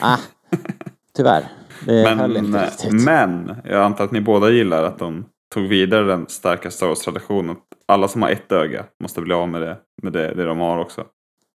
[0.00, 0.18] ah,
[1.16, 1.48] tyvärr.
[1.86, 3.04] Det höll Men, inte riktigt.
[3.04, 5.24] men jag antar att ni båda gillar att de
[5.54, 7.50] tog vidare den starka Star Wars-traditionen.
[7.50, 10.58] Att Alla som har ett öga måste bli av med det, med det, det de
[10.58, 11.04] har också.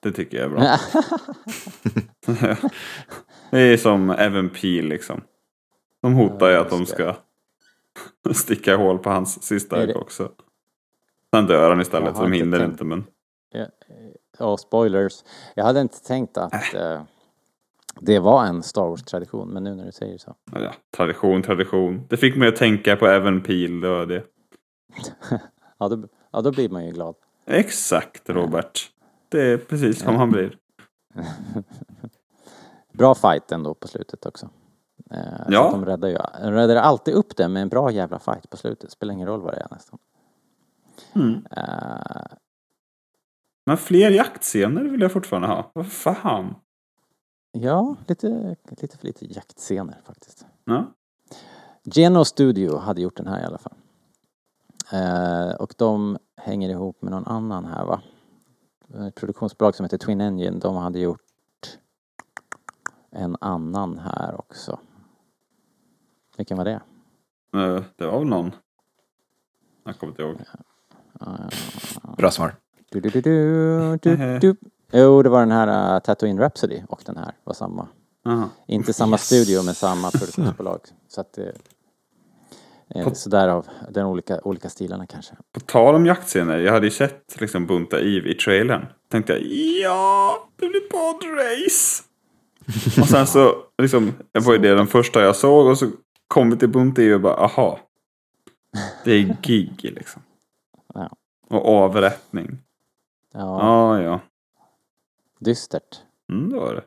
[0.03, 0.61] Det tycker jag är bra.
[3.51, 5.21] det är som Evan Peel liksom.
[6.01, 7.15] De hotar ju Ja, att de ska
[8.33, 10.29] sticka hål på hans sista öga också.
[11.35, 12.83] Sen dör han istället, så de hinner tänkt- inte.
[12.83, 13.03] Men
[14.39, 15.23] Ja, spoilers.
[15.55, 17.01] Jag hade inte tänkt att eh,
[17.99, 20.35] det var en Star Wars-tradition, men nu när du säger så.
[20.51, 22.05] ja, tradition, tradition.
[22.09, 24.23] Det fick mig att tänka på Evan Peel, det var det.
[25.77, 27.15] Ja, då, ja, då blir man ju glad.
[27.45, 28.91] Exakt Robert.
[29.29, 30.57] Det är precis som han blir.
[32.93, 34.49] Bra fight ändå på slutet också.
[35.11, 35.19] Eh,
[35.49, 35.69] Ja.
[35.71, 38.91] de räddar ju de räddar alltid upp det med en bra jävla fight på slutet.
[38.91, 39.99] Spelar ingen roll vad det är nästan.
[41.15, 41.45] Mm.
[41.51, 42.21] Eh,
[43.65, 45.71] Men fler jaktscener vill jag fortfarande ha.
[45.75, 46.55] Vad fan?
[47.51, 50.45] ja, lite, lite för lite jaktscener faktiskt.
[50.65, 50.85] Ja.
[51.83, 53.73] Geno Studio hade gjort den här i alla fall.
[54.93, 58.01] Eh, och de hänger ihop med någon annan här va?
[59.07, 60.59] Ett produktionsbolag som heter Twin Engine.
[60.59, 61.21] De hade gjort
[63.09, 64.79] en annan här också.
[66.37, 66.81] Vilken var det?
[67.55, 68.51] Eh, Det var väl någon.
[69.83, 70.37] Jag kommer inte ihåg.
[72.17, 72.55] Bra svar.
[72.91, 74.55] Du, du, du, du, du, du.
[74.93, 77.87] Jo, det var den här uh, Tatooine Rhapsody och den här var samma.
[78.25, 78.49] Aha.
[78.67, 79.25] Inte samma Yes.
[79.25, 80.79] studio men samma produktionsbolag.
[81.07, 81.53] Så att det...
[82.95, 85.33] Eh, så därav den olika, olika stilarna kanske.
[85.53, 86.57] På tal om jaktscener.
[86.57, 88.85] Jag hade ju sett liksom Bunta Eve i trailern.
[89.11, 89.41] Tänkte jag
[89.83, 92.03] ja, det blir podrace.
[93.01, 94.13] och sen så liksom.
[94.31, 95.67] Det var ju det den första jag såg.
[95.67, 95.89] Och så
[96.27, 97.79] kom vi till Bunta Eve och bara aha.
[99.05, 100.21] Det är gig liksom.
[101.51, 102.57] Och avrättning.
[103.33, 104.19] Ja, Ja, ja.
[105.39, 106.01] dystert.
[106.31, 106.83] Mm, det var det.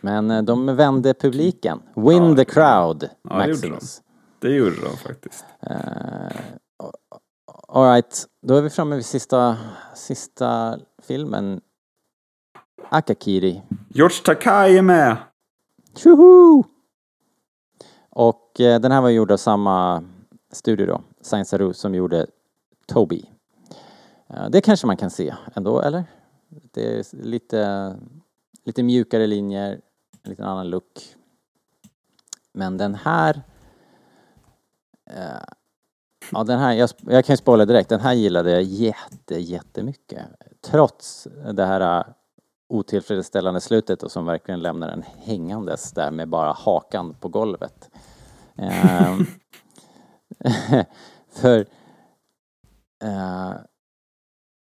[0.00, 1.82] Men eh, de vände publiken.
[1.96, 4.02] Win Ja, the crowd, Ja, det gjorde Maximus.
[4.38, 5.44] Det gjorde de faktiskt.
[5.70, 6.40] Uh,
[7.68, 9.56] Alright, då är vi framme vid sista,
[9.94, 11.60] sista filmen.
[12.88, 13.62] Akakiri.
[13.88, 15.16] George Takai är med.
[15.96, 16.64] Tjoho!
[18.10, 20.04] Och eh, den här var gjord av samma
[20.52, 22.26] studio då, Science Saru, som gjorde
[22.86, 23.30] Toby.
[24.28, 26.04] Eh, det kanske man kan se ändå, eller?
[26.48, 27.96] Det är lite,
[28.64, 29.80] lite mjukare linjer,
[30.22, 31.16] en liten annan look.
[32.52, 33.42] Men den här...
[35.10, 35.44] Eh,
[36.32, 40.26] ja, den här, jag, jag kan ju spoila direkt, den här gillade jag jätte, jättemycket.
[40.60, 42.04] Trots det här eh,
[42.68, 47.90] otillfredsställande slutet och som verkligen lämnar en hängandes där med bara hakan på golvet.
[51.32, 51.66] För
[53.02, 53.52] eh,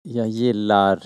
[0.01, 1.03] jag gillar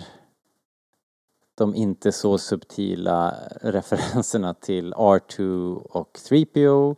[1.55, 6.95] de inte så subtila referenserna till R2 och 3PO.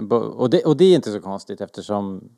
[0.00, 2.28] Bo- Och det, och det är inte så konstigt eftersom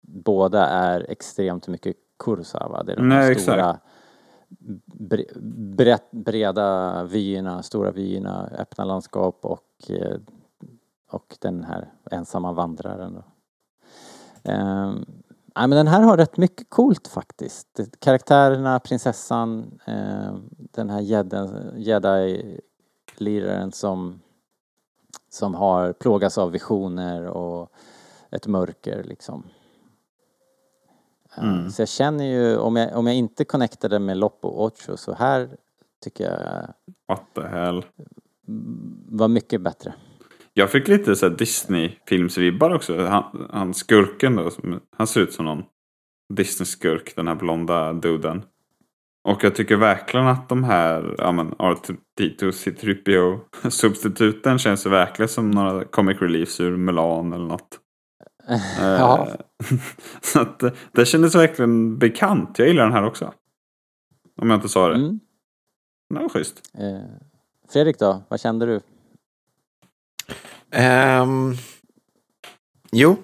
[0.00, 2.82] båda är extremt mycket Kurosawa.
[2.82, 3.78] Det är de Nej, stora
[4.84, 5.24] bre,
[5.76, 10.16] brett, breda vyerna, stora vyerna, öppna landskap och, eh,
[11.10, 13.14] och den här ensamma vandraren.
[13.14, 13.24] Då.
[14.52, 15.04] Ehm,
[15.56, 17.80] nej, men den här har rätt mycket coolt faktiskt.
[17.98, 24.20] Karaktärerna, prinsessan, eh, den här jedden- jedi-liraren som,
[25.30, 27.72] som har plågas av visioner och
[28.30, 29.42] ett mörker liksom.
[31.36, 31.70] Eh, Mm.
[31.70, 35.48] Så jag känner ju, om jag, om jag inte connectade med Loppo Ocho så här
[36.04, 36.74] tycker jag
[37.08, 37.84] What the hell.
[39.08, 39.94] var mycket bättre.
[40.54, 43.04] Jag fick lite så Disney-filmsvibbar också.
[43.06, 45.64] Han, han skurken då, som, han ser ut som någon
[46.34, 48.42] Disney-skurk, den här blonda duden.
[49.28, 55.50] Och jag tycker verkligen att de här, ja men R2D2 C3PO-substituten känns ju verkligen som
[55.50, 57.78] några comic reliefs ur Mulan eller något.
[58.78, 59.28] Ja.
[59.28, 59.34] Eh,
[60.22, 62.58] så att eh, det kändes verkligen bekant.
[62.58, 63.32] Jag gillar den här också.
[64.40, 64.94] Om jag inte sa det.
[64.94, 65.20] Mm.
[66.10, 66.62] Den var schysst.
[66.78, 67.00] Eh,
[67.72, 68.80] Fredrik då, vad kände du?
[70.70, 71.54] Ehm,
[72.92, 73.16] jo,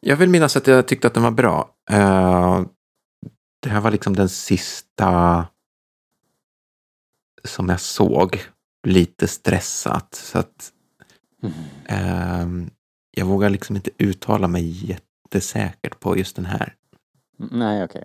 [0.00, 1.70] jag vill minnas att jag tyckte att den var bra.
[1.90, 2.62] Eh,
[3.64, 5.46] det här var liksom den sista
[7.44, 8.42] som jag såg.
[8.86, 10.14] Lite stressat.
[10.14, 10.72] Så att
[11.86, 12.70] ehm,
[13.10, 16.74] jag vågar liksom inte uttala mig jättesäkert på just den här.
[17.40, 18.04] Mm, Nej, okej.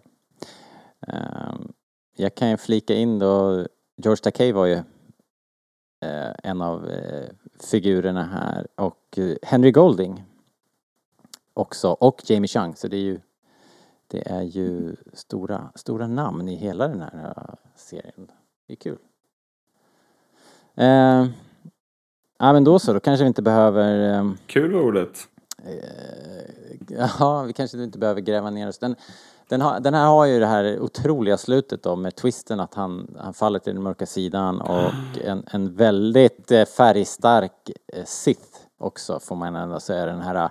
[1.08, 1.72] Ehm,
[2.16, 3.68] jag kan ju flika in då,
[3.98, 4.76] George Takei var ju
[6.06, 7.30] eh, en av eh,
[7.72, 10.24] figurerna här och eh, Henry Golding
[11.54, 13.20] också och Jamie Chung så det är ju
[14.10, 18.32] det är ju stora, stora namn i hela den här eh, serien.
[18.68, 18.98] Det är kul.
[20.80, 21.30] Uh,
[22.40, 25.28] ja men då så, då kanske vi inte behöver ehm, Kul var ordet.
[25.64, 26.60] Eh,
[27.20, 28.80] Ja, vi kanske inte behöver gräva ner oss.
[28.80, 28.96] Den,
[29.48, 33.16] den, har, den här har ju det här otroliga slutet då med twisten att han,
[33.20, 34.92] han faller till den mörka sidan och
[35.24, 40.06] en, en väldigt eh, färgstark eh, Sith också får man ändå säga.
[40.06, 40.50] Den här eh,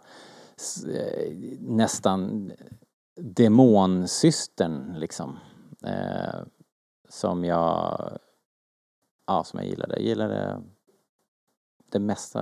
[0.94, 2.52] eh, nästan
[3.20, 5.39] demonsystern liksom.
[5.85, 6.40] Eh,
[7.09, 8.11] som jag,
[9.27, 9.95] ja som jag gillade.
[9.95, 10.62] Jag gillade
[11.93, 12.40] det mesta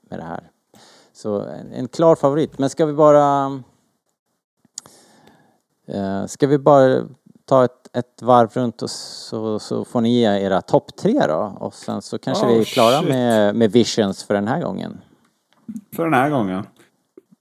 [0.00, 0.50] med det här.
[1.12, 2.58] Så en, en klar favorit.
[2.58, 3.62] Men ska vi bara...
[5.86, 7.04] Eh, ska vi bara
[7.44, 11.56] ta ett, ett varv runt och så, så får ni ge era topp tre då.
[11.60, 13.08] Och sen så kanske Oh, vi är klara shit.
[13.08, 15.00] med, med Visions för den här gången.
[15.96, 16.66] För den här gången.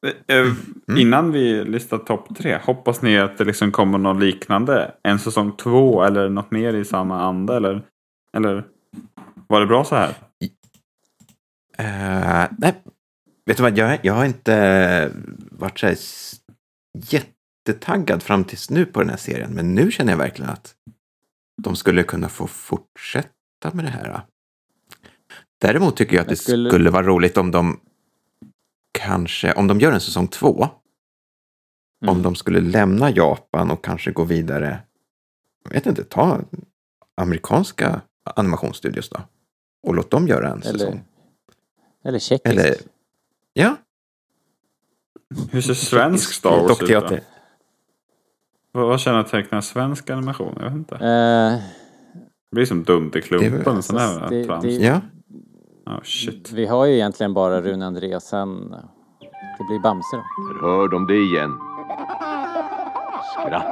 [0.06, 0.54] Eh, eh,
[0.98, 4.92] Innan vi listar topp tre, hoppas ni att det liksom kommer något liknande?
[5.04, 7.58] En säsong två eller något mer i samma anda?
[7.58, 7.82] Eller,
[8.38, 8.64] eller
[9.48, 10.14] var det bra så här?
[11.78, 12.74] Eh, nej,
[13.46, 13.78] vet du vad?
[13.78, 15.12] Jag, jag har inte
[15.52, 15.98] varit så här
[16.94, 19.52] jättetaggad fram tills nu på den här serien.
[19.54, 20.76] Men nu känner jag verkligen att
[21.62, 23.30] de skulle kunna få fortsätta
[23.74, 24.22] med det här.
[25.62, 27.80] Däremot tycker jag att det skulle- skulle vara roligt om de
[29.00, 30.68] kanske, om de gör en säsong två,
[32.04, 32.16] Mm.
[32.16, 34.80] om de skulle lämna Japan och kanske gå vidare,
[35.64, 36.42] jag vet inte, ta
[37.18, 39.20] amerikanska animationsstudios då.
[39.84, 41.04] Och låt dem göra en Eller, säsong.
[42.06, 42.54] eller tjeckisk.
[42.54, 42.76] Eller,
[43.54, 43.76] ja,
[45.52, 47.18] Hur ser svensk Star Wars ut då?
[48.72, 50.54] Vad, vad kännetecknar svensk animation?
[50.58, 50.96] Jag vet inte.
[50.96, 51.00] Eh,
[52.50, 53.76] Det blir som Dunderklumpen.
[53.76, 55.02] Det sån alltså, det- det- Ja,
[55.86, 56.52] Oh, shit.
[56.52, 58.76] vi har ju egentligen bara Rune Andreasen.
[59.58, 60.68] Det blir Bamse då.
[60.68, 61.52] Hör de det igen?
[63.34, 63.66] Skratt.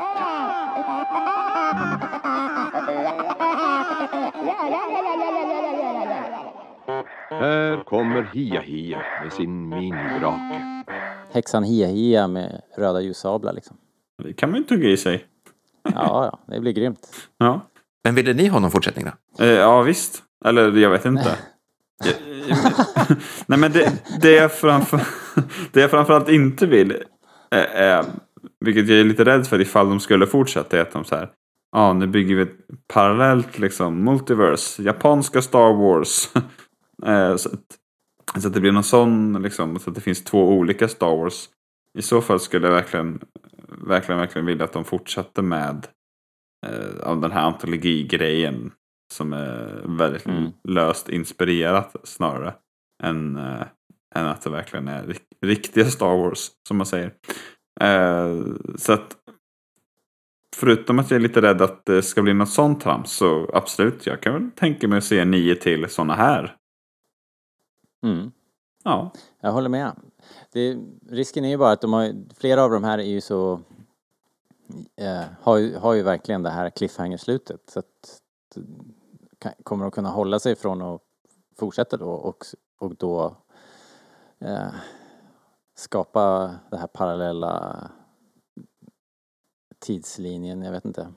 [7.29, 10.83] Här kommer Hia-Hia med sin minidrake.
[11.31, 13.77] Häxan Hia Hia med röda ljussablar liksom.
[14.23, 15.25] Det kan man ju tugga i sig.
[15.83, 17.07] Ja, ja, det blir grymt.
[17.37, 17.61] Ja,
[18.03, 19.43] men ville ni ha någon fortsättning då?
[19.43, 20.23] eh, ja visst.
[20.45, 21.37] Eller jag vet inte.
[23.45, 25.01] Nej men det, det, jag framför,
[25.71, 26.91] det jag framförallt inte vill,
[27.51, 28.05] är, är,
[28.65, 31.29] vilket jag är lite rädd för ifall de skulle fortsätta, är att de så här,
[31.71, 32.57] ja nu bygger vi ett
[32.93, 36.29] parallellt liksom multiverse, japanska Star Wars.
[37.37, 40.87] Så, att, så att det blir någon sån, liksom, så att det finns två olika
[40.87, 41.49] Star Wars.
[41.97, 43.19] I så fall skulle jag verkligen,
[43.87, 45.87] verkligen, verkligen vilja att de fortsatte med
[46.65, 48.71] eh, av den här antologigrejen.
[49.13, 50.51] Som är väldigt Mm.
[50.63, 52.53] löst inspirerat snarare.
[53.03, 53.61] Än, eh,
[54.15, 57.13] än att det verkligen är rik- riktiga Star Wars, som man säger.
[57.81, 58.41] Eh,
[58.77, 59.17] så att
[60.55, 64.05] Förutom att jag är lite rädd att det ska bli något sånt trams så absolut,
[64.05, 66.55] jag kan väl tänka mig att se nio till sådana här.
[68.05, 68.31] Mm.
[68.83, 69.11] Ja,
[69.41, 69.91] Jag håller med.
[70.51, 70.77] Det,
[71.09, 73.53] risken är ju bara att de har, flera av de här är ju så,
[75.01, 77.61] eh, har, ju, har ju verkligen det här cliffhanger-slutet.
[77.69, 78.19] Så att,
[78.53, 78.63] kan,
[79.63, 81.01] kommer de kunna hålla sig från att
[81.59, 82.45] fortsätta då och,
[82.79, 83.37] och då
[84.39, 84.67] eh,
[85.75, 87.77] skapa det här parallella
[89.79, 91.07] tidslinjen, jag vet inte.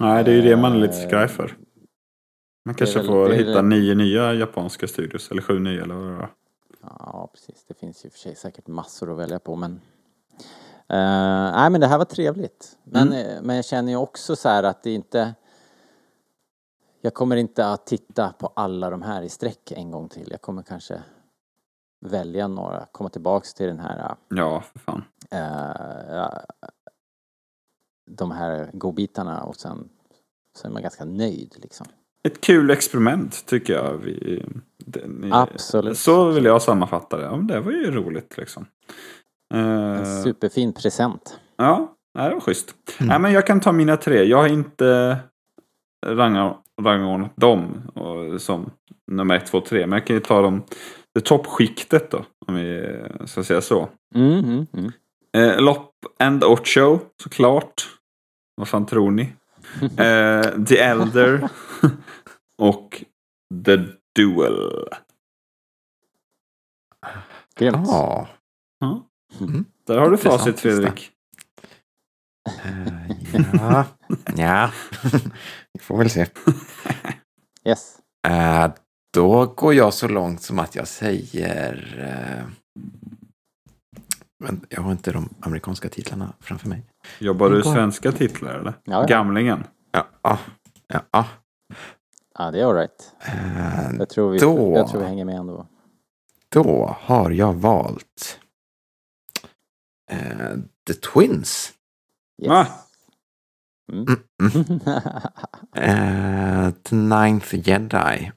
[0.00, 1.56] nej det är ju det man är lite skraj för.
[2.64, 5.94] Man kanske väl- får det hitta väl- nio nya japanska studios, eller sju nya eller
[5.94, 6.30] vad det var.
[6.82, 7.64] Ja, precis.
[7.68, 9.80] Det finns ju för sig säkert massor att välja på, men...
[10.88, 12.78] Eh, nej, men det här var trevligt.
[12.84, 15.34] Men, eh, men jag känner ju också så här att det inte...
[17.04, 20.28] Jag kommer inte att titta på alla de här i sträck en gång till.
[20.30, 21.02] Jag kommer kanske
[22.06, 24.14] välja några, komma tillbaks till den här...
[24.28, 25.04] Ja, för fan.
[25.30, 26.38] eh,
[28.10, 29.88] de här godbitarna och sen
[30.58, 31.86] så är man ganska nöjd liksom.
[32.28, 33.96] Ett kul experiment tycker jag.
[33.96, 34.46] Vi,
[34.78, 35.98] den, Absolut.
[35.98, 37.24] Så vill jag sammanfatta det.
[37.24, 38.66] Ja, men det var ju roligt liksom.
[39.54, 41.40] En Eh, superfin present.
[41.56, 42.74] Ja, det var schysst.
[43.00, 44.24] Nej, men jag kan ta mina tre.
[44.24, 45.18] Jag har inte
[46.04, 48.70] ranga- rangordnat dem och, som
[49.10, 49.86] nummer ett, två, tre.
[49.86, 50.62] Men jag kan ju ta dem,
[51.14, 52.24] det toppskiktet då.
[52.46, 53.88] Om vi ska säga så.
[54.14, 54.92] Mm, mm, mm.
[55.36, 57.88] Eh, Lopp and Ocho, såklart.
[58.56, 59.22] Vad fan tror ni?
[59.82, 61.48] Eh, The Elder
[62.58, 63.04] och
[63.64, 63.76] The
[64.16, 64.88] Duel.
[67.58, 67.86] Grymt.
[67.86, 68.28] Ja.
[69.40, 69.64] Mm.
[69.86, 70.60] Där har du facit.
[70.60, 71.10] Fredrik.
[73.52, 73.84] Ja.
[74.36, 74.70] ja.
[75.72, 76.26] Vi får väl se.
[77.64, 77.98] Yes.
[78.28, 78.72] Eh,
[79.14, 81.94] då går jag så långt som att jag säger...
[81.98, 82.46] Eh,
[84.44, 86.82] men jag har inte de amerikanska titlarna framför mig.
[87.18, 88.74] Jobbar du svenska titlar eller?
[88.84, 89.06] Ja, ja.
[89.06, 89.64] Gamlingen.
[89.92, 90.38] Ja, ja,
[90.88, 91.26] ja, ja.
[92.50, 93.12] Det är alright.
[93.20, 95.66] Eh, Jag tror vi, Då- jag tror vi hänger med ändå.
[96.48, 98.40] Då har jag valt
[100.10, 100.56] eh,
[100.86, 101.72] The Twins.
[102.42, 102.48] Yes.
[102.48, 102.66] Va?
[103.92, 104.06] Mm.
[104.42, 104.80] Mm, mm.
[105.76, 108.32] Eh, The Ninth Jedi.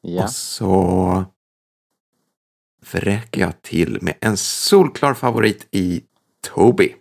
[0.00, 0.24] ja.
[0.24, 1.24] Och så
[2.92, 6.02] vräker jag till med en solklar favorit i
[6.54, 6.94] Toby.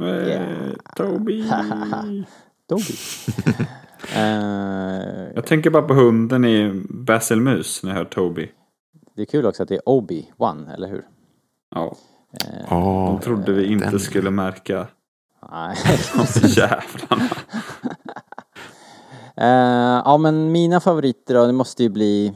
[0.00, 0.72] Yeah.
[0.96, 1.42] Toby.
[2.68, 2.94] Dobby.
[4.14, 8.50] Eh, Jag tänker bara på hunden i Basil Mus när jag hör Toby.
[9.16, 11.04] det är kul också att det är Obi-Wan, eller hur?
[11.74, 11.96] Ja,
[12.44, 14.86] Eh, Åh, de trodde vi inte den- skulle märka.
[15.50, 15.76] Nej.
[16.56, 17.28] Jävlarna.
[19.36, 22.32] Eh, ja, men mina favoriter då, det måste ju bli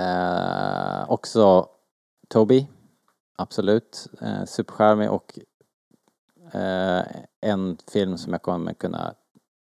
[0.00, 1.68] eh, också
[2.28, 2.66] Toby.
[3.36, 4.06] Absolut.
[4.20, 5.38] Eh, supercharmig och
[6.52, 7.04] eh,
[7.40, 9.14] en film som jag kommer kunna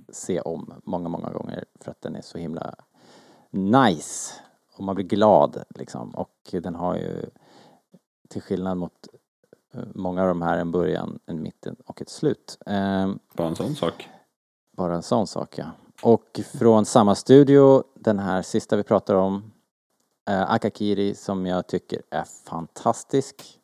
[0.10, 2.76] se om många, många gånger för att den är så himla
[3.52, 4.34] nice.
[4.74, 6.16] Och man blir glad liksom.
[6.16, 7.26] Och den har ju
[8.30, 9.08] till skillnad mot
[9.94, 12.58] många av de här en början, en mitten och ett slut.
[12.66, 14.10] Eh, Bara en sån sak.
[14.72, 15.66] bara en sån sak ja.
[16.02, 19.52] Och från samma studio, den här sista vi pratar om,
[20.30, 23.60] eh, Akakiri som jag tycker är fantastisk.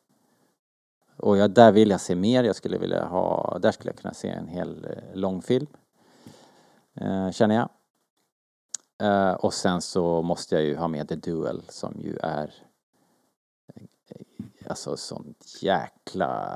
[1.16, 4.14] Och jag, där vill jag se mer, jag skulle vilja ha, där skulle jag kunna
[4.14, 5.66] se en hel eh, långfilm.
[7.00, 7.68] Eh, känner jag.
[9.02, 12.50] Eh, och sen så måste jag ju ha med The Duel som ju är eh,
[14.68, 16.50] Alltså sån jäkla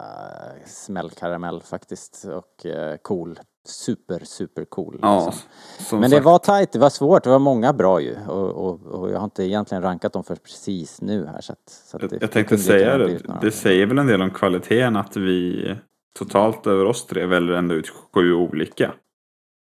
[0.67, 3.39] smällkaramell faktiskt och eh, cool.
[3.65, 4.99] Super, super cool.
[5.03, 5.43] Ja, liksom.
[5.79, 6.25] som Men det sagt.
[6.27, 8.17] var tajt, det var svårt, det var många bra ju.
[8.29, 11.69] Och, och, och jag har inte egentligen rankat dem för precis nu här så att,
[11.71, 13.21] så att Jag, det, jag tänkte säga det.
[13.43, 15.75] Det säger väl en del om kvaliteten att vi
[16.19, 18.95] totalt över oss tre väljer ändå ut sju olika.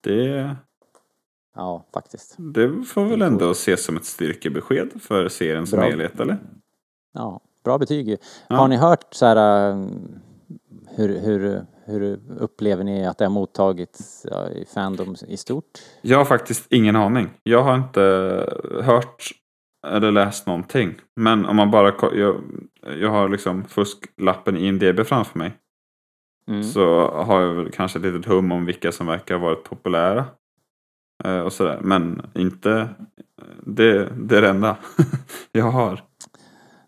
[0.03, 0.55] Det,
[1.55, 2.35] Ja, faktiskt.
[2.37, 5.89] det får väl ändå ses som ett styrkebesked för serien som Bra.
[5.89, 6.37] helhet, eller?
[7.13, 8.17] Ja, bra betyg ju.
[8.47, 8.55] Ja.
[8.55, 9.85] Har ni hört så här äh,
[10.95, 15.79] hur, hur, hur upplever ni att det har mottagits ja, i fandom i stort?
[16.01, 17.29] Jag har faktiskt ingen aning.
[17.43, 18.01] Jag har inte
[18.83, 19.31] hört
[19.87, 20.95] eller läst någonting.
[21.15, 21.93] Men om man bara...
[22.13, 22.41] Jag,
[22.99, 25.53] jag har liksom fusklappen i IMDB framför mig.
[26.47, 26.63] Mm.
[26.63, 30.25] Så har jag väl kanske ett litet hum om vilka som verkar ha varit populära.
[31.23, 31.79] Eh, och sådär.
[31.81, 32.89] Men inte...
[33.63, 34.77] Det, det är det enda
[35.51, 36.01] jag har.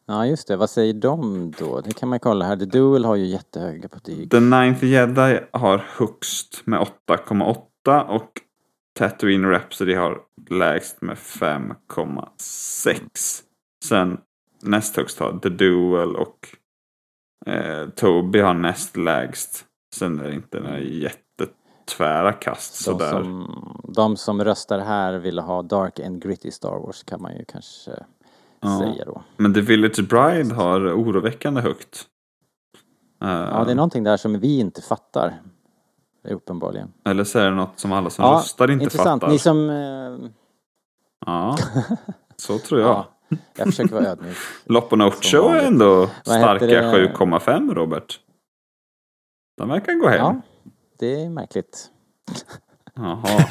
[0.05, 0.55] Ja, just det.
[0.55, 1.81] Vad säger de då?
[1.81, 2.57] Det kan man kolla här.
[2.57, 4.31] The Duel har ju jättehöga betyg.
[4.31, 8.31] The Ninth Jedi har högst med 8,8 och
[8.99, 10.17] Tatooine Rhapsody har
[10.49, 12.99] lägst med 5,6.
[13.85, 14.17] Sen
[14.61, 16.37] näst högst har The Duel och
[17.45, 19.65] eh, Toby har näst lägst.
[19.95, 23.11] Sen är det inte några jättetvära kast De sådär.
[23.11, 23.47] som,
[23.87, 27.91] de som röstar här vill ha Dark and Gritty Star Wars kan man ju kanske
[28.63, 28.79] Ja.
[28.79, 29.21] säga då.
[29.37, 32.05] Men The Village Bride har oroväckande högt.
[33.23, 35.41] Eh, Ja, det är någonting där som vi inte fattar.
[36.29, 36.93] Uppenbarligen.
[37.05, 39.21] Eller så är det något som alla som Ja, röstar inte intressant.
[39.21, 39.31] fattar.
[39.33, 39.69] Ni som...
[39.69, 40.29] Eh,
[41.25, 41.57] Ja,
[42.35, 42.89] så tror jag.
[42.89, 43.07] ja,
[43.57, 44.37] jag försöker vara ödmjuk.
[44.65, 47.13] Lopp och Note Som Show är ändå starka heter det?
[47.17, 48.19] 7,5 Robert.
[49.57, 50.17] De verkar gå hem.
[50.19, 50.41] Ja,
[50.99, 51.89] det är märkligt.
[52.95, 53.19] Jaha.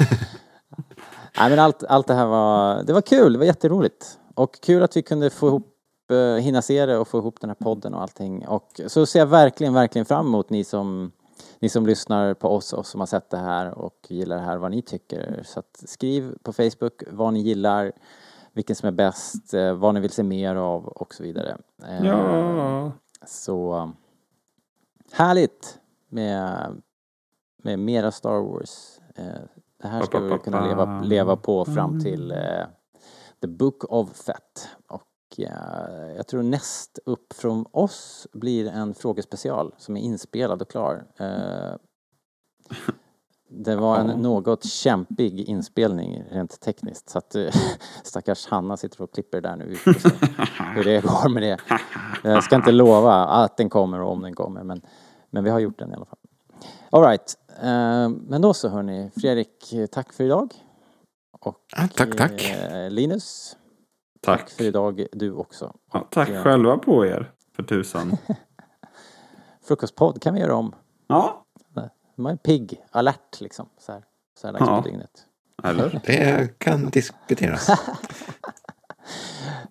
[1.37, 4.19] Nej, men allt, allt det här var, det var kul, det var jätteroligt.
[4.35, 5.75] Och kul att vi kunde få ihop,
[6.11, 8.47] eh, hinna se det och få ihop den här podden och allting.
[8.47, 11.11] Och så ser jag verkligen, verkligen fram emot ni som,
[11.59, 14.57] ni som lyssnar på oss och som har sett det här och gillar det här,
[14.57, 15.41] vad ni tycker.
[15.45, 17.91] Så att skriv på Facebook vad ni gillar,
[18.53, 21.57] vilken som är bäst, eh, vad ni vill se mer av och så vidare.
[21.87, 22.91] Eh, Ja.
[23.27, 23.91] Så
[25.11, 25.79] härligt
[26.09, 26.81] med,
[27.63, 28.99] med mera Star Wars.
[29.81, 32.37] Det här ska vi kunna leva, leva på fram till eh,
[33.43, 34.69] The Book of Fett.
[34.87, 40.69] Och eh, jag tror näst upp från oss blir en frågespecial som är inspelad och
[40.69, 41.03] klar.
[41.17, 41.75] Eh,
[43.49, 47.53] det var en något kämpig inspelning rent tekniskt så att eh,
[48.03, 49.75] stackars Hanna sitter och klipper där nu.
[50.75, 51.57] Hur det går med det.
[52.23, 54.81] Jag ska inte lova att den kommer och om den kommer men,
[55.29, 56.19] men vi har gjort den i alla fall.
[56.89, 57.37] Alright,
[58.27, 59.11] men då så hörni.
[59.15, 60.53] Fredrik, tack för idag.
[61.39, 62.49] Och Ja, tack, tack.
[62.49, 63.57] eh, Linus,
[64.21, 64.49] tack Tack.
[64.49, 65.73] för idag du också.
[65.93, 68.17] Ja, tack Och, eh, själva på er, för tusan.
[69.67, 70.75] Frukostpodd kan vi göra om.
[71.07, 71.45] Ja,
[72.15, 73.69] Man är pigg, alert liksom.
[73.79, 74.03] Så här,
[74.39, 74.81] så här dags Ja.
[74.81, 75.25] på dygnet.
[75.63, 76.01] eller?
[76.05, 77.67] Det kan diskuteras.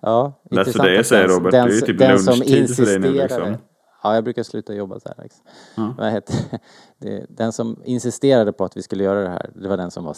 [0.00, 3.10] Ja, för intressant att säger den- Robert, den- det är ju typ den som insisterade-
[3.10, 3.56] liksom.
[4.02, 5.22] Ja, jag brukar sluta jobba så här.
[5.22, 5.44] Liksom.
[5.74, 5.94] Ja.
[5.98, 6.34] Vad heter
[6.98, 7.26] det?
[7.28, 10.16] Den som insisterade på att vi skulle göra det här, det var den som var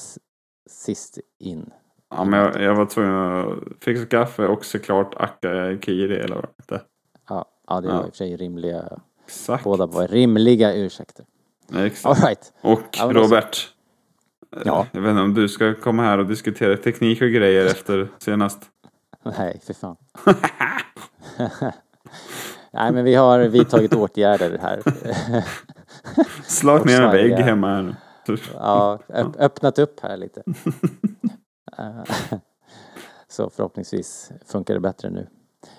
[0.67, 1.71] sist in.
[2.11, 6.47] Ja, men jag, jag var tvungen att fixa kaffe och såklart Akka Kiri eller vad
[6.67, 6.81] det.
[7.29, 7.95] Ja, ja det Ja.
[7.95, 8.85] var i och för sig rimliga,
[9.27, 9.65] Exakt.
[9.65, 11.25] båda var rimliga ursäkter.
[11.77, 12.07] Exakt.
[12.07, 12.53] All right.
[12.61, 13.71] Och Ja, men alltså- Robert.
[14.65, 14.87] Ja.
[14.93, 18.63] Jag vet inte om du ska komma här och diskutera teknik och grejer efter senast.
[19.39, 19.97] Nej, för fan.
[22.73, 24.83] Nej, men vi har vidtagit åtgärder här.
[26.43, 27.95] Slagit ner en vägg hemma här nu.
[28.55, 30.43] Ja, öpp- öppnat upp här lite.
[33.29, 35.27] Så förhoppningsvis funkar det bättre nu.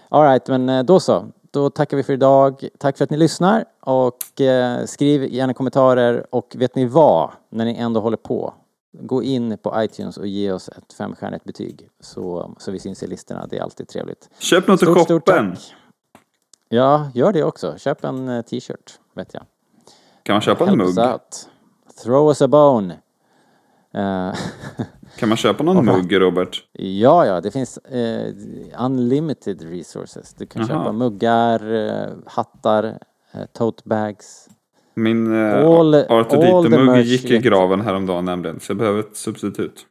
[0.09, 1.26] Alright, men eh, då så.
[1.51, 2.67] Då tackar vi för idag.
[2.77, 7.31] Tack för att ni lyssnar och eh, skriv gärna kommentarer och vet ni vad?
[7.49, 8.53] När ni ändå håller på.
[8.91, 13.07] Gå in på iTunes och ge oss ett femstjärnigt betyg så, så vi syns i
[13.07, 13.47] listorna.
[13.47, 14.30] Det är alltid trevligt.
[14.39, 15.55] Köp något i Stort, shoppen.
[16.69, 17.77] Ja, gör det också.
[17.77, 19.43] Köp en eh, t-shirt, vet jag.
[20.23, 20.99] Kan man köpa en mugg?
[20.99, 21.49] out.
[22.03, 22.93] Throw us a bone.
[23.93, 24.34] Eh,
[25.17, 26.67] Kan man köpa någon mugg Robert?
[26.73, 28.34] ja, ja, det finns eh,
[28.80, 30.34] unlimited resources.
[30.34, 30.67] Du kan Jaha.
[30.80, 32.84] köpa muggar, eh, hattar,
[33.31, 34.49] eh, tote bags.
[34.93, 38.59] Min eh, All- all the Arthur mugg merch gick i graven häromdagen nämligen.
[38.59, 39.85] Så jag behöver ett substitut.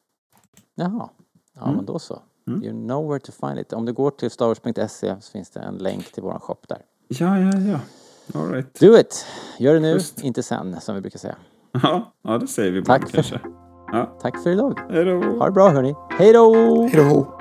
[0.75, 1.09] Jaha,
[1.55, 1.77] ja Mm.
[1.77, 2.23] men då så.
[2.63, 3.73] You know where to find it.
[3.73, 6.79] Om du går till starwars.se så finns det en länk till våran shop där.
[7.09, 7.81] Ja, ja, ja.
[8.41, 8.81] All right.
[8.81, 9.27] Do it!
[9.59, 10.21] Gör det nu, Just.
[10.25, 11.37] inte sen som vi brukar säga.
[11.83, 13.39] Ja, det säger vi på Tack kanske.
[13.39, 13.49] För,
[13.93, 14.19] ja.
[14.23, 14.79] Tack för idag.
[14.91, 15.21] Hej då.
[15.39, 15.95] Ha det bra hörni.
[16.19, 16.83] Hej då!
[16.83, 17.39] Hej då!